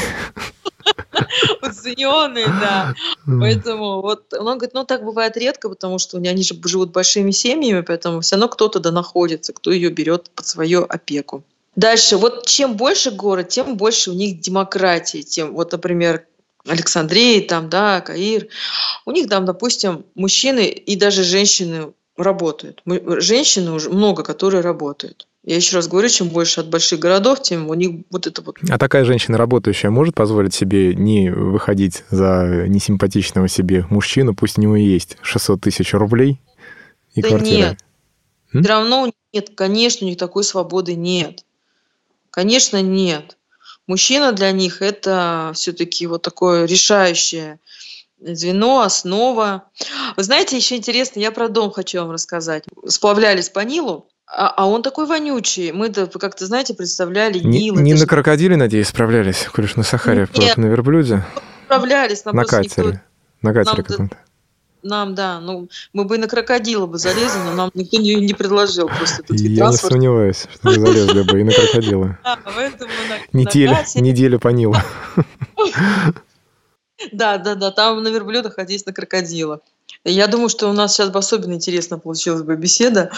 Уцененные, 1.62 2.46
да. 2.60 2.94
Поэтому 3.26 4.02
вот 4.02 4.32
он 4.32 4.58
говорит, 4.58 4.74
ну 4.74 4.84
так 4.84 5.04
бывает 5.04 5.36
редко, 5.36 5.68
потому 5.68 5.98
что 5.98 6.18
они 6.18 6.42
же 6.42 6.54
живут 6.64 6.92
большими 6.92 7.30
семьями, 7.30 7.80
поэтому 7.80 8.20
все 8.20 8.36
равно 8.36 8.48
кто-то 8.48 8.80
да 8.80 8.90
находится, 8.90 9.52
кто 9.52 9.70
ее 9.70 9.90
берет 9.90 10.30
под 10.30 10.46
свою 10.46 10.84
опеку. 10.88 11.44
Дальше, 11.76 12.16
вот 12.16 12.46
чем 12.46 12.76
больше 12.76 13.10
город, 13.10 13.48
тем 13.48 13.76
больше 13.76 14.10
у 14.10 14.14
них 14.14 14.40
демократии. 14.40 15.22
Тем, 15.22 15.54
вот, 15.54 15.72
например, 15.72 16.26
Александрия, 16.66 17.46
там, 17.46 17.68
да, 17.68 18.00
Каир, 18.00 18.48
у 19.04 19.10
них 19.10 19.28
там, 19.28 19.44
допустим, 19.44 20.04
мужчины 20.14 20.66
и 20.66 20.96
даже 20.96 21.24
женщины 21.24 21.92
работают. 22.16 22.82
Женщины 22.86 23.72
уже 23.72 23.90
много, 23.90 24.22
которые 24.22 24.60
работают. 24.60 25.26
Я 25.44 25.56
еще 25.56 25.76
раз 25.76 25.88
говорю, 25.88 26.08
чем 26.08 26.30
больше 26.30 26.60
от 26.60 26.68
больших 26.68 27.00
городов, 27.00 27.42
тем 27.42 27.68
у 27.68 27.74
них 27.74 28.04
вот 28.10 28.26
это 28.26 28.40
вот... 28.40 28.56
А 28.70 28.78
такая 28.78 29.04
женщина 29.04 29.36
работающая 29.36 29.90
может 29.90 30.14
позволить 30.14 30.54
себе 30.54 30.94
не 30.94 31.30
выходить 31.30 32.02
за 32.08 32.64
несимпатичного 32.66 33.46
себе 33.48 33.84
мужчину, 33.90 34.34
пусть 34.34 34.56
у 34.56 34.62
него 34.62 34.76
и 34.76 34.84
есть 34.84 35.18
600 35.20 35.60
тысяч 35.60 35.92
рублей 35.92 36.40
и 37.14 37.20
да 37.20 37.28
квартира? 37.28 37.56
нет. 37.56 37.84
М? 38.54 38.62
Все 38.62 38.72
равно 38.72 39.12
нет, 39.34 39.50
конечно, 39.54 40.06
у 40.06 40.08
них 40.08 40.16
такой 40.16 40.44
свободы 40.44 40.94
нет. 40.94 41.44
Конечно, 42.30 42.80
нет. 42.80 43.36
Мужчина 43.86 44.32
для 44.32 44.50
них 44.50 44.80
это 44.80 45.52
все-таки 45.54 46.06
вот 46.06 46.22
такое 46.22 46.64
решающее 46.64 47.60
звено, 48.18 48.80
основа. 48.80 49.64
Вы 50.16 50.22
знаете, 50.22 50.56
еще 50.56 50.76
интересно, 50.76 51.20
я 51.20 51.30
про 51.30 51.48
дом 51.48 51.70
хочу 51.70 51.98
вам 52.00 52.12
рассказать. 52.12 52.64
Сплавлялись 52.86 53.50
по 53.50 53.60
Нилу, 53.60 54.08
а, 54.36 54.54
а 54.56 54.68
он 54.68 54.82
такой 54.82 55.06
вонючий. 55.06 55.72
Мы-то 55.72 56.06
как-то, 56.06 56.46
знаете, 56.46 56.74
представляли 56.74 57.38
Нил. 57.38 57.76
Не, 57.76 57.82
не 57.82 57.92
на 57.92 58.00
же... 58.00 58.06
крокодиле, 58.06 58.56
надеюсь, 58.56 58.88
справлялись? 58.88 59.48
Коль 59.52 59.68
на 59.76 59.82
Сахаре, 59.82 60.28
Нет, 60.36 60.56
на 60.56 60.66
верблюде? 60.66 61.24
Справлялись. 61.66 62.24
На 62.24 62.44
катере. 62.44 62.88
Никто... 62.88 63.00
На 63.42 63.52
катере 63.52 63.76
нам, 63.76 63.84
каком-то. 63.84 64.16
Нам, 64.82 65.14
да. 65.14 65.40
Ну, 65.40 65.68
мы 65.92 66.04
бы 66.04 66.16
и 66.16 66.18
на 66.18 66.28
крокодила 66.28 66.86
бы 66.86 66.98
залезли, 66.98 67.38
но 67.38 67.52
нам 67.54 67.70
никто 67.74 67.96
не, 67.98 68.14
не 68.16 68.34
предложил 68.34 68.88
просто 68.88 69.22
этот 69.22 69.40
вид 69.40 69.52
Я 69.52 69.68
не 69.68 69.76
сомневаюсь, 69.76 70.46
что 70.52 70.68
мы 70.68 70.74
залезли 70.74 71.22
бы 71.22 71.40
и 71.40 71.44
на 71.44 71.52
крокодила. 71.52 72.18
Неделю, 73.32 73.76
неделю 73.94 74.38
по 74.38 74.48
Нилу. 74.48 74.76
Да, 77.12 77.38
да, 77.38 77.56
да, 77.56 77.70
там 77.72 78.02
на 78.02 78.08
верблюдах, 78.08 78.54
а 78.56 78.64
здесь 78.64 78.86
на 78.86 78.92
крокодилах. 78.92 79.60
Я 80.04 80.26
думаю, 80.26 80.48
что 80.48 80.68
у 80.68 80.72
нас 80.72 80.94
сейчас 80.94 81.10
бы 81.10 81.18
особенно 81.18 81.54
интересно 81.54 81.98
получилась 81.98 82.42
бы 82.42 82.56
беседа. 82.56 83.10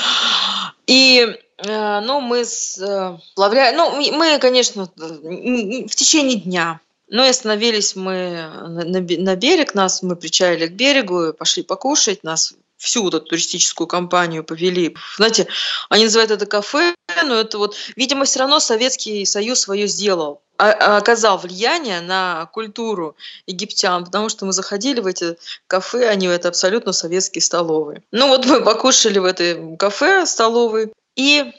И 0.86 1.36
э, 1.58 2.00
ну, 2.00 2.20
мы 2.20 2.44
сплавляем, 2.44 3.76
ну, 3.76 4.16
мы, 4.16 4.38
конечно, 4.38 4.88
в 4.94 5.94
течение 5.94 6.36
дня, 6.36 6.80
но 7.08 7.24
и 7.24 7.30
остановились 7.30 7.96
мы 7.96 8.48
на, 8.68 9.00
на 9.00 9.36
берег, 9.36 9.74
нас 9.74 10.02
мы 10.02 10.14
причалили 10.14 10.68
к 10.68 10.72
берегу, 10.72 11.32
пошли 11.32 11.64
покушать, 11.64 12.22
нас 12.22 12.54
всю 12.76 13.02
вот 13.02 13.14
эту 13.14 13.26
туристическую 13.26 13.86
компанию 13.86 14.44
повели. 14.44 14.96
Знаете, 15.16 15.48
они 15.88 16.04
называют 16.04 16.30
это 16.30 16.46
кафе, 16.46 16.94
но 17.24 17.34
это 17.34 17.58
вот, 17.58 17.76
видимо, 17.96 18.24
все 18.24 18.40
равно 18.40 18.60
Советский 18.60 19.24
Союз 19.24 19.60
свое 19.60 19.86
сделал 19.86 20.42
а, 20.58 20.70
а, 20.70 20.96
оказал 20.96 21.36
влияние 21.38 22.00
на 22.00 22.46
культуру 22.52 23.16
египтян, 23.46 24.04
потому 24.04 24.28
что 24.28 24.46
мы 24.46 24.52
заходили 24.52 25.00
в 25.00 25.06
эти 25.06 25.36
кафе, 25.66 26.08
они 26.08 26.26
это 26.28 26.48
абсолютно 26.48 26.92
советские 26.92 27.42
столовые. 27.42 28.02
Ну 28.10 28.28
вот 28.28 28.46
мы 28.46 28.62
покушали 28.62 29.18
в 29.18 29.24
этой 29.24 29.76
кафе 29.76 30.24
столовой 30.24 30.92
и 31.14 31.52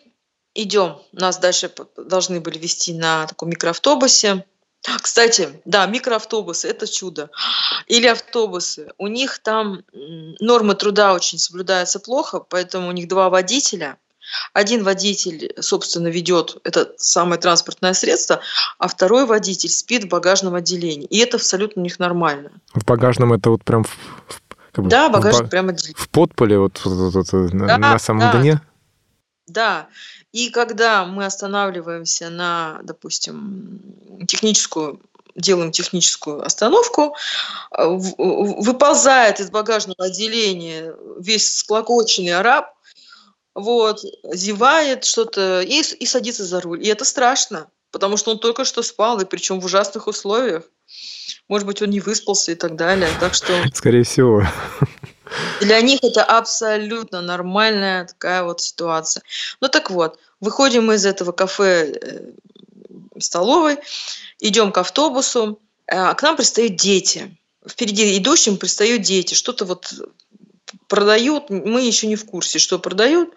идем. 0.56 0.97
Нас 1.12 1.38
дальше 1.38 1.71
должны 1.95 2.39
были 2.39 2.58
вести 2.58 2.93
на 2.93 3.27
таком 3.27 3.49
микроавтобусе. 3.49 4.45
Кстати, 5.01 5.49
да, 5.65 5.85
микроавтобусы– 5.85 6.67
это 6.69 6.87
чудо. 6.87 7.29
Или 7.87 8.07
автобусы. 8.07 8.91
У 8.97 9.07
них 9.07 9.39
там 9.39 9.83
нормы 10.39 10.75
труда 10.75 11.13
очень 11.13 11.39
соблюдаются 11.39 11.99
плохо, 11.99 12.39
поэтому 12.39 12.87
у 12.87 12.91
них 12.91 13.07
два 13.07 13.29
водителя. 13.29 13.97
Один 14.53 14.83
водитель, 14.83 15.53
собственно, 15.59 16.07
ведет 16.07 16.57
это 16.63 16.93
самое 16.97 17.39
транспортное 17.39 17.93
средство, 17.93 18.41
а 18.77 18.87
второй 18.87 19.25
водитель 19.25 19.69
спит 19.69 20.03
в 20.03 20.07
багажном 20.09 20.55
отделении. 20.55 21.07
И 21.07 21.19
это 21.19 21.37
абсолютно 21.37 21.81
у 21.81 21.83
них 21.83 21.97
нормально. 21.99 22.51
В 22.73 22.83
багажном 22.83 23.33
это 23.33 23.49
вот 23.49 23.63
прям... 23.63 23.83
В, 23.83 23.97
как 24.73 24.83
бы, 24.83 24.89
да, 24.89 25.09
багажник 25.09 25.47
в, 25.47 25.49
прям 25.49 25.69
отделение. 25.69 25.95
В 25.97 26.09
подполе, 26.09 26.59
вот, 26.59 26.81
вот, 26.83 27.13
вот, 27.13 27.31
вот 27.31 27.51
да, 27.51 27.77
на 27.77 27.99
самом 27.99 28.19
да. 28.19 28.39
дне? 28.39 28.61
Да. 29.47 29.87
И 30.31 30.49
когда 30.49 31.05
мы 31.05 31.25
останавливаемся 31.25 32.29
на, 32.29 32.79
допустим, 32.83 33.81
техническую 34.27 35.01
делаем 35.37 35.71
техническую 35.71 36.43
остановку, 36.43 37.15
выползает 37.71 39.39
из 39.39 39.51
багажного 39.51 40.05
отделения 40.05 40.95
весь 41.19 41.57
склокоченный 41.57 42.33
араб, 42.33 42.73
вот, 43.53 44.01
зевает 44.23 45.05
что-то 45.05 45.61
и, 45.61 45.81
и 45.81 46.05
садится 46.05 46.43
за 46.45 46.59
руль. 46.59 46.83
И 46.83 46.87
это 46.87 47.05
страшно, 47.05 47.69
потому 47.91 48.17
что 48.17 48.31
он 48.31 48.39
только 48.39 48.65
что 48.65 48.83
спал, 48.83 49.19
и 49.19 49.25
причем 49.25 49.59
в 49.59 49.65
ужасных 49.65 50.07
условиях. 50.07 50.63
Может 51.47 51.65
быть, 51.65 51.81
он 51.81 51.89
не 51.89 51.99
выспался 51.99 52.51
и 52.51 52.55
так 52.55 52.75
далее. 52.75 53.10
Так 53.19 53.33
что... 53.33 53.53
Скорее 53.73 54.03
всего. 54.03 54.43
Для 55.62 55.81
них 55.81 55.99
это 56.03 56.23
абсолютно 56.23 57.21
нормальная 57.21 58.05
такая 58.05 58.43
вот 58.43 58.62
ситуация. 58.62 59.23
Ну 59.62 59.67
так 59.67 59.89
вот, 59.89 60.19
выходим 60.39 60.86
мы 60.86 60.95
из 60.95 61.05
этого 61.05 61.31
кафе 61.31 61.91
э, 61.91 62.31
столовой, 63.19 63.77
идем 64.39 64.71
к 64.71 64.77
автобусу, 64.77 65.60
а 65.88 66.13
к 66.13 66.21
нам 66.21 66.36
пристают 66.36 66.75
дети. 66.75 67.38
Впереди 67.67 68.17
идущим 68.17 68.57
пристают 68.57 69.01
дети, 69.01 69.33
что-то 69.33 69.65
вот 69.65 69.93
продают, 70.88 71.49
мы 71.49 71.81
еще 71.81 72.07
не 72.07 72.15
в 72.15 72.25
курсе, 72.25 72.60
что 72.60 72.79
продают. 72.79 73.33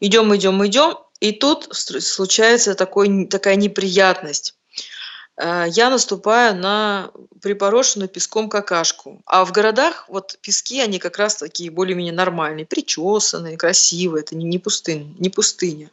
Идем, 0.00 0.34
идем, 0.34 0.64
идем, 0.64 0.98
и 1.20 1.32
тут 1.32 1.68
случается 1.72 2.74
такой, 2.74 3.26
такая 3.26 3.56
неприятность. 3.56 4.54
А, 5.38 5.66
я 5.66 5.88
наступаю 5.88 6.56
на 6.56 7.10
припорошенную 7.40 8.08
песком 8.08 8.48
какашку. 8.48 9.22
А 9.24 9.44
в 9.44 9.52
городах 9.52 10.04
вот 10.08 10.36
пески, 10.42 10.80
они 10.80 10.98
как 10.98 11.18
раз 11.18 11.36
такие 11.36 11.70
более-менее 11.70 12.12
нормальные, 12.12 12.66
причесанные, 12.66 13.56
красивые. 13.56 14.22
Это 14.22 14.36
не, 14.36 14.44
не, 14.44 14.58
пустыня, 14.58 15.06
не 15.18 15.30
пустыня. 15.30 15.90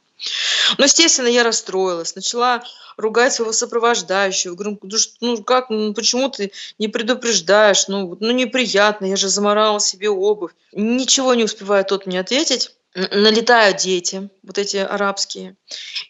Но, 0.78 0.86
естественно, 0.86 1.28
я 1.28 1.44
расстроилась, 1.44 2.16
начала 2.16 2.64
ругать 2.98 3.34
своего 3.34 3.52
сопровождающего. 3.52 4.56
Говорю, 4.56 4.80
ну, 4.82 4.90
ну 5.22 5.44
как, 5.44 5.70
ну 5.70 5.94
почему 5.94 6.30
ты 6.30 6.52
не 6.80 6.88
предупреждаешь? 6.88 7.88
Ну, 7.88 8.18
ну 8.20 8.32
неприятно, 8.32 9.06
я 9.06 9.16
же 9.16 9.30
заморала 9.30 9.80
себе 9.80 10.10
обувь. 10.10 10.54
Ничего 10.72 11.36
не 11.36 11.44
успевает 11.44 11.88
тот 11.88 12.08
мне 12.08 12.20
ответить. 12.20 12.75
Налетают 12.96 13.78
дети, 13.78 14.30
вот 14.42 14.58
эти 14.58 14.78
арабские, 14.78 15.58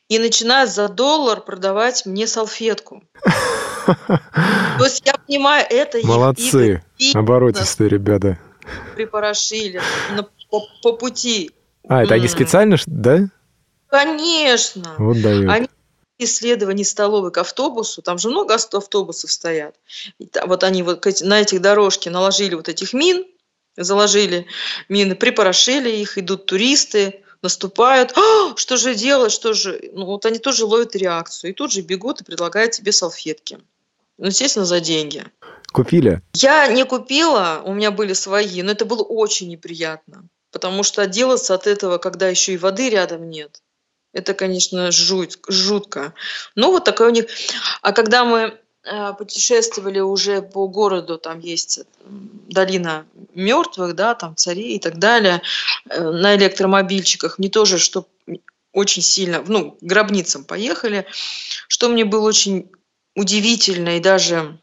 и 0.08 0.20
начинают 0.20 0.70
за 0.70 0.88
доллар 0.88 1.42
продавать 1.42 2.06
мне 2.06 2.28
салфетку. 2.28 3.04
То 3.86 4.84
есть 4.84 5.02
я 5.06 5.16
понимаю, 5.18 5.66
это 5.70 6.06
Молодцы, 6.06 6.84
оборотистые 7.14 7.90
ребята. 7.90 8.38
Припорошили 8.96 9.82
по, 10.82 10.94
пути. 10.94 11.52
А, 11.88 12.04
это 12.04 12.16
они 12.16 12.28
специально, 12.28 12.78
да? 12.86 13.30
Конечно. 13.88 14.96
Вот 14.98 15.22
дают. 15.22 15.50
Они 15.50 15.68
исследований 16.18 16.84
столовой 16.84 17.32
к 17.32 17.38
автобусу, 17.38 18.02
там 18.02 18.18
же 18.18 18.30
много 18.30 18.56
автобусов 18.56 19.32
стоят. 19.32 19.76
Вот 20.46 20.64
они 20.64 20.84
вот 20.84 21.06
на 21.22 21.42
этих 21.42 21.62
дорожки 21.62 22.10
наложили 22.10 22.56
вот 22.56 22.70
этих 22.70 22.94
мин, 22.94 23.26
заложили 23.78 24.48
мины, 24.90 25.16
припорошили 25.16 25.90
их, 25.90 26.18
идут 26.18 26.46
туристы, 26.46 27.22
наступают. 27.42 28.18
А, 28.18 28.56
что 28.56 28.78
же 28.78 28.96
делать, 28.96 29.32
что 29.32 29.54
же? 29.54 29.80
Ну 29.94 30.06
вот 30.06 30.26
они 30.26 30.40
тоже 30.40 30.66
ловят 30.66 30.96
реакцию 30.96 31.52
и 31.52 31.54
тут 31.54 31.72
же 31.72 31.82
бегут 31.82 32.22
и 32.22 32.24
предлагают 32.24 32.72
тебе 32.72 32.92
салфетки. 32.92 33.60
Ну, 34.18 34.28
естественно, 34.28 34.66
за 34.66 34.80
деньги. 34.80 35.26
Купили? 35.74 36.22
Я 36.34 36.68
не 36.68 36.86
купила, 36.86 37.62
у 37.66 37.74
меня 37.74 37.92
были 37.92 38.14
свои, 38.14 38.62
но 38.62 38.72
это 38.72 38.86
было 38.86 39.04
очень 39.04 39.50
неприятно. 39.50 40.24
Потому 40.52 40.84
что 40.84 41.02
отделаться 41.02 41.54
от 41.54 41.68
этого, 41.68 41.98
когда 41.98 42.30
еще 42.30 42.54
и 42.54 42.58
воды 42.58 42.90
рядом 42.90 43.30
нет, 43.30 43.62
это, 44.14 44.34
конечно, 44.34 44.90
жуть, 44.92 45.38
жутко. 45.50 46.14
Ну, 46.56 46.72
вот 46.72 46.86
такой 46.86 47.08
у 47.08 47.12
них. 47.12 47.26
А 47.82 47.92
когда 47.92 48.24
мы 48.24 48.58
путешествовали 49.18 50.00
уже 50.00 50.42
по 50.42 50.68
городу, 50.68 51.18
там 51.18 51.40
есть 51.40 51.82
долина 52.06 53.06
мертвых, 53.34 53.96
да, 53.96 54.16
там 54.16 54.36
цари 54.36 54.76
и 54.76 54.80
так 54.80 55.00
далее, 55.00 55.42
э, 55.90 56.02
на 56.02 56.36
электромобильчиках, 56.36 57.40
мне 57.40 57.50
тоже, 57.50 57.78
что 57.80 58.08
очень 58.74 59.02
сильно, 59.02 59.44
ну, 59.48 59.78
гробницам 59.82 60.44
поехали, 60.44 61.06
что 61.68 61.90
мне 61.90 62.06
было 62.06 62.28
очень 62.28 62.70
удивительно 63.16 63.98
и 63.98 64.02
даже, 64.02 64.60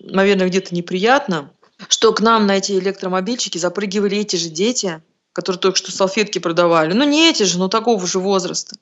наверное, 0.00 0.48
где-то 0.48 0.74
неприятно, 0.74 1.50
что 1.88 2.12
к 2.12 2.20
нам 2.20 2.46
на 2.46 2.58
эти 2.58 2.72
электромобильчики 2.72 3.58
запрыгивали 3.58 4.18
эти 4.18 4.36
же 4.36 4.50
дети, 4.50 5.02
которые 5.32 5.60
только 5.60 5.78
что 5.78 5.92
салфетки 5.92 6.38
продавали. 6.38 6.92
Ну, 6.92 7.04
не 7.04 7.28
эти 7.28 7.44
же, 7.44 7.58
но 7.58 7.68
такого 7.68 8.06
же 8.06 8.18
возраста. 8.18 8.76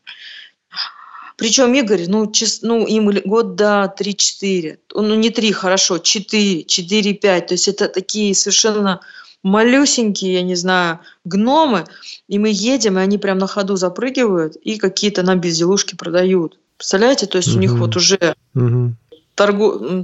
Причем 1.37 1.75
Игорь, 1.75 2.07
ну, 2.09 2.31
чес, 2.31 2.63
ну 2.63 2.87
им 2.87 3.11
год 3.25 3.57
до 3.57 3.93
3-4. 3.99 4.79
Ну, 4.95 5.15
не 5.15 5.31
3, 5.31 5.53
хорошо, 5.53 5.99
4, 5.99 6.63
4-5. 6.63 7.47
То 7.47 7.55
есть 7.55 7.69
это 7.69 7.89
такие 7.89 8.35
совершенно 8.35 9.01
малюсенькие, 9.43 10.35
я 10.35 10.43
не 10.43 10.55
знаю, 10.55 11.01
гномы. 11.25 11.85
И 12.27 12.39
мы 12.39 12.51
едем, 12.53 12.99
и 12.99 13.03
они 13.03 13.19
прям 13.19 13.39
на 13.39 13.47
ходу 13.47 13.77
запрыгивают 13.77 14.57
и 14.57 14.79
какие-то 14.79 15.23
нам 15.23 15.41
безделушки 15.41 15.95
продают. 15.95 16.59
Представляете? 16.79 17.27
То 17.27 17.37
есть 17.37 17.49
угу. 17.49 17.59
у 17.59 17.61
них 17.61 17.73
вот 17.73 17.97
уже 17.97 18.35
угу 18.55 18.95
торгу, 19.37 20.03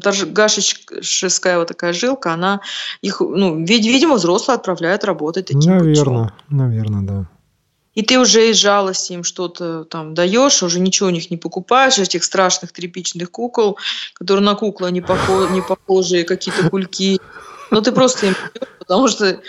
вот 1.59 1.69
такая 1.69 1.93
жилка, 1.93 2.35
она 2.35 2.61
их, 3.01 3.21
ну, 3.21 3.65
видимо, 3.65 4.15
взрослые 4.15 4.57
отправляют 4.57 5.05
работать 5.05 5.47
таким 5.47 5.73
Наверное, 5.73 5.95
путем. 5.95 6.31
наверное, 6.51 7.03
да. 7.03 7.29
И 7.95 8.03
ты 8.03 8.19
уже 8.19 8.51
из 8.51 8.57
жалости 8.57 9.13
им 9.13 9.25
что-то 9.25 9.85
там 9.85 10.15
даешь, 10.15 10.63
уже 10.63 10.81
ничего 10.81 11.09
у 11.09 11.13
них 11.13 11.31
не 11.31 11.37
покупаешь, 11.37 11.99
этих 11.99 12.25
страшных 12.25 12.73
тряпичных 12.73 13.31
кукол, 13.31 13.79
которые 14.15 14.45
на 14.45 14.55
куклы 14.55 14.91
не, 14.91 15.01
похож, 15.01 15.51
не 15.51 15.61
похожие, 15.61 16.25
какие-то 16.25 16.71
кульки. 16.71 17.21
Но 17.71 17.81
ты 17.81 17.93
просто 17.93 18.27
им 18.27 18.37
потому 18.79 19.09
что... 19.09 19.41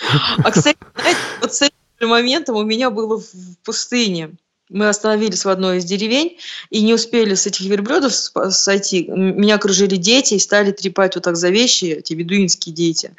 А, 0.43 0.51
кстати, 0.51 0.77
знаете, 0.95 1.19
вот 1.41 1.53
с 1.53 1.61
этим 1.61 2.09
моментом 2.09 2.55
у 2.55 2.63
меня 2.63 2.89
было 2.89 3.19
в 3.19 3.57
пустыне 3.63 4.31
мы 4.73 4.89
остановились 4.89 5.45
в 5.45 5.49
одной 5.49 5.77
из 5.77 5.85
деревень 5.85 6.37
и 6.69 6.81
не 6.81 6.93
успели 6.93 7.35
с 7.35 7.45
этих 7.45 7.65
верблюдов 7.67 8.13
сойти. 8.13 9.07
Меня 9.07 9.55
окружили 9.55 9.97
дети 9.97 10.33
и 10.33 10.39
стали 10.39 10.71
трепать 10.71 11.15
вот 11.15 11.23
так 11.23 11.35
за 11.35 11.49
вещи, 11.49 11.85
эти 11.85 12.13
бедуинские 12.13 12.73
дети. 12.73 13.15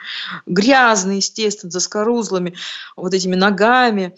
Грязные, 0.46 1.18
естественно, 1.18 1.70
за 1.70 1.80
скорузлами, 1.80 2.54
вот 2.96 3.14
этими 3.14 3.36
ногами. 3.36 4.16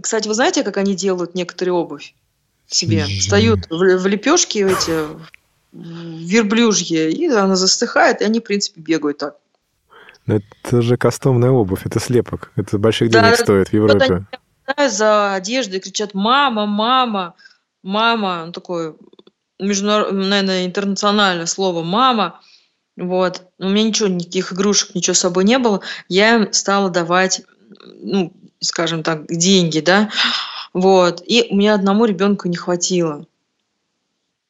Кстати, 0.00 0.28
вы 0.28 0.34
знаете, 0.34 0.62
как 0.62 0.76
они 0.76 0.94
делают 0.94 1.34
некоторые 1.34 1.74
обувь 1.74 2.14
себе? 2.66 3.04
Встают 3.04 3.66
в, 3.70 3.98
в 3.98 4.06
лепешки 4.06 4.58
эти 4.58 5.06
верблюжьи, 5.72 7.10
и 7.10 7.26
она 7.28 7.56
застыхает, 7.56 8.20
и 8.20 8.24
они, 8.24 8.40
в 8.40 8.44
принципе, 8.44 8.80
бегают 8.80 9.18
так. 9.18 9.36
Это 10.26 10.80
же 10.80 10.96
кастомная 10.96 11.50
обувь, 11.50 11.84
это 11.84 12.00
слепок. 12.00 12.52
Это 12.56 12.78
больших 12.78 13.10
денег 13.10 13.30
да, 13.30 13.36
стоит 13.36 13.68
в 13.68 13.72
Европе. 13.74 14.26
Вот 14.66 14.90
за 14.90 15.34
одеждой, 15.34 15.80
кричат 15.80 16.14
«мама, 16.14 16.64
мама, 16.64 17.34
мама». 17.82 18.44
Он 18.44 18.52
такой, 18.52 18.94
международное, 19.58 20.28
наверное, 20.28 20.66
интернациональное 20.66 21.46
слово 21.46 21.82
«мама». 21.82 22.40
Вот. 22.96 23.42
У 23.58 23.68
меня 23.68 23.88
ничего, 23.88 24.08
никаких 24.08 24.52
игрушек, 24.52 24.94
ничего 24.94 25.14
с 25.14 25.18
собой 25.18 25.44
не 25.44 25.58
было. 25.58 25.80
Я 26.08 26.36
им 26.36 26.52
стала 26.52 26.88
давать, 26.88 27.42
ну, 27.84 28.32
скажем 28.64 29.02
так, 29.02 29.26
деньги, 29.28 29.80
да. 29.80 30.10
Вот. 30.72 31.22
И 31.26 31.46
у 31.50 31.56
меня 31.56 31.74
одному 31.74 32.04
ребенку 32.04 32.48
не 32.48 32.56
хватило. 32.56 33.26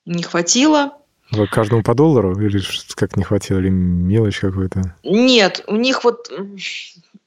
Не 0.06 0.22
хватило. 0.22 0.92
Вы 1.30 1.46
каждому 1.46 1.82
по 1.82 1.94
доллару? 1.94 2.38
Или 2.38 2.62
как 2.94 3.16
не 3.16 3.24
хватило? 3.24 3.58
Или 3.58 3.70
мелочь 3.70 4.40
какой-то? 4.40 4.94
Нет, 5.02 5.64
у 5.66 5.76
них 5.76 6.04
вот... 6.04 6.30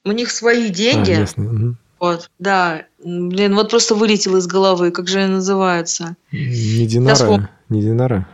У 0.03 0.11
них 0.11 0.31
свои 0.31 0.69
деньги. 0.69 1.11
А, 1.11 1.19
местные. 1.19 1.49
Угу. 1.49 1.75
Вот, 1.99 2.29
да. 2.39 2.85
Блин, 3.03 3.55
вот 3.55 3.69
просто 3.69 3.95
вылетело 3.95 4.37
из 4.37 4.47
головы. 4.47 4.91
Как 4.91 5.07
же 5.07 5.21
она 5.21 5.35
называется? 5.35 6.15
Не 6.31 6.87
Динара? 6.87 7.49
Не 7.69 7.81
Динара? 7.81 8.27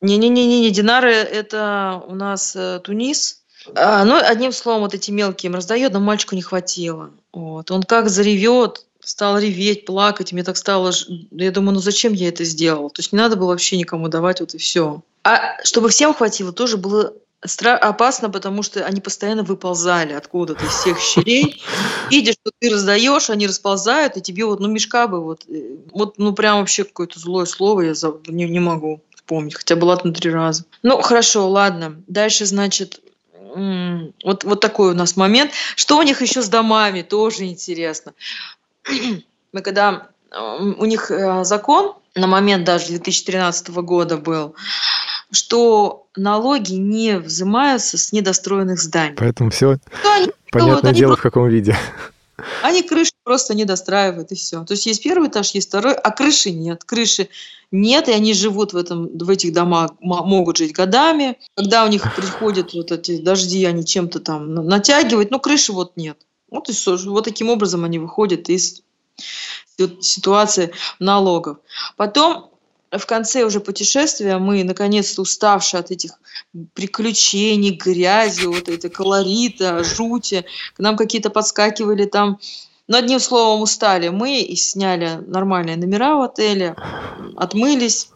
Не-не-не, 0.00 0.60
не 0.60 0.70
Динары 0.70 1.12
это 1.12 2.02
у 2.06 2.14
нас 2.14 2.54
э, 2.54 2.80
Тунис. 2.84 3.42
А, 3.74 4.04
ну, 4.04 4.16
одним 4.16 4.52
словом, 4.52 4.82
вот 4.82 4.94
эти 4.94 5.10
мелкие 5.10 5.48
им 5.48 5.54
раздает, 5.54 5.92
но 5.92 6.00
мальчику 6.00 6.34
не 6.34 6.42
хватило. 6.42 7.10
Вот. 7.32 7.70
Он 7.70 7.82
как 7.82 8.08
заревет, 8.08 8.86
стал 9.00 9.38
реветь, 9.38 9.84
плакать. 9.84 10.32
Мне 10.32 10.44
так 10.44 10.56
стало... 10.56 10.92
Я 11.30 11.50
думаю, 11.50 11.74
ну 11.74 11.80
зачем 11.80 12.12
я 12.12 12.28
это 12.28 12.44
сделал? 12.44 12.90
То 12.90 13.00
есть 13.00 13.12
не 13.12 13.18
надо 13.18 13.36
было 13.36 13.48
вообще 13.48 13.76
никому 13.76 14.08
давать, 14.08 14.40
вот 14.40 14.54
и 14.54 14.58
все. 14.58 15.02
А 15.24 15.62
чтобы 15.64 15.88
всем 15.88 16.14
хватило, 16.14 16.52
тоже 16.52 16.76
было 16.76 17.14
Стра- 17.46 17.76
опасно, 17.76 18.30
потому 18.30 18.64
что 18.64 18.84
они 18.84 19.00
постоянно 19.00 19.44
выползали 19.44 20.12
откуда-то 20.12 20.64
из 20.64 20.72
всех 20.72 20.98
щелей. 20.98 21.62
Видишь, 22.10 22.34
что 22.34 22.50
ты 22.58 22.68
раздаешь, 22.68 23.30
они 23.30 23.46
расползают, 23.46 24.16
и 24.16 24.20
тебе 24.20 24.44
вот, 24.44 24.58
ну, 24.58 24.66
мешка 24.66 25.06
бы 25.06 25.22
вот, 25.22 25.44
э, 25.48 25.76
вот, 25.92 26.18
ну, 26.18 26.32
прям 26.32 26.58
вообще 26.58 26.82
какое-то 26.82 27.20
злое 27.20 27.46
слово 27.46 27.82
я 27.82 27.94
не, 28.26 28.48
не 28.48 28.58
могу 28.58 29.02
вспомнить, 29.14 29.54
хотя 29.54 29.76
была 29.76 29.96
там 29.96 30.12
три 30.12 30.32
раза. 30.32 30.64
Ну, 30.82 31.00
хорошо, 31.00 31.48
ладно. 31.48 32.02
Дальше, 32.08 32.44
значит, 32.44 33.00
вот, 34.24 34.44
вот 34.44 34.60
такой 34.60 34.92
у 34.92 34.94
нас 34.94 35.16
момент. 35.16 35.52
Что 35.76 35.98
у 35.98 36.02
них 36.02 36.22
еще 36.22 36.42
с 36.42 36.48
домами, 36.48 37.02
тоже 37.02 37.44
интересно. 37.44 38.12
Мы 39.52 39.60
когда... 39.62 40.08
У 40.30 40.84
них 40.84 41.10
э, 41.10 41.42
закон 41.44 41.94
на 42.14 42.26
момент 42.26 42.64
даже 42.64 42.88
2013 42.88 43.70
года 43.70 44.18
был, 44.18 44.54
что 45.32 46.06
налоги 46.16 46.74
не 46.74 47.18
взимаются 47.18 47.96
с 47.96 48.12
недостроенных 48.12 48.78
зданий. 48.78 49.16
Поэтому 49.16 49.50
все 49.50 49.78
Ну, 50.04 50.12
они 50.12 50.30
понятное 50.50 50.90
они 50.90 50.98
дело, 50.98 51.16
в 51.16 51.22
каком 51.22 51.48
виде. 51.48 51.76
Они 52.62 52.82
крыши 52.82 53.12
просто 53.24 53.54
не 53.54 53.64
достраивают, 53.64 54.32
и 54.32 54.34
все. 54.34 54.64
То 54.64 54.72
есть 54.72 54.86
есть 54.86 55.02
первый 55.02 55.28
этаж, 55.28 55.50
есть 55.52 55.68
второй, 55.68 55.94
а 55.94 56.10
крыши 56.10 56.50
нет. 56.50 56.84
Крыши 56.84 57.28
нет, 57.70 58.08
и 58.08 58.12
они 58.12 58.32
живут 58.32 58.72
в, 58.72 58.76
этом, 58.76 59.08
в 59.16 59.28
этих 59.28 59.52
домах, 59.52 59.92
могут 60.00 60.56
жить 60.56 60.72
годами. 60.72 61.38
Когда 61.56 61.84
у 61.84 61.88
них 61.88 62.02
приходят 62.14 62.72
вот 62.74 62.92
эти 62.92 63.18
дожди, 63.18 63.64
они 63.64 63.84
чем-то 63.84 64.20
там 64.20 64.54
на- 64.54 64.62
натягивают, 64.62 65.30
но 65.30 65.38
крыши 65.38 65.72
вот 65.72 65.96
нет. 65.96 66.18
Вот, 66.50 66.68
и 66.68 66.72
всё. 66.72 66.96
вот 66.96 67.24
таким 67.24 67.50
образом 67.50 67.84
они 67.84 67.98
выходят 67.98 68.48
из 68.48 68.82
сит- 69.76 70.04
ситуации 70.04 70.72
налогов. 70.98 71.58
Потом 71.96 72.47
в 72.90 73.06
конце 73.06 73.44
уже 73.44 73.60
путешествия 73.60 74.38
мы, 74.38 74.64
наконец-то 74.64 75.22
уставшие 75.22 75.80
от 75.80 75.90
этих 75.90 76.12
приключений, 76.74 77.70
грязи, 77.70 78.46
вот 78.46 78.68
это 78.68 78.88
колорита, 78.88 79.84
жути, 79.84 80.44
к 80.74 80.78
нам 80.78 80.96
какие-то 80.96 81.30
подскакивали 81.30 82.06
там, 82.06 82.38
ну, 82.86 82.96
одним 82.96 83.20
словом, 83.20 83.62
устали 83.62 84.08
мы 84.08 84.40
и 84.40 84.56
сняли 84.56 85.20
нормальные 85.26 85.76
номера 85.76 86.16
в 86.16 86.22
отеле, 86.22 86.74
отмылись. 87.36 88.08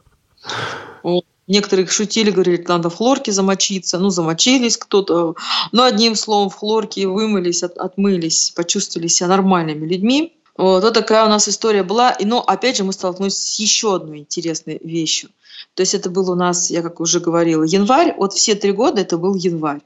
Вот. 1.02 1.24
Некоторые 1.46 1.86
шутили, 1.88 2.30
говорили, 2.30 2.64
надо 2.66 2.88
в 2.88 2.96
хлорке 2.96 3.32
замочиться. 3.32 3.98
Ну, 3.98 4.08
замочились 4.10 4.78
кто-то. 4.78 5.34
Но 5.72 5.82
одним 5.82 6.14
словом, 6.14 6.48
в 6.48 6.54
хлорке 6.54 7.06
вымылись, 7.06 7.62
от- 7.62 7.76
отмылись, 7.76 8.52
почувствовали 8.52 9.08
себя 9.08 9.28
нормальными 9.28 9.86
людьми. 9.86 10.36
Вот, 10.56 10.82
вот 10.82 10.94
такая 10.94 11.24
у 11.24 11.28
нас 11.28 11.48
история 11.48 11.82
была. 11.82 12.10
И, 12.10 12.24
но, 12.24 12.40
опять 12.40 12.76
же, 12.76 12.84
мы 12.84 12.92
столкнулись 12.92 13.36
с 13.36 13.58
еще 13.58 13.94
одной 13.96 14.18
интересной 14.18 14.78
вещью. 14.82 15.30
То 15.74 15.82
есть 15.82 15.94
это 15.94 16.10
был 16.10 16.30
у 16.30 16.34
нас, 16.34 16.70
я 16.70 16.82
как 16.82 17.00
уже 17.00 17.20
говорила, 17.20 17.62
январь. 17.62 18.14
Вот 18.18 18.32
все 18.34 18.54
три 18.54 18.72
года 18.72 19.00
это 19.00 19.16
был 19.16 19.34
январь. 19.34 19.80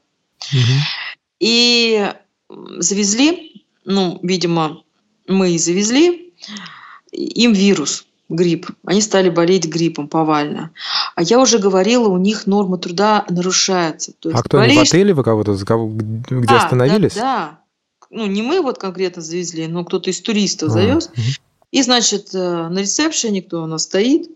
И 1.38 2.10
м, 2.50 2.82
завезли, 2.82 3.64
ну, 3.84 4.18
видимо, 4.22 4.82
мы 5.28 5.52
и 5.52 5.58
завезли, 5.58 6.32
им 7.12 7.52
вирус, 7.52 8.06
грипп. 8.28 8.70
Они 8.84 9.00
стали 9.00 9.28
болеть 9.30 9.66
гриппом 9.66 10.08
повально. 10.08 10.70
А 11.14 11.22
я 11.22 11.38
уже 11.40 11.58
говорила, 11.58 12.08
у 12.08 12.18
них 12.18 12.46
норма 12.46 12.78
труда 12.78 13.24
нарушается. 13.28 14.12
То 14.18 14.30
А 14.30 14.32
есть 14.32 14.44
кто, 14.44 14.58
они 14.58 14.76
в 14.76 14.80
отеле 14.80 15.14
вы 15.14 15.22
кого-то, 15.24 15.54
за 15.54 15.64
кого- 15.66 15.88
где 15.88 16.46
Да, 16.46 16.56
остановились? 16.64 17.14
Да, 17.14 17.20
да. 17.22 17.58
Ну, 18.16 18.24
не 18.24 18.40
мы 18.40 18.62
вот 18.62 18.78
конкретно 18.78 19.20
завезли, 19.20 19.66
но 19.66 19.84
кто-то 19.84 20.08
из 20.08 20.22
туристов 20.22 20.70
завез. 20.70 21.10
И, 21.70 21.82
значит, 21.82 22.34
э, 22.34 22.68
на 22.68 22.78
ресепшене, 22.78 23.42
кто 23.42 23.62
у 23.62 23.66
нас 23.66 23.82
стоит, 23.82 24.30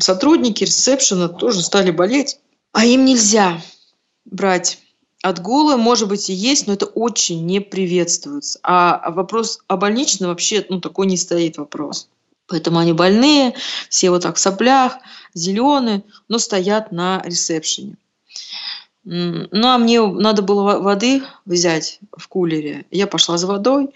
сотрудники 0.00 0.62
ресепшена 0.62 1.28
тоже 1.28 1.62
стали 1.62 1.90
болеть. 1.90 2.38
А 2.70 2.86
им 2.86 3.04
нельзя 3.04 3.60
брать 4.24 4.78
отгулы, 5.20 5.76
может 5.76 6.08
быть, 6.08 6.30
и 6.30 6.32
есть, 6.32 6.68
но 6.68 6.74
это 6.74 6.86
очень 6.86 7.44
не 7.44 7.60
приветствуется. 7.60 8.60
А 8.62 9.10
вопрос 9.10 9.58
о 9.66 9.76
больничном 9.76 10.30
вообще, 10.30 10.64
ну, 10.68 10.80
такой 10.80 11.06
не 11.06 11.16
стоит 11.16 11.58
вопрос. 11.58 12.08
Поэтому 12.46 12.78
они 12.78 12.92
больные, 12.92 13.54
все 13.88 14.10
вот 14.10 14.22
так 14.22 14.36
в 14.36 14.40
соплях, 14.40 14.98
зеленые, 15.34 16.04
но 16.28 16.38
стоят 16.38 16.92
на 16.92 17.20
ресепшене. 17.24 17.96
Ну, 19.04 19.66
а 19.68 19.78
мне 19.78 20.00
надо 20.00 20.42
было 20.42 20.62
во- 20.62 20.78
воды 20.80 21.22
взять 21.44 21.98
в 22.16 22.28
кулере. 22.28 22.86
Я 22.90 23.06
пошла 23.06 23.36
за 23.36 23.46
водой. 23.46 23.88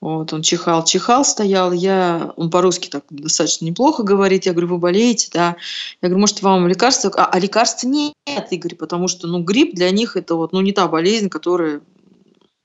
Вот, 0.00 0.32
он 0.32 0.42
чихал, 0.42 0.84
чихал, 0.84 1.24
стоял. 1.24 1.70
Я, 1.70 2.32
он 2.36 2.50
по-русски 2.50 2.88
так 2.88 3.04
достаточно 3.08 3.66
неплохо 3.66 4.02
говорит. 4.02 4.46
Я 4.46 4.52
говорю, 4.52 4.66
вы 4.68 4.78
болеете, 4.78 5.28
да? 5.32 5.56
Я 6.00 6.08
говорю, 6.08 6.22
может, 6.22 6.42
вам 6.42 6.66
лекарства? 6.66 7.12
А, 7.16 7.26
а 7.26 7.38
лекарств 7.38 7.84
нет, 7.84 8.14
Игорь, 8.50 8.74
потому 8.74 9.06
что, 9.06 9.28
ну, 9.28 9.44
грипп 9.44 9.76
для 9.76 9.90
них 9.92 10.16
это 10.16 10.34
вот, 10.34 10.52
ну, 10.52 10.60
не 10.60 10.72
та 10.72 10.88
болезнь, 10.88 11.28
которая 11.28 11.82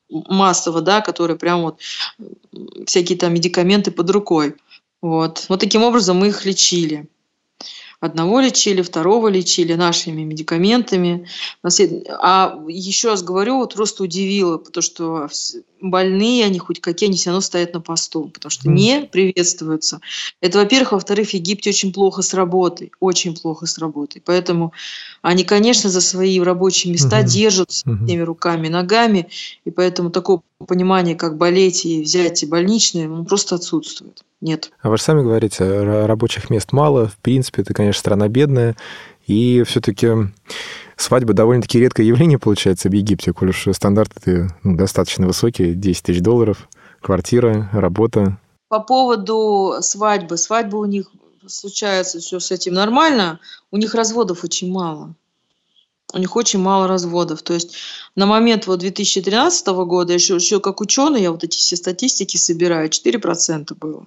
массово, 0.10 0.82
да, 0.82 1.02
которая 1.02 1.38
прям 1.38 1.62
вот 1.62 1.80
всякие 2.88 3.20
там 3.20 3.36
медикаменты 3.36 3.92
под 3.92 4.10
рукой. 4.10 4.56
Вот. 5.04 5.46
Вот 5.48 5.60
таким 5.60 5.84
образом 5.84 6.18
мы 6.18 6.30
их 6.30 6.44
лечили. 6.44 7.08
Одного 8.00 8.40
лечили, 8.42 8.84
второго 8.84 9.28
лечили 9.28 9.74
нашими 9.74 10.22
медикаментами. 10.22 11.28
А 11.64 12.60
еще 12.68 13.10
раз 13.10 13.24
говорю, 13.24 13.58
вот 13.58 13.74
просто 13.74 14.04
удивило, 14.04 14.60
потому 14.60 14.84
что 14.84 15.28
больные, 15.82 16.46
они 16.46 16.60
хоть 16.60 16.80
какие, 16.80 17.10
они 17.10 17.18
все 17.18 17.32
равно 17.32 17.42
стоят 17.42 17.74
на 17.74 17.82
посту, 17.82 18.30
потому 18.32 18.52
что 18.52 18.70
не 18.70 19.02
приветствуются. 19.12 20.00
Это, 20.42 20.60
во-первых. 20.60 20.92
Во-вторых, 20.92 21.30
в 21.30 21.34
Египте 21.34 21.72
очень 21.72 21.92
плохо 21.92 22.22
с 22.22 22.36
работой, 22.36 22.92
очень 23.00 23.36
плохо 23.36 23.66
с 23.66 23.80
работой. 23.80 24.22
Поэтому 24.24 24.74
они, 25.24 25.44
конечно, 25.44 25.90
за 25.90 26.02
свои 26.02 26.40
рабочие 26.40 26.94
места 26.94 27.18
Мгм. 27.22 27.28
держатся 27.28 27.90
Мгм. 27.90 28.06
всеми 28.06 28.22
руками 28.22 28.68
и 28.68 28.70
ногами, 28.70 29.28
и 29.66 29.72
поэтому 29.72 30.12
такого 30.12 30.44
понимания, 30.68 31.16
как 31.16 31.38
болеть 31.38 31.84
и 31.86 32.04
взять 32.04 32.48
больничные, 32.48 33.08
ну, 33.08 33.26
просто 33.26 33.56
отсутствует. 33.56 34.24
Нет. 34.40 34.72
А 34.82 34.90
вы 34.90 34.98
же 34.98 35.04
сами 35.04 35.24
говорите, 35.24 35.64
ра- 35.64 36.06
рабочих 36.06 36.50
мест 36.50 36.72
мало, 36.72 37.08
в 37.08 37.18
принципе, 37.18 37.64
это, 37.64 37.74
конечно, 37.74 38.00
страна 38.00 38.28
бедная, 38.28 38.76
и 39.26 39.64
все-таки 39.66 40.10
свадьба 40.96 41.34
довольно-таки 41.34 41.80
редкое 41.80 42.06
явление 42.06 42.38
получается 42.38 42.90
в 42.90 42.94
Египте, 42.94 43.34
коль 43.34 43.50
уж 43.50 43.68
стандарты 43.74 44.50
ну, 44.64 44.78
достаточно 44.78 45.26
высокие, 45.28 45.74
10 45.74 46.04
тысяч 46.04 46.22
долларов, 46.22 46.70
квартира, 47.02 47.70
работа. 47.74 48.38
По 48.70 48.80
поводу 48.80 49.76
свадьбы. 49.82 50.38
Свадьбы 50.38 50.80
у 50.80 50.86
них 50.86 51.10
случается 51.48 52.20
все 52.20 52.40
с 52.40 52.52
этим 52.52 52.74
нормально. 52.74 53.40
У 53.72 53.78
них 53.78 53.96
разводов 53.96 54.44
очень 54.44 54.72
мало. 54.72 55.16
У 56.14 56.20
них 56.20 56.36
очень 56.36 56.60
мало 56.60 56.88
разводов. 56.88 57.42
То 57.42 57.54
есть 57.54 57.76
на 58.16 58.26
момент 58.26 58.68
вот 58.68 58.80
2013 58.80 59.68
года, 59.68 60.14
еще, 60.14 60.36
еще 60.36 60.60
как 60.60 60.82
ученый, 60.82 61.22
я 61.22 61.32
вот 61.32 61.44
эти 61.44 61.58
все 61.58 61.76
статистики 61.76 62.38
собираю, 62.38 62.90
4% 62.90 63.76
было 63.76 64.06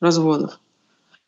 разводов. 0.00 0.58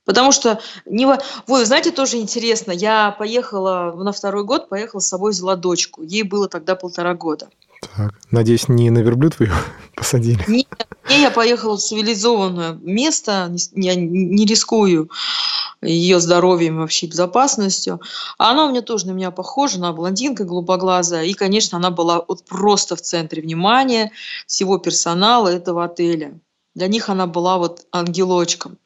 Потому 0.04 0.32
что 0.32 0.60
не 0.84 1.06
Вы 1.46 1.64
знаете, 1.64 1.92
тоже 1.92 2.16
интересно, 2.18 2.72
я 2.72 3.12
поехала 3.12 3.92
на 3.96 4.12
второй 4.12 4.44
год, 4.44 4.68
поехала 4.68 5.00
с 5.00 5.08
собой, 5.08 5.30
взяла 5.30 5.54
дочку. 5.54 6.02
Ей 6.02 6.24
было 6.24 6.48
тогда 6.48 6.74
полтора 6.74 7.14
года. 7.14 7.48
Так, 7.96 8.14
надеюсь, 8.30 8.68
не 8.68 8.90
на 8.90 8.98
верблюд 8.98 9.38
вы 9.38 9.46
ее 9.46 9.54
посадили? 9.94 10.42
Не, 10.48 10.66
не, 11.08 11.20
я 11.20 11.30
поехала 11.30 11.76
в 11.76 11.80
цивилизованное 11.80 12.72
место, 12.82 13.54
я 13.74 13.94
не 13.94 14.44
рискую 14.44 15.10
ее 15.82 16.20
здоровьем 16.20 16.78
вообще 16.78 17.06
безопасностью. 17.06 18.00
А 18.38 18.52
она 18.52 18.66
у 18.66 18.70
меня 18.70 18.82
тоже 18.82 19.06
на 19.06 19.10
меня 19.10 19.30
похожа, 19.30 19.78
она 19.78 19.92
блондинка 19.92 20.44
голубоглазая, 20.44 21.24
и, 21.24 21.34
конечно, 21.34 21.78
она 21.78 21.90
была 21.90 22.24
вот 22.26 22.44
просто 22.44 22.94
в 22.96 23.02
центре 23.02 23.42
внимания 23.42 24.12
всего 24.46 24.78
персонала 24.78 25.48
этого 25.48 25.84
отеля. 25.84 26.38
Для 26.74 26.88
них 26.88 27.08
она 27.08 27.26
была 27.26 27.58
вот 27.58 27.86
ангелочком. 27.92 28.78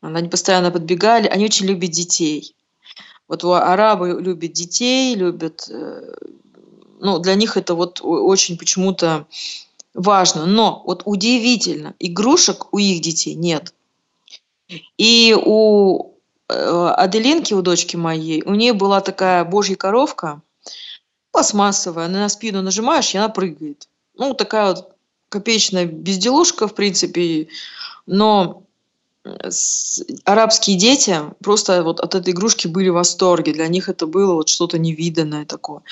Они 0.00 0.28
постоянно 0.28 0.70
подбегали, 0.70 1.28
они 1.28 1.44
очень 1.44 1.66
любят 1.66 1.90
детей. 1.90 2.54
Вот 3.28 3.44
арабы 3.44 4.18
любят 4.20 4.52
детей, 4.52 5.14
любят... 5.14 5.68
э, 5.68 6.14
Ну, 7.00 7.18
для 7.18 7.34
них 7.34 7.56
это 7.56 7.74
вот 7.74 8.00
очень 8.02 8.56
почему-то 8.56 9.26
важно. 9.94 10.46
Но 10.46 10.82
вот 10.86 11.02
удивительно, 11.04 11.94
игрушек 11.98 12.72
у 12.72 12.78
их 12.78 13.00
детей 13.00 13.34
нет. 13.34 13.74
И 14.98 15.36
у 15.36 16.14
э, 16.48 16.94
Аделинки, 16.96 17.54
у 17.54 17.62
дочки 17.62 17.96
моей, 17.96 18.42
у 18.42 18.54
нее 18.54 18.72
была 18.72 19.00
такая 19.00 19.44
божья 19.44 19.76
коровка, 19.76 20.40
пластмассовая, 21.30 22.08
на 22.08 22.28
спину 22.28 22.62
нажимаешь, 22.62 23.14
и 23.14 23.18
она 23.18 23.28
прыгает. 23.28 23.88
Ну, 24.14 24.34
такая 24.34 24.68
вот 24.68 24.95
копеечная 25.28 25.86
безделушка, 25.86 26.68
в 26.68 26.74
принципе, 26.74 27.48
но 28.06 28.62
э, 29.24 29.50
арабские 30.24 30.76
дети 30.76 31.20
просто 31.42 31.82
вот 31.82 32.00
от 32.00 32.14
этой 32.14 32.32
игрушки 32.32 32.66
были 32.66 32.88
в 32.88 32.94
восторге. 32.94 33.52
Для 33.52 33.68
них 33.68 33.88
это 33.88 34.06
было 34.06 34.34
вот 34.34 34.48
что-то 34.48 34.78
невиданное 34.78 35.44
такое. 35.44 35.82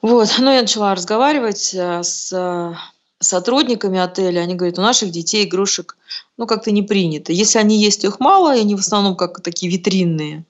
Вот, 0.00 0.34
ну, 0.38 0.52
я 0.52 0.62
начала 0.62 0.94
разговаривать 0.94 1.74
э, 1.74 2.02
с 2.02 2.32
э, 2.32 2.74
сотрудниками 3.20 3.98
отеля. 3.98 4.40
Они 4.40 4.54
говорят, 4.54 4.78
у 4.78 4.82
наших 4.82 5.10
детей 5.10 5.44
игрушек, 5.44 5.96
ну, 6.36 6.46
как-то 6.46 6.70
не 6.70 6.82
принято. 6.82 7.32
Если 7.32 7.58
они 7.58 7.80
есть, 7.80 8.02
то 8.02 8.08
их 8.08 8.20
мало, 8.20 8.56
и 8.56 8.60
они 8.60 8.74
в 8.74 8.80
основном 8.80 9.16
как 9.16 9.40
такие 9.42 9.70
витринные 9.72 10.44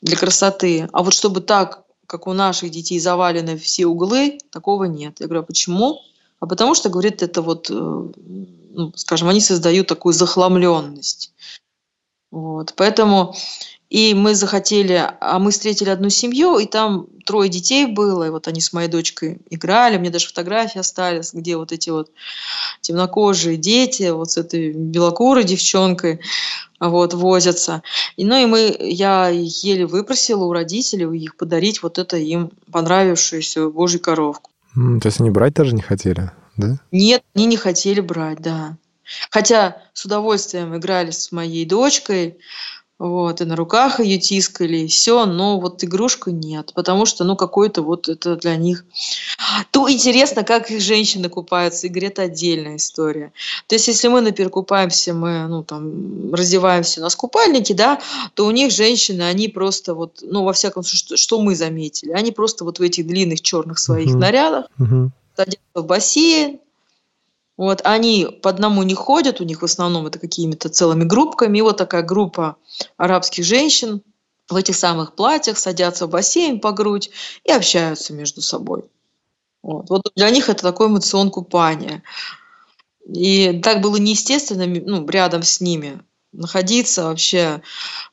для 0.00 0.16
красоты. 0.16 0.88
А 0.92 1.02
вот 1.02 1.12
чтобы 1.12 1.40
так 1.40 1.84
как 2.06 2.26
у 2.26 2.32
наших 2.32 2.70
детей 2.70 3.00
завалены 3.00 3.58
все 3.58 3.86
углы, 3.86 4.38
такого 4.50 4.84
нет. 4.84 5.20
Я 5.20 5.26
говорю, 5.26 5.42
а 5.42 5.46
почему? 5.46 6.00
А 6.44 6.46
потому 6.46 6.74
что, 6.74 6.90
говорит, 6.90 7.22
это 7.22 7.40
вот, 7.40 7.70
э, 7.70 7.72
ну, 7.74 8.92
скажем, 8.96 9.30
они 9.30 9.40
создают 9.40 9.86
такую 9.86 10.12
захламленность. 10.12 11.32
Вот. 12.30 12.74
Поэтому 12.76 13.34
и 13.88 14.12
мы 14.12 14.34
захотели, 14.34 15.10
а 15.20 15.38
мы 15.38 15.52
встретили 15.52 15.88
одну 15.88 16.10
семью, 16.10 16.58
и 16.58 16.66
там 16.66 17.06
трое 17.24 17.48
детей 17.48 17.86
было, 17.86 18.24
и 18.24 18.28
вот 18.28 18.46
они 18.46 18.60
с 18.60 18.74
моей 18.74 18.88
дочкой 18.88 19.38
играли, 19.48 19.96
мне 19.96 20.10
даже 20.10 20.26
фотографии 20.26 20.80
остались, 20.80 21.32
где 21.32 21.56
вот 21.56 21.72
эти 21.72 21.88
вот 21.88 22.10
темнокожие 22.82 23.56
дети, 23.56 24.10
вот 24.10 24.32
с 24.32 24.36
этой 24.36 24.74
белокурой 24.74 25.44
девчонкой, 25.44 26.20
вот, 26.78 27.14
возятся. 27.14 27.82
И, 28.16 28.24
ну 28.26 28.36
и 28.36 28.44
мы, 28.44 28.76
я 28.80 29.30
еле 29.30 29.86
выпросила 29.86 30.44
у 30.44 30.52
родителей 30.52 31.06
их 31.18 31.38
подарить 31.38 31.82
вот 31.82 31.96
это 31.96 32.18
им 32.18 32.50
понравившуюся 32.70 33.70
божью 33.70 34.00
коровку. 34.00 34.50
То 34.74 35.06
есть 35.06 35.20
они 35.20 35.30
брать 35.30 35.54
даже 35.54 35.74
не 35.74 35.82
хотели, 35.82 36.30
да? 36.56 36.78
Нет, 36.90 37.22
они 37.34 37.46
не 37.46 37.56
хотели 37.56 38.00
брать, 38.00 38.40
да. 38.40 38.76
Хотя 39.30 39.82
с 39.92 40.04
удовольствием 40.04 40.76
играли 40.76 41.10
с 41.10 41.30
моей 41.30 41.66
дочкой, 41.66 42.38
вот, 42.98 43.40
и 43.40 43.44
на 43.44 43.56
руках 43.56 43.98
ее 43.98 44.18
тискали, 44.18 44.78
и 44.78 44.86
все, 44.86 45.26
но 45.26 45.58
вот 45.58 45.82
игрушку 45.82 46.30
нет, 46.30 46.72
потому 46.74 47.06
что, 47.06 47.24
ну, 47.24 47.34
какой-то 47.34 47.82
вот 47.82 48.08
это 48.08 48.36
для 48.36 48.54
них... 48.54 48.84
То 49.72 49.90
интересно, 49.90 50.44
как 50.44 50.70
их 50.70 50.80
женщины 50.80 51.28
купаются, 51.28 51.88
Игорь, 51.88 52.06
это 52.06 52.22
отдельная 52.22 52.76
история. 52.76 53.32
То 53.66 53.74
есть, 53.74 53.88
если 53.88 54.06
мы, 54.06 54.20
например, 54.20 54.50
купаемся, 54.50 55.12
мы, 55.12 55.48
ну, 55.48 55.64
там, 55.64 56.32
раздеваемся, 56.32 57.00
у 57.00 57.02
нас 57.02 57.16
купальники, 57.16 57.72
да, 57.72 58.00
то 58.34 58.46
у 58.46 58.52
них 58.52 58.70
женщины, 58.70 59.22
они 59.22 59.48
просто 59.48 59.94
вот, 59.94 60.20
ну, 60.22 60.44
во 60.44 60.52
всяком 60.52 60.84
случае, 60.84 60.98
что, 60.98 61.16
что 61.16 61.40
мы 61.40 61.56
заметили, 61.56 62.12
они 62.12 62.30
просто 62.30 62.64
вот 62.64 62.78
в 62.78 62.82
этих 62.82 63.08
длинных 63.08 63.42
черных 63.42 63.80
своих 63.80 64.10
uh-huh. 64.10 64.18
нарядах 64.18 64.66
uh-huh. 64.78 65.08
садятся 65.36 65.58
в 65.74 65.84
бассейн, 65.84 66.60
вот, 67.56 67.82
они 67.84 68.26
по 68.42 68.50
одному 68.50 68.82
не 68.82 68.94
ходят, 68.94 69.40
у 69.40 69.44
них 69.44 69.62
в 69.62 69.64
основном 69.64 70.06
это 70.06 70.18
какими-то 70.18 70.68
целыми 70.68 71.04
группками. 71.04 71.58
И 71.58 71.62
вот 71.62 71.76
такая 71.76 72.02
группа 72.02 72.56
арабских 72.96 73.44
женщин 73.44 74.02
в 74.48 74.56
этих 74.56 74.76
самых 74.76 75.14
платьях 75.14 75.56
садятся 75.58 76.06
в 76.06 76.10
бассейн 76.10 76.60
по 76.60 76.72
грудь 76.72 77.10
и 77.44 77.52
общаются 77.52 78.12
между 78.12 78.42
собой. 78.42 78.84
Вот, 79.62 79.88
вот 79.88 80.02
для 80.14 80.30
них 80.30 80.48
это 80.48 80.62
такой 80.62 80.88
эмоцион 80.88 81.30
купания. 81.30 82.02
И 83.06 83.60
так 83.62 83.80
было 83.80 83.96
неестественно 83.96 84.66
ну, 84.66 85.06
рядом 85.08 85.42
с 85.42 85.60
ними 85.60 86.00
находиться 86.32 87.04
вообще 87.04 87.62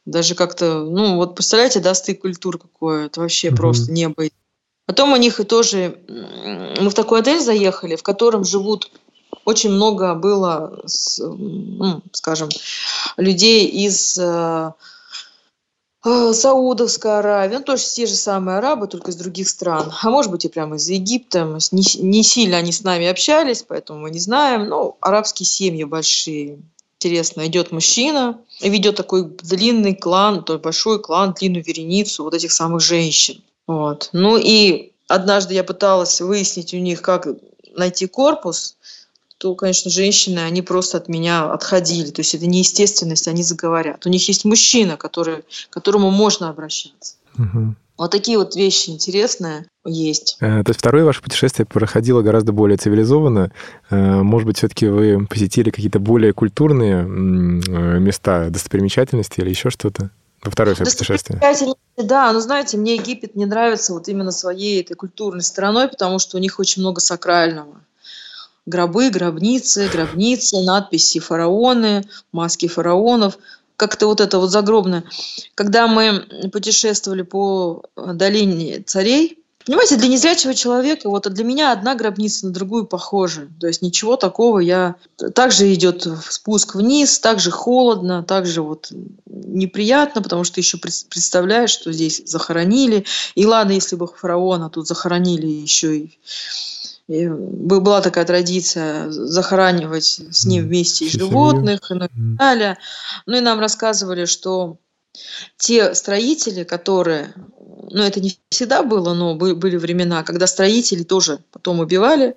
даже 0.06 0.36
как-то, 0.36 0.84
ну 0.84 1.16
вот 1.16 1.34
представляете, 1.36 1.80
да, 1.80 1.94
стык 1.96 2.22
культур 2.22 2.60
какое, 2.60 3.08
это 3.08 3.22
вообще 3.22 3.48
mm-hmm. 3.48 3.56
просто 3.56 3.92
небо. 3.92 4.24
Потом 4.86 5.14
у 5.14 5.16
них 5.16 5.40
и 5.40 5.44
тоже, 5.44 6.00
мы 6.08 6.90
в 6.90 6.94
такой 6.94 7.22
отель 7.22 7.40
заехали, 7.40 7.96
в 7.96 8.04
котором 8.04 8.44
живут 8.44 8.92
очень 9.46 9.72
много 9.72 10.14
было, 10.16 10.84
ну, 11.18 12.02
скажем, 12.12 12.50
людей 13.18 13.66
из 13.66 14.18
э, 14.18 14.72
э, 16.06 16.34
Саудовской 16.34 17.20
Аравии, 17.20 17.58
ну, 17.58 17.64
тоже 17.64 17.84
те 17.84 18.06
же 18.06 18.16
самые 18.16 18.58
арабы, 18.58 18.88
только 18.88 19.12
из 19.12 19.16
других 19.16 19.50
стран. 19.50 19.92
А 20.02 20.10
может 20.10 20.32
быть 20.32 20.46
и 20.46 20.50
прямо 20.50 20.76
из 20.76 20.90
Египта. 20.90 21.60
Не, 21.72 22.02
не 22.02 22.24
сильно 22.24 22.58
они 22.58 22.72
с 22.72 22.84
нами 22.84 23.08
общались, 23.08 23.64
поэтому 23.68 24.00
мы 24.00 24.12
не 24.12 24.20
знаем. 24.20 24.68
Ну, 24.68 24.98
арабские 25.02 25.48
семьи 25.48 25.84
большие. 25.84 26.60
Интересно, 27.00 27.48
идет 27.48 27.72
мужчина 27.72 28.40
ведет 28.70 28.96
такой 28.96 29.24
длинный 29.24 29.96
клан, 29.96 30.44
то 30.44 30.58
большой 30.60 31.02
клан, 31.02 31.34
длинную 31.34 31.64
вереницу 31.64 32.24
вот 32.24 32.34
этих 32.34 32.52
самых 32.52 32.82
женщин. 32.82 33.42
Вот. 33.68 34.10
Ну 34.14 34.38
и 34.38 34.92
однажды 35.08 35.54
я 35.54 35.64
пыталась 35.64 36.22
выяснить 36.22 36.74
у 36.74 36.78
них, 36.78 37.02
как 37.02 37.28
найти 37.76 38.08
корпус, 38.08 38.76
то, 39.42 39.56
конечно, 39.56 39.90
женщины, 39.90 40.38
они 40.38 40.62
просто 40.62 40.98
от 40.98 41.10
меня 41.10 41.52
отходили. 41.52 42.12
То 42.12 42.20
есть 42.22 42.36
это 42.36 42.46
неестественность, 42.46 43.28
они 43.28 43.42
заговорят. 43.42 44.06
У 44.06 44.10
них 44.10 44.28
есть 44.28 44.46
мужчина, 44.46 44.98
который, 44.98 45.38
к 45.72 45.74
которому 45.74 46.12
можно 46.12 46.50
обращаться. 46.50 47.16
Угу. 47.40 47.74
Вот 47.98 48.12
такие 48.12 48.38
вот 48.38 48.56
вещи 48.56 48.92
интересные 48.92 49.66
есть. 49.84 50.38
Э, 50.42 50.64
то 50.64 50.70
есть 50.70 50.80
второе 50.80 51.06
ваше 51.06 51.24
путешествие 51.24 51.66
проходило 51.66 52.22
гораздо 52.22 52.52
более 52.52 52.78
цивилизованно. 52.78 53.52
Э, 53.90 54.22
может 54.22 54.46
быть, 54.46 54.60
все-таки 54.60 54.86
вы 54.86 55.26
посетили 55.26 55.72
какие-то 55.72 55.98
более 55.98 56.34
культурные 56.34 57.02
э, 57.02 57.04
места, 57.04 58.52
достопримечательности 58.52 59.40
или 59.40 59.50
еще 59.50 59.72
что-то? 59.72 60.12
Во 60.44 60.52
второе 60.52 60.76
свое 60.76 60.92
путешествие. 60.92 61.42
Да, 61.98 62.32
но 62.32 62.42
знаете, 62.42 62.78
мне 62.78 62.94
Египет 62.94 63.36
не 63.36 63.48
нравится 63.48 63.94
вот 63.94 64.08
именно 64.08 64.32
своей 64.32 64.82
этой 64.82 64.94
культурной 64.94 65.42
стороной, 65.42 65.88
потому 65.88 66.20
что 66.20 66.38
у 66.38 66.40
них 66.40 66.60
очень 66.60 66.84
много 66.84 67.02
сакрального 67.02 67.82
гробы, 68.66 69.10
гробницы, 69.10 69.90
гробницы, 69.92 70.62
надписи 70.62 71.20
фараоны, 71.20 72.08
маски 72.32 72.68
фараонов. 72.68 73.38
Как-то 73.76 74.08
вот 74.08 74.22
это 74.22 74.38
вот 74.38 74.52
загробное. 74.52 75.04
Когда 75.56 75.88
мы 75.88 76.50
путешествовали 76.52 77.24
по 77.24 77.84
долине 77.96 78.82
царей, 78.82 79.42
Понимаете, 79.66 79.98
для 79.98 80.08
незрячего 80.08 80.56
человека, 80.56 81.10
вот 81.10 81.32
для 81.32 81.44
меня 81.44 81.72
одна 81.72 81.94
гробница 81.94 82.48
на 82.48 82.52
другую 82.52 82.86
похожа. 82.86 83.48
То 83.60 83.68
есть 83.68 83.82
ничего 83.82 84.16
такого 84.16 84.60
я... 84.60 84.96
Также 85.36 85.72
идет 85.74 86.08
спуск 86.30 86.76
вниз, 86.76 87.20
также 87.20 87.52
холодно, 87.52 88.24
также 88.24 88.64
вот 88.64 88.92
неприятно, 89.28 90.22
потому 90.22 90.44
что 90.44 90.60
еще 90.60 90.78
представляешь, 90.78 91.70
что 91.70 91.92
здесь 91.92 92.24
захоронили. 92.26 93.06
И 93.36 93.46
ладно, 93.46 93.74
если 93.74 93.96
бы 93.96 94.08
фараона 94.08 94.70
тут 94.70 94.88
захоронили 94.88 95.46
еще 95.46 95.98
и 95.98 96.20
и 97.08 97.28
была 97.28 98.02
такая 98.02 98.26
традиция 98.26 99.10
захоранивать 99.10 100.22
с 100.32 100.46
ним 100.46 100.66
вместе 100.66 101.08
животных 101.10 101.92
и 101.92 102.00
так 102.00 102.12
далее. 102.14 102.78
Ну 103.26 103.38
и 103.38 103.42
нам 103.42 103.60
рассказывали, 103.60 104.26
что 104.26 104.78
те 105.58 105.94
строители, 105.94 106.64
которые, 106.64 107.34
ну 107.90 108.04
это 108.04 108.20
не 108.22 108.38
всегда 108.50 108.84
было, 108.84 109.14
но 109.14 109.36
были 109.36 109.76
времена, 109.76 110.24
когда 110.24 110.48
строители 110.48 111.04
тоже 111.04 111.40
потом 111.52 111.80
убивали. 111.80 112.36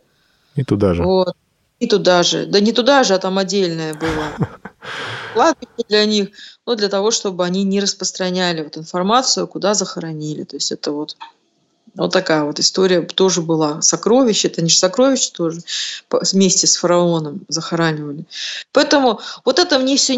И 0.57 0.65
туда 0.65 0.95
же. 0.95 1.03
Вот. 1.03 1.37
И 1.81 1.87
туда 1.87 2.23
же. 2.23 2.47
Да 2.47 2.61
не 2.61 2.73
туда 2.73 3.05
же, 3.05 3.15
а 3.15 3.19
там 3.19 3.39
отдельное 3.39 3.95
было. 3.95 4.49
Кладбище 5.35 5.85
для 5.89 6.05
них, 6.05 6.29
ну, 6.67 6.77
для 6.77 6.89
того, 6.89 7.11
чтобы 7.11 7.45
они 7.45 7.65
не 7.65 7.81
распространяли 7.81 8.63
вот 8.63 8.77
информацию, 8.77 9.49
куда 9.49 9.75
захоронили. 9.75 10.45
То 10.45 10.57
есть 10.57 10.71
это 10.71 10.93
вот 10.93 11.17
вот 11.97 12.13
такая 12.13 12.45
вот 12.45 12.59
история 12.59 13.03
тоже 13.03 13.41
была. 13.41 13.81
Сокровище, 13.83 14.49
это 14.49 14.63
не 14.63 14.69
же 14.69 14.79
сокровище 14.79 15.31
тоже, 15.33 15.61
вместе 16.11 16.67
с 16.67 16.77
фараоном 16.77 17.43
захоранивали. 17.49 18.25
Поэтому 18.73 19.21
вот 19.45 19.59
это 19.59 19.79
мне 19.79 19.97
все 19.97 20.15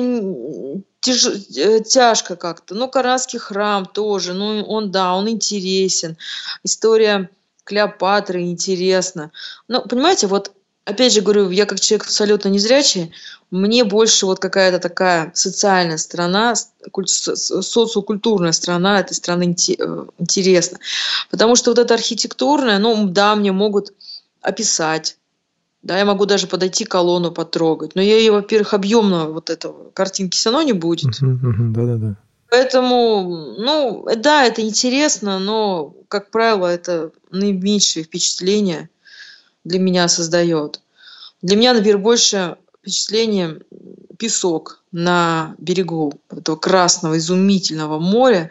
тяж, 1.00 1.26
э, 1.56 1.80
тяжко 1.80 2.36
как-то. 2.36 2.74
Ну, 2.74 2.88
Карасский 2.88 3.38
храм 3.38 3.86
тоже, 3.86 4.32
ну, 4.32 4.62
он, 4.62 4.90
да, 4.90 5.14
он 5.14 5.28
интересен. 5.28 6.16
История 6.64 7.30
Клеопатры 7.64 8.42
интересна. 8.42 9.32
Но, 9.68 9.82
понимаете, 9.82 10.28
вот 10.28 10.52
опять 10.86 11.12
же 11.12 11.20
говорю, 11.20 11.50
я 11.50 11.66
как 11.66 11.80
человек 11.80 12.06
абсолютно 12.06 12.48
незрячий, 12.48 13.12
мне 13.50 13.84
больше 13.84 14.24
вот 14.24 14.38
какая-то 14.38 14.78
такая 14.78 15.30
социальная 15.34 15.98
страна, 15.98 16.54
социокультурная 16.54 18.52
страна 18.52 19.00
этой 19.00 19.14
страны 19.14 19.54
э, 19.68 20.06
интересна. 20.18 20.78
Потому 21.30 21.56
что 21.56 21.70
вот 21.70 21.78
это 21.78 21.94
архитектурное, 21.94 22.78
ну 22.78 23.08
да, 23.08 23.36
мне 23.36 23.52
могут 23.52 23.92
описать, 24.40 25.18
да, 25.82 25.98
я 25.98 26.04
могу 26.04 26.24
даже 26.24 26.46
подойти 26.46 26.84
колонну 26.84 27.30
потрогать, 27.30 27.94
но 27.94 28.02
я 28.02 28.16
ее, 28.16 28.32
во-первых, 28.32 28.74
объемно 28.74 29.28
вот 29.28 29.50
этого 29.50 29.90
картинки 29.90 30.36
все 30.36 30.50
равно 30.50 30.66
не 30.66 30.72
будет. 30.72 31.10
Да-да-да. 31.20 32.16
Поэтому, 32.48 33.56
ну, 33.58 34.06
да, 34.16 34.44
это 34.44 34.62
интересно, 34.62 35.40
но, 35.40 35.94
как 36.06 36.30
правило, 36.30 36.66
это 36.68 37.10
наименьшее 37.30 38.04
впечатление– 38.04 38.88
для 39.66 39.78
меня 39.78 40.08
создает. 40.08 40.80
Для 41.42 41.56
меня, 41.56 41.74
например, 41.74 41.98
больше 41.98 42.56
впечатление 42.80 43.60
песок 44.18 44.82
на 44.92 45.54
берегу 45.58 46.14
этого 46.30 46.56
красного 46.56 47.18
изумительного 47.18 47.98
моря, 47.98 48.48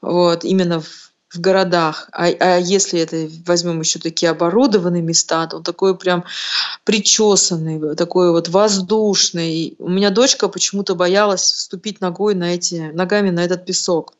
вот, 0.00 0.44
именно 0.44 0.80
в, 0.80 1.12
в 1.30 1.40
городах. 1.40 2.08
А, 2.12 2.26
а 2.26 2.58
если 2.58 3.00
это 3.00 3.28
возьмем 3.46 3.80
еще 3.80 3.98
такие 3.98 4.30
оборудованные 4.30 5.02
места, 5.02 5.46
то 5.46 5.56
он 5.56 5.62
такой 5.62 5.96
прям 5.96 6.24
причесанный, 6.84 7.96
такой 7.96 8.30
вот 8.30 8.48
воздушный. 8.48 9.76
У 9.78 9.88
меня 9.88 10.10
дочка 10.10 10.48
почему-то 10.48 10.94
боялась 10.94 11.42
вступить 11.42 12.00
ногой 12.00 12.34
на 12.34 12.54
эти, 12.54 12.90
ногами 12.92 13.30
на 13.30 13.40
этот 13.40 13.64
песок. 13.64 14.14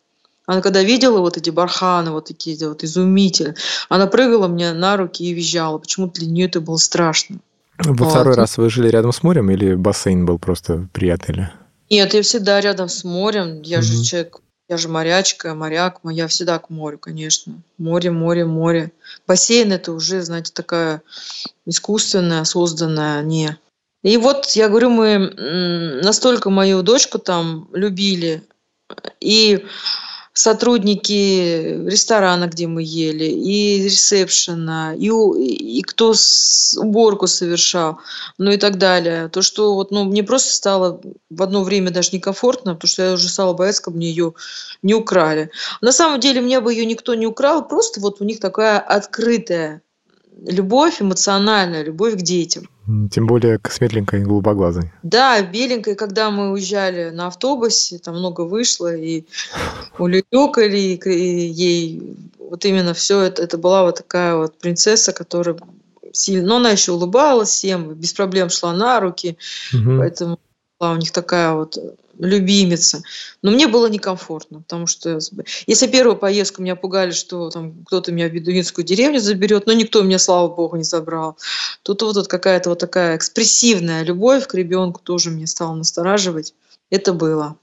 Она 0.46 0.60
когда 0.60 0.82
видела 0.82 1.20
вот 1.20 1.36
эти 1.36 1.50
барханы, 1.50 2.10
вот 2.10 2.26
такие 2.26 2.56
вот 2.68 2.84
изумительные, 2.84 3.56
она 3.88 4.06
прыгала 4.06 4.46
мне 4.46 4.72
на 4.72 4.96
руки 4.96 5.24
и 5.24 5.32
визжала. 5.32 5.78
Почему-то 5.78 6.20
для 6.20 6.28
нее 6.28 6.46
это 6.46 6.60
было 6.60 6.76
страшно. 6.76 7.38
Во 7.78 7.94
вот. 7.94 8.10
второй 8.10 8.34
раз 8.34 8.58
вы 8.58 8.70
жили 8.70 8.88
рядом 8.88 9.12
с 9.12 9.22
морем 9.22 9.50
или 9.50 9.74
бассейн 9.74 10.26
был 10.26 10.38
просто 10.38 10.86
при 10.92 11.08
отеле? 11.08 11.52
Нет, 11.90 12.14
я 12.14 12.22
всегда 12.22 12.60
рядом 12.60 12.88
с 12.88 13.04
морем. 13.04 13.62
Я 13.62 13.78
угу. 13.78 13.86
же 13.86 14.04
человек 14.04 14.40
Я 14.68 14.76
же 14.76 14.88
морячка, 14.88 15.54
моряк, 15.54 16.00
я 16.04 16.26
всегда 16.26 16.58
к 16.58 16.70
морю, 16.70 16.98
конечно. 16.98 17.54
Море, 17.78 18.10
море, 18.10 18.44
море. 18.44 18.92
Бассейн 19.26 19.72
это 19.72 19.92
уже, 19.92 20.22
знаете, 20.22 20.52
такая 20.52 21.02
искусственная, 21.66 22.44
созданная, 22.44 23.22
не. 23.22 23.58
И 24.02 24.16
вот, 24.18 24.46
я 24.50 24.68
говорю, 24.68 24.90
мы 24.90 26.00
настолько 26.02 26.50
мою 26.50 26.82
дочку 26.82 27.18
там 27.18 27.68
любили, 27.72 28.42
и 29.20 29.64
сотрудники 30.34 31.86
ресторана, 31.88 32.48
где 32.48 32.66
мы 32.66 32.82
ели, 32.82 33.24
и 33.24 33.84
ресепшена, 33.84 34.94
и, 34.94 35.08
и 35.08 35.82
кто 35.82 36.12
уборку 36.76 37.28
совершал, 37.28 37.98
ну 38.36 38.50
и 38.50 38.56
так 38.56 38.76
далее. 38.76 39.28
То, 39.28 39.42
что 39.42 39.74
вот, 39.74 39.92
ну, 39.92 40.04
мне 40.04 40.24
просто 40.24 40.52
стало 40.52 41.00
в 41.30 41.42
одно 41.42 41.62
время 41.62 41.90
даже 41.90 42.10
некомфортно, 42.12 42.74
потому 42.74 42.88
что 42.88 43.02
я 43.02 43.12
уже 43.12 43.28
стала 43.28 43.54
бояться, 43.54 43.82
как 43.82 43.94
мне 43.94 44.08
ее 44.08 44.34
не 44.82 44.94
украли. 44.94 45.50
На 45.80 45.92
самом 45.92 46.18
деле, 46.18 46.40
мне 46.40 46.60
бы 46.60 46.72
ее 46.72 46.84
никто 46.84 47.14
не 47.14 47.26
украл, 47.26 47.66
просто 47.66 48.00
вот 48.00 48.20
у 48.20 48.24
них 48.24 48.40
такая 48.40 48.80
открытая 48.80 49.83
любовь, 50.46 51.00
эмоциональная 51.00 51.82
любовь 51.82 52.14
к 52.14 52.22
детям. 52.22 52.68
Тем 53.10 53.26
более 53.26 53.58
к 53.58 53.70
светленькой 53.70 54.20
и 54.20 54.24
голубоглазой. 54.24 54.92
Да, 55.02 55.40
беленькой, 55.42 55.94
когда 55.94 56.30
мы 56.30 56.52
уезжали 56.52 57.10
на 57.10 57.28
автобусе, 57.28 57.98
там 57.98 58.16
много 58.18 58.42
вышло, 58.42 58.94
и 58.94 59.24
улюлюкали, 59.98 61.00
и 61.04 61.46
ей 61.46 62.16
вот 62.38 62.64
именно 62.64 62.92
все 62.94 63.20
это, 63.22 63.42
это 63.42 63.56
была 63.56 63.84
вот 63.84 63.96
такая 63.96 64.36
вот 64.36 64.58
принцесса, 64.58 65.12
которая 65.12 65.56
сильно, 66.12 66.46
но 66.46 66.56
она 66.56 66.70
еще 66.70 66.92
улыбалась 66.92 67.48
всем, 67.48 67.94
без 67.94 68.12
проблем 68.12 68.50
шла 68.50 68.72
на 68.72 69.00
руки, 69.00 69.36
угу. 69.72 69.98
поэтому 69.98 70.38
была 70.78 70.92
у 70.92 70.96
них 70.96 71.10
такая 71.10 71.52
вот 71.54 71.78
любимица. 72.18 73.02
Но 73.42 73.50
мне 73.50 73.66
было 73.66 73.86
некомфортно, 73.88 74.60
потому 74.60 74.86
что 74.86 75.18
если 75.66 75.86
первую 75.86 76.16
поездку 76.16 76.62
меня 76.62 76.76
пугали, 76.76 77.10
что 77.12 77.50
там 77.50 77.84
кто-то 77.84 78.12
меня 78.12 78.28
в 78.28 78.32
бедуинскую 78.32 78.84
деревню 78.84 79.20
заберет, 79.20 79.66
но 79.66 79.72
никто 79.72 80.02
меня, 80.02 80.18
слава 80.18 80.48
богу, 80.48 80.76
не 80.76 80.84
забрал. 80.84 81.36
Тут 81.82 82.02
вот, 82.02 82.16
вот 82.16 82.28
какая-то 82.28 82.70
вот 82.70 82.78
такая 82.78 83.16
экспрессивная 83.16 84.02
любовь 84.02 84.46
к 84.46 84.54
ребенку 84.54 85.00
тоже 85.02 85.30
мне 85.30 85.46
стала 85.46 85.74
настораживать. 85.74 86.54
Это 86.90 87.12
было. 87.12 87.56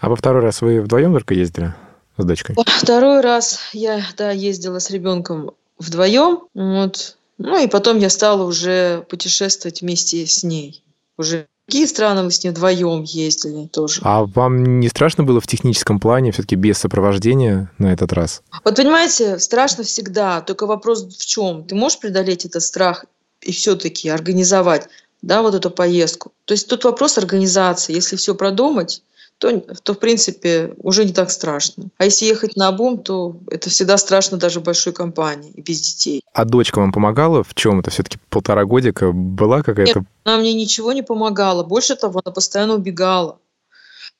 А 0.00 0.08
во 0.08 0.16
второй 0.16 0.42
раз 0.42 0.62
вы 0.62 0.80
вдвоем 0.80 1.12
только 1.12 1.34
ездили 1.34 1.74
с 2.16 2.24
дочкой? 2.24 2.56
Второй 2.66 3.20
раз 3.20 3.60
я, 3.72 4.04
да, 4.16 4.30
ездила 4.30 4.78
с 4.78 4.90
ребенком 4.90 5.52
вдвоем. 5.78 6.40
Вот. 6.54 7.16
Ну 7.38 7.62
и 7.62 7.66
потом 7.66 7.98
я 7.98 8.08
стала 8.10 8.44
уже 8.44 9.04
путешествовать 9.08 9.82
вместе 9.82 10.26
с 10.26 10.42
ней. 10.44 10.82
Уже 11.18 11.46
Какие 11.66 11.86
страны 11.86 12.22
мы 12.22 12.30
с 12.30 12.44
ним 12.44 12.52
вдвоем 12.52 13.02
ездили 13.02 13.66
тоже. 13.66 14.00
А 14.04 14.24
вам 14.24 14.80
не 14.80 14.88
страшно 14.88 15.24
было 15.24 15.40
в 15.40 15.46
техническом 15.46 15.98
плане, 15.98 16.30
все-таки 16.30 16.56
без 16.56 16.78
сопровождения 16.78 17.70
на 17.78 17.92
этот 17.92 18.12
раз? 18.12 18.42
Вот 18.64 18.76
понимаете, 18.76 19.38
страшно 19.38 19.82
всегда, 19.82 20.42
только 20.42 20.66
вопрос 20.66 21.04
в 21.04 21.24
чем? 21.24 21.64
Ты 21.64 21.74
можешь 21.74 21.98
преодолеть 21.98 22.44
этот 22.44 22.62
страх 22.62 23.06
и 23.40 23.50
все-таки 23.52 24.10
организовать 24.10 24.88
да, 25.22 25.40
вот 25.40 25.54
эту 25.54 25.70
поездку? 25.70 26.32
То 26.44 26.52
есть 26.52 26.68
тут 26.68 26.84
вопрос 26.84 27.16
организации. 27.16 27.94
Если 27.94 28.16
все 28.16 28.34
продумать, 28.34 29.02
то, 29.38 29.60
то 29.60 29.94
в 29.94 29.98
принципе 29.98 30.74
уже 30.78 31.04
не 31.04 31.12
так 31.12 31.30
страшно. 31.30 31.88
А 31.98 32.04
если 32.04 32.26
ехать 32.26 32.56
на 32.56 32.68
обум, 32.68 33.02
то 33.02 33.36
это 33.50 33.68
всегда 33.70 33.96
страшно 33.96 34.38
даже 34.38 34.60
большой 34.60 34.92
компании 34.92 35.50
и 35.52 35.60
без 35.60 35.80
детей. 35.80 36.22
А 36.32 36.44
дочка 36.44 36.78
вам 36.78 36.92
помогала 36.92 37.42
в 37.42 37.54
чем? 37.54 37.80
Это 37.80 37.90
все-таки 37.90 38.18
полтора 38.30 38.64
годика 38.64 39.12
была 39.12 39.62
какая-то? 39.62 40.00
Нет, 40.00 40.08
она 40.24 40.38
мне 40.38 40.54
ничего 40.54 40.92
не 40.92 41.02
помогала. 41.02 41.64
Больше 41.64 41.96
того, 41.96 42.22
она 42.24 42.32
постоянно 42.32 42.74
убегала. 42.74 43.38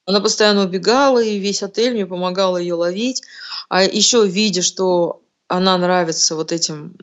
Она 0.07 0.21
постоянно 0.21 0.65
убегала, 0.65 1.23
и 1.23 1.39
весь 1.39 1.63
отель 1.63 1.95
мне 1.95 2.07
помогал 2.07 2.59
ее 2.59 2.75
ловить. 2.75 3.23
А 3.69 3.83
еще 3.83 4.27
видя, 4.27 4.63
что 4.63 5.23
она 5.49 5.79
нравится 5.79 6.37
вот 6.37 6.53
этим 6.53 6.97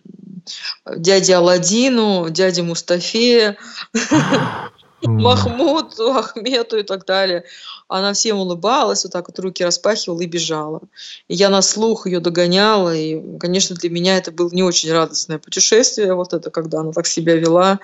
дяде 0.98 1.36
Аладдину, 1.36 2.30
дяде 2.30 2.62
Мустафе, 2.62 3.58
Махмуду, 5.04 6.12
Ахмету 6.18 6.78
и 6.78 6.84
так 6.84 7.06
далее. 7.06 7.44
Она 7.88 8.14
всем 8.14 8.40
улыбалась, 8.40 9.04
вот 9.04 9.14
так 9.14 9.28
вот 9.28 9.40
руки 9.40 9.64
распахивала 9.64 10.22
и 10.22 10.26
бежала. 10.26 10.82
И 11.28 11.36
я 11.36 11.50
на 11.50 11.62
слух 11.62 12.08
ее 12.08 12.20
догоняла, 12.20 12.96
и, 12.96 13.38
конечно, 13.38 13.76
для 13.76 13.90
меня 13.90 14.18
это 14.18 14.32
было 14.32 14.50
не 14.52 14.64
очень 14.64 14.92
радостное 14.92 15.40
путешествие, 15.40 16.14
вот 16.14 16.34
это, 16.34 16.52
когда 16.52 16.80
она 16.80 16.92
так 16.92 17.08
себя 17.08 17.36
вела. 17.36 17.80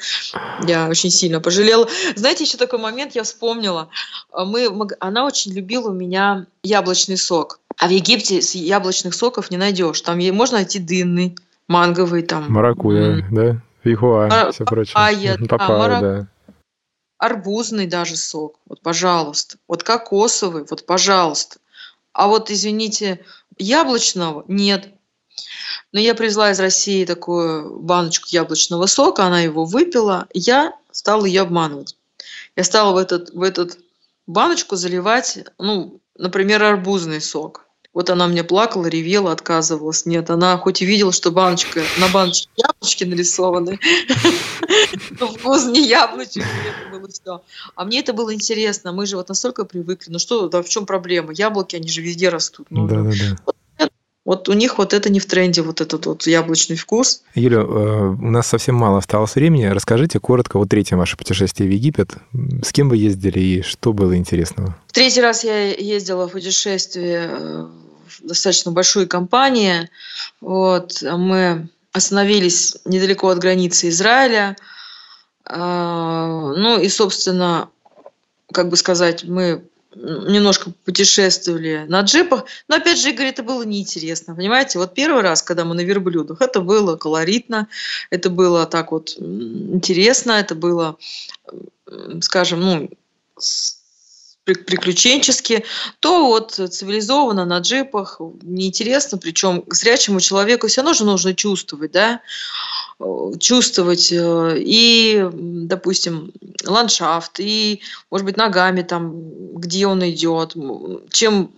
Я 0.65 0.87
очень 0.87 1.09
сильно 1.09 1.41
пожалела. 1.41 1.87
Знаете, 2.15 2.43
еще 2.43 2.57
такой 2.57 2.79
момент 2.79 3.15
я 3.15 3.23
вспомнила. 3.23 3.89
Мы, 4.33 4.69
она 4.99 5.25
очень 5.25 5.53
любила 5.53 5.89
у 5.89 5.93
меня 5.93 6.45
яблочный 6.63 7.17
сок. 7.17 7.59
А 7.77 7.87
в 7.87 7.91
Египте 7.91 8.39
яблочных 8.39 9.13
соков 9.13 9.51
не 9.51 9.57
найдешь. 9.57 10.01
Там 10.01 10.19
можно 10.33 10.57
найти 10.57 10.79
дынный, 10.79 11.35
манговый 11.67 12.23
там. 12.23 12.51
Маракуя, 12.51 13.25
да? 13.31 13.61
Вихуа, 13.83 14.27
а, 14.31 14.51
все 14.51 14.65
прочее. 14.65 14.93
Папайя, 14.93 15.37
Папайя, 15.47 16.01
да 16.01 16.27
арбузный 17.17 17.87
даже 17.87 18.15
сок, 18.15 18.59
вот, 18.65 18.81
пожалуйста. 18.81 19.57
Вот 19.67 19.83
кокосовый, 19.83 20.65
вот, 20.69 20.85
пожалуйста. 20.85 21.59
А 22.13 22.27
вот, 22.27 22.51
извините, 22.51 23.23
яблочного 23.57 24.43
нет. 24.47 24.89
Но 25.91 25.99
я 25.99 26.15
привезла 26.15 26.51
из 26.51 26.59
России 26.59 27.05
такую 27.05 27.79
баночку 27.79 28.27
яблочного 28.29 28.85
сока, 28.87 29.25
она 29.25 29.41
его 29.41 29.65
выпила, 29.65 30.27
я 30.33 30.73
стала 30.91 31.25
ее 31.25 31.41
обманывать. 31.41 31.95
Я 32.55 32.63
стала 32.63 32.93
в 32.93 32.97
этот, 32.97 33.29
в 33.31 33.41
этот 33.41 33.77
баночку 34.25 34.75
заливать, 34.75 35.39
ну, 35.57 35.99
например, 36.15 36.63
арбузный 36.63 37.21
сок. 37.21 37.66
Вот 37.97 38.11
она 38.11 38.27
мне 38.27 38.43
плакала, 38.43 38.85
ревела, 38.85 39.31
отказывалась. 39.31 40.05
Нет, 40.05 40.29
она 40.29 40.55
хоть 40.59 40.83
и 40.83 40.85
видела, 40.85 41.11
что 41.11 41.31
баночка, 41.31 41.81
на 41.97 42.07
баночке 42.09 42.47
яблочки 42.55 43.03
нарисованы, 43.05 43.79
но 45.19 45.27
вкус 45.29 45.65
не 45.65 45.87
яблочек, 45.87 46.43
это 46.43 46.95
было 46.95 47.09
все. 47.09 47.41
А 47.73 47.85
мне 47.85 48.01
это 48.01 48.13
было 48.13 48.35
интересно. 48.35 48.91
Мы 48.91 49.07
же 49.07 49.15
вот 49.15 49.29
настолько 49.29 49.65
привыкли. 49.65 50.11
Ну 50.11 50.19
что, 50.19 50.47
да 50.47 50.61
в 50.61 50.69
чем 50.69 50.85
проблема? 50.85 51.33
Яблоки, 51.33 51.75
они 51.75 51.87
же 51.89 52.03
везде 52.03 52.29
растут. 52.29 52.67
Ну, 52.69 52.87
да, 52.87 53.01
да, 53.01 53.09
да. 53.09 53.89
Вот 54.25 54.47
у 54.47 54.53
них 54.53 54.77
вот 54.77 54.93
это 54.93 55.09
не 55.09 55.19
в 55.19 55.25
тренде, 55.25 55.63
вот 55.63 55.81
этот 55.81 56.05
вот 56.05 56.27
яблочный 56.27 56.75
вкус. 56.75 57.23
Юля, 57.33 57.61
э, 57.61 57.61
у 57.61 58.29
нас 58.29 58.45
совсем 58.45 58.75
мало 58.75 58.99
осталось 58.99 59.33
времени. 59.33 59.65
Расскажите 59.65 60.19
коротко 60.19 60.59
вот 60.59 60.69
третье 60.69 60.97
ваше 60.97 61.17
путешествие 61.17 61.67
в 61.67 61.73
Египет. 61.73 62.11
С 62.61 62.71
кем 62.73 62.89
вы 62.89 62.97
ездили 62.97 63.39
и 63.39 63.61
что 63.63 63.91
было 63.91 64.15
интересного? 64.15 64.77
В 64.85 64.91
третий 64.91 65.21
раз 65.21 65.43
я 65.43 65.71
ездила 65.73 66.27
в 66.27 66.33
путешествие 66.33 67.29
э, 67.31 67.67
достаточно 68.21 68.71
большой 68.71 69.07
компании. 69.07 69.89
Вот, 70.41 71.01
мы 71.01 71.69
остановились 71.91 72.77
недалеко 72.85 73.29
от 73.29 73.39
границы 73.39 73.89
Израиля. 73.89 74.55
А, 75.45 76.53
ну 76.55 76.79
и, 76.79 76.89
собственно, 76.89 77.69
как 78.51 78.69
бы 78.69 78.77
сказать, 78.77 79.23
мы 79.23 79.63
немножко 79.95 80.71
путешествовали 80.85 81.85
на 81.87 82.01
джипах. 82.01 82.45
Но 82.67 82.75
опять 82.75 82.99
же, 82.99 83.09
Игорь, 83.09 83.27
это 83.27 83.43
было 83.43 83.63
неинтересно. 83.63 84.35
Понимаете, 84.35 84.79
вот 84.79 84.93
первый 84.93 85.23
раз, 85.23 85.41
когда 85.41 85.65
мы 85.65 85.75
на 85.75 85.81
верблюдах, 85.81 86.41
это 86.41 86.61
было 86.61 86.95
колоритно, 86.97 87.67
это 88.09 88.29
было 88.29 88.65
так 88.65 88.91
вот 88.91 89.15
интересно, 89.17 90.33
это 90.33 90.55
было, 90.55 90.97
скажем, 92.21 92.61
ну, 92.61 92.89
приключенчески, 94.53 95.65
то 95.99 96.27
вот 96.27 96.51
цивилизованно 96.51 97.45
на 97.45 97.59
джипах, 97.59 98.19
неинтересно, 98.41 99.17
причем 99.17 99.63
зрячему 99.69 100.19
человеку 100.19 100.67
все 100.67 100.81
равно 100.81 100.93
же 100.93 101.05
нужно 101.05 101.33
чувствовать, 101.33 101.91
да, 101.91 102.21
чувствовать 103.39 104.11
э, 104.11 104.55
и, 104.57 105.27
допустим, 105.33 106.31
ландшафт, 106.65 107.39
и, 107.39 107.81
может 108.09 108.25
быть, 108.25 108.37
ногами 108.37 108.81
там, 108.81 109.13
где 109.53 109.85
он 109.85 110.07
идет, 110.09 110.55
чем 111.11 111.51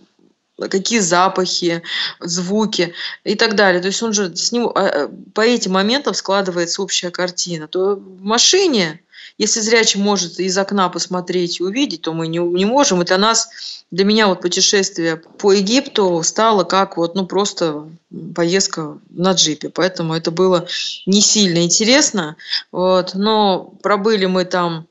какие 0.68 0.98
запахи, 0.98 1.82
звуки 2.20 2.92
и 3.24 3.34
так 3.34 3.54
далее. 3.54 3.80
То 3.80 3.86
есть 3.86 4.02
он 4.02 4.12
же 4.12 4.36
с 4.36 4.52
ним 4.52 4.70
а, 4.74 4.86
э, 4.86 5.08
по 5.34 5.40
этим 5.40 5.72
моментам 5.72 6.12
складывается 6.12 6.82
общая 6.82 7.10
картина. 7.10 7.66
То 7.66 7.96
в 7.96 8.22
машине 8.22 9.00
если 9.38 9.60
зрячий 9.60 10.00
может 10.00 10.38
из 10.38 10.56
окна 10.58 10.88
посмотреть 10.88 11.60
и 11.60 11.62
увидеть, 11.62 12.02
то 12.02 12.12
мы 12.12 12.26
не, 12.26 12.38
не 12.38 12.64
можем. 12.64 13.02
И 13.02 13.04
для 13.04 13.18
нас, 13.18 13.48
для 13.90 14.04
меня 14.04 14.26
вот 14.28 14.40
путешествие 14.40 15.16
по 15.16 15.52
Египту 15.52 16.22
стало 16.22 16.64
как 16.64 16.96
вот, 16.96 17.14
ну, 17.14 17.26
просто 17.26 17.88
поездка 18.34 18.98
на 19.10 19.32
джипе. 19.32 19.68
Поэтому 19.68 20.14
это 20.14 20.30
было 20.30 20.66
не 21.06 21.20
сильно 21.20 21.62
интересно. 21.64 22.36
Вот. 22.72 23.14
Но 23.14 23.72
пробыли 23.82 24.26
мы 24.26 24.44
там 24.44 24.86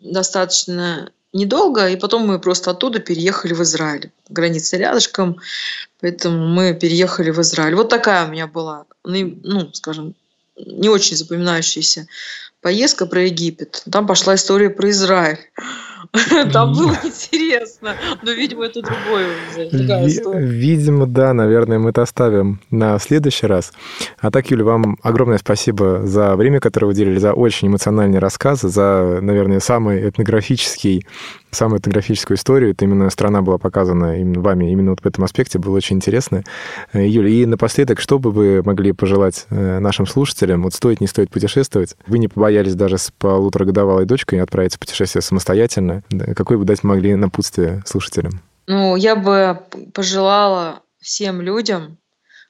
достаточно 0.00 1.10
недолго, 1.34 1.88
и 1.88 1.96
потом 1.96 2.26
мы 2.26 2.38
просто 2.38 2.70
оттуда 2.70 3.00
переехали 3.00 3.52
в 3.52 3.62
Израиль. 3.62 4.10
Граница 4.28 4.76
рядышком, 4.76 5.40
поэтому 6.00 6.48
мы 6.48 6.74
переехали 6.74 7.30
в 7.30 7.40
Израиль. 7.40 7.74
Вот 7.74 7.88
такая 7.88 8.26
у 8.26 8.30
меня 8.30 8.46
была, 8.46 8.86
ну, 9.04 9.70
скажем, 9.72 10.14
не 10.56 10.88
очень 10.88 11.16
запоминающаяся 11.16 12.06
поездка 12.64 13.04
про 13.04 13.20
Египет. 13.24 13.84
Там 13.92 14.06
пошла 14.06 14.34
история 14.34 14.70
про 14.70 14.88
Израиль. 14.88 15.38
Там 16.52 16.72
было 16.72 16.96
интересно. 17.04 17.94
Но, 18.22 18.30
видимо, 18.30 18.64
это 18.64 18.80
другое 18.80 19.28
уже. 19.50 19.68
Видимо, 20.38 21.06
да, 21.06 21.34
наверное, 21.34 21.78
мы 21.78 21.90
это 21.90 22.02
оставим 22.02 22.60
на 22.70 22.98
следующий 22.98 23.46
раз. 23.46 23.72
А 24.18 24.30
так, 24.30 24.50
Юля, 24.50 24.64
вам 24.64 24.96
огромное 25.02 25.38
спасибо 25.38 26.06
за 26.06 26.36
время, 26.36 26.58
которое 26.60 26.86
вы 26.86 26.92
уделили, 26.92 27.18
за 27.18 27.34
очень 27.34 27.68
эмоциональный 27.68 28.18
рассказ, 28.18 28.62
за, 28.62 29.18
наверное, 29.20 29.60
самый 29.60 30.08
этнографический 30.08 31.06
самую 31.54 31.80
этнографическую 31.80 32.36
историю. 32.36 32.72
Это 32.72 32.84
именно 32.84 33.08
страна 33.10 33.42
была 33.42 33.58
показана 33.58 34.20
именно 34.20 34.40
вами, 34.40 34.70
именно 34.70 34.90
вот 34.90 35.00
в 35.00 35.06
этом 35.06 35.24
аспекте. 35.24 35.58
Было 35.58 35.76
очень 35.76 35.96
интересно. 35.96 36.42
Э, 36.92 37.06
Юля, 37.06 37.28
и 37.28 37.46
напоследок, 37.46 38.00
что 38.00 38.18
бы 38.18 38.30
вы 38.30 38.62
могли 38.62 38.92
пожелать 38.92 39.46
э, 39.50 39.78
нашим 39.78 40.06
слушателям? 40.06 40.62
Вот 40.62 40.74
стоит, 40.74 41.00
не 41.00 41.06
стоит 41.06 41.30
путешествовать? 41.30 41.96
Вы 42.06 42.18
не 42.18 42.28
побоялись 42.28 42.74
даже 42.74 42.98
с 42.98 43.10
полуторагодовалой 43.10 44.04
дочкой 44.04 44.40
отправиться 44.40 44.76
в 44.76 44.80
путешествие 44.80 45.22
самостоятельно. 45.22 46.02
Какое 46.36 46.58
бы 46.58 46.64
дать 46.64 46.84
могли 46.84 47.14
напутствие 47.14 47.82
слушателям? 47.86 48.40
Ну, 48.66 48.96
я 48.96 49.16
бы 49.16 49.60
пожелала 49.92 50.80
всем 51.00 51.40
людям 51.40 51.98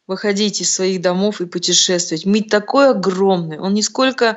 выходить 0.07 0.61
из 0.61 0.72
своих 0.72 1.00
домов 1.00 1.40
и 1.40 1.46
путешествовать. 1.46 2.26
Мир 2.26 2.44
такой 2.48 2.90
огромный, 2.90 3.59
он 3.59 3.74
нисколько 3.74 4.36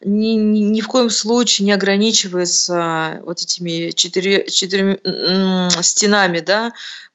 ни, 0.00 0.34
ни, 0.34 0.60
ни 0.60 0.80
в 0.80 0.88
коем 0.88 1.10
случае 1.10 1.66
не 1.66 1.72
ограничивается 1.72 3.20
вот 3.24 3.40
этими 3.40 3.90
четыре, 3.90 4.46
четырьмя 4.48 5.68
стенами, 5.82 6.40
да, 6.40 6.72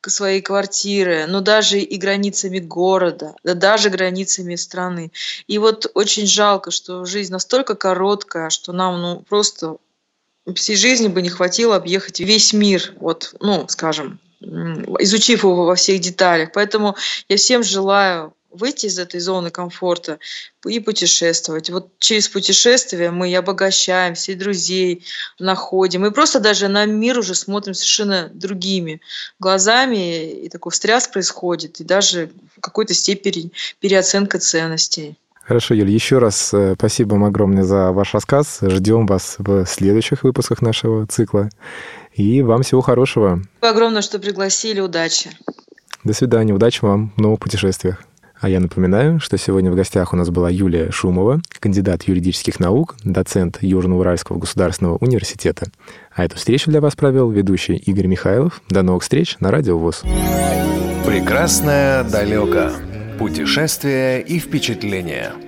своей 0.09 0.41
квартиры, 0.41 1.25
но 1.27 1.41
даже 1.41 1.79
и 1.79 1.97
границами 1.97 2.59
города, 2.59 3.35
да 3.43 3.53
даже 3.53 3.89
границами 3.89 4.55
страны. 4.55 5.11
И 5.47 5.57
вот 5.57 5.91
очень 5.93 6.27
жалко, 6.27 6.71
что 6.71 7.05
жизнь 7.05 7.31
настолько 7.31 7.75
короткая, 7.75 8.49
что 8.49 8.71
нам 8.73 9.01
ну, 9.01 9.25
просто 9.27 9.77
всей 10.55 10.75
жизни 10.75 11.07
бы 11.07 11.21
не 11.21 11.29
хватило 11.29 11.75
объехать 11.75 12.19
весь 12.19 12.53
мир, 12.53 12.93
вот, 12.99 13.35
ну, 13.39 13.65
скажем, 13.67 14.19
изучив 14.41 15.43
его 15.43 15.65
во 15.65 15.75
всех 15.75 15.99
деталях. 15.99 16.51
Поэтому 16.53 16.95
я 17.29 17.37
всем 17.37 17.63
желаю 17.63 18.33
выйти 18.49 18.87
из 18.87 18.97
этой 18.97 19.19
зоны 19.19 19.49
комфорта 19.49 20.19
и 20.65 20.79
путешествовать. 20.79 21.69
Вот 21.69 21.91
через 21.99 22.27
путешествие 22.27 23.11
мы 23.11 23.29
и 23.29 23.35
обогащаемся, 23.35 24.31
и 24.31 24.35
друзей 24.35 25.05
находим, 25.39 26.05
и 26.05 26.11
просто 26.11 26.39
даже 26.39 26.67
на 26.67 26.85
мир 26.85 27.19
уже 27.19 27.35
смотрим 27.35 27.73
совершенно 27.73 28.29
другими 28.33 29.01
глазами, 29.39 30.45
и 30.45 30.49
такой 30.49 30.71
встряс 30.71 31.07
происходит, 31.07 31.79
и 31.79 31.83
даже 31.83 32.31
в 32.55 32.61
какой-то 32.61 32.93
степени 32.93 33.51
переоценка 33.79 34.39
ценностей. 34.39 35.15
Хорошо, 35.47 35.73
Юль, 35.73 35.89
еще 35.89 36.17
раз 36.17 36.53
э, 36.53 36.73
спасибо 36.77 37.13
вам 37.13 37.23
огромное 37.23 37.63
за 37.63 37.93
ваш 37.93 38.13
рассказ. 38.13 38.59
Ждем 38.61 39.05
вас 39.05 39.35
в 39.37 39.65
следующих 39.65 40.23
выпусках 40.23 40.61
нашего 40.61 41.07
цикла. 41.07 41.49
И 42.13 42.41
вам 42.41 42.63
всего 42.63 42.81
хорошего. 42.81 43.41
Спасибо 43.59 43.77
огромное, 43.77 44.01
что 44.01 44.19
пригласили. 44.19 44.81
Удачи. 44.81 45.29
До 46.03 46.11
свидания. 46.11 46.53
Удачи 46.53 46.83
вам 46.83 47.13
в 47.15 47.21
новых 47.21 47.39
путешествиях. 47.39 48.03
А 48.41 48.49
я 48.49 48.59
напоминаю, 48.59 49.21
что 49.21 49.37
сегодня 49.37 49.71
в 49.71 49.75
гостях 49.75 50.11
у 50.11 50.17
нас 50.17 50.29
была 50.29 50.49
Юлия 50.49 50.91
Шумова, 50.91 51.41
кандидат 51.59 52.03
юридических 52.03 52.59
наук, 52.59 52.95
доцент 53.05 53.59
Южно-Уральского 53.61 54.37
государственного 54.37 54.97
университета. 54.97 55.67
А 56.13 56.25
эту 56.25 56.35
встречу 56.35 56.69
для 56.69 56.81
вас 56.81 56.97
провел 56.97 57.31
ведущий 57.31 57.77
Игорь 57.77 58.07
Михайлов. 58.07 58.61
До 58.69 58.83
новых 58.83 59.03
встреч 59.03 59.37
на 59.39 59.49
Радио 59.49 59.79
ВОЗ. 59.79 60.03
Прекрасное 61.05 62.03
далеко. 62.03 62.69
Путешествия 63.17 64.19
и 64.19 64.37
впечатления. 64.37 65.46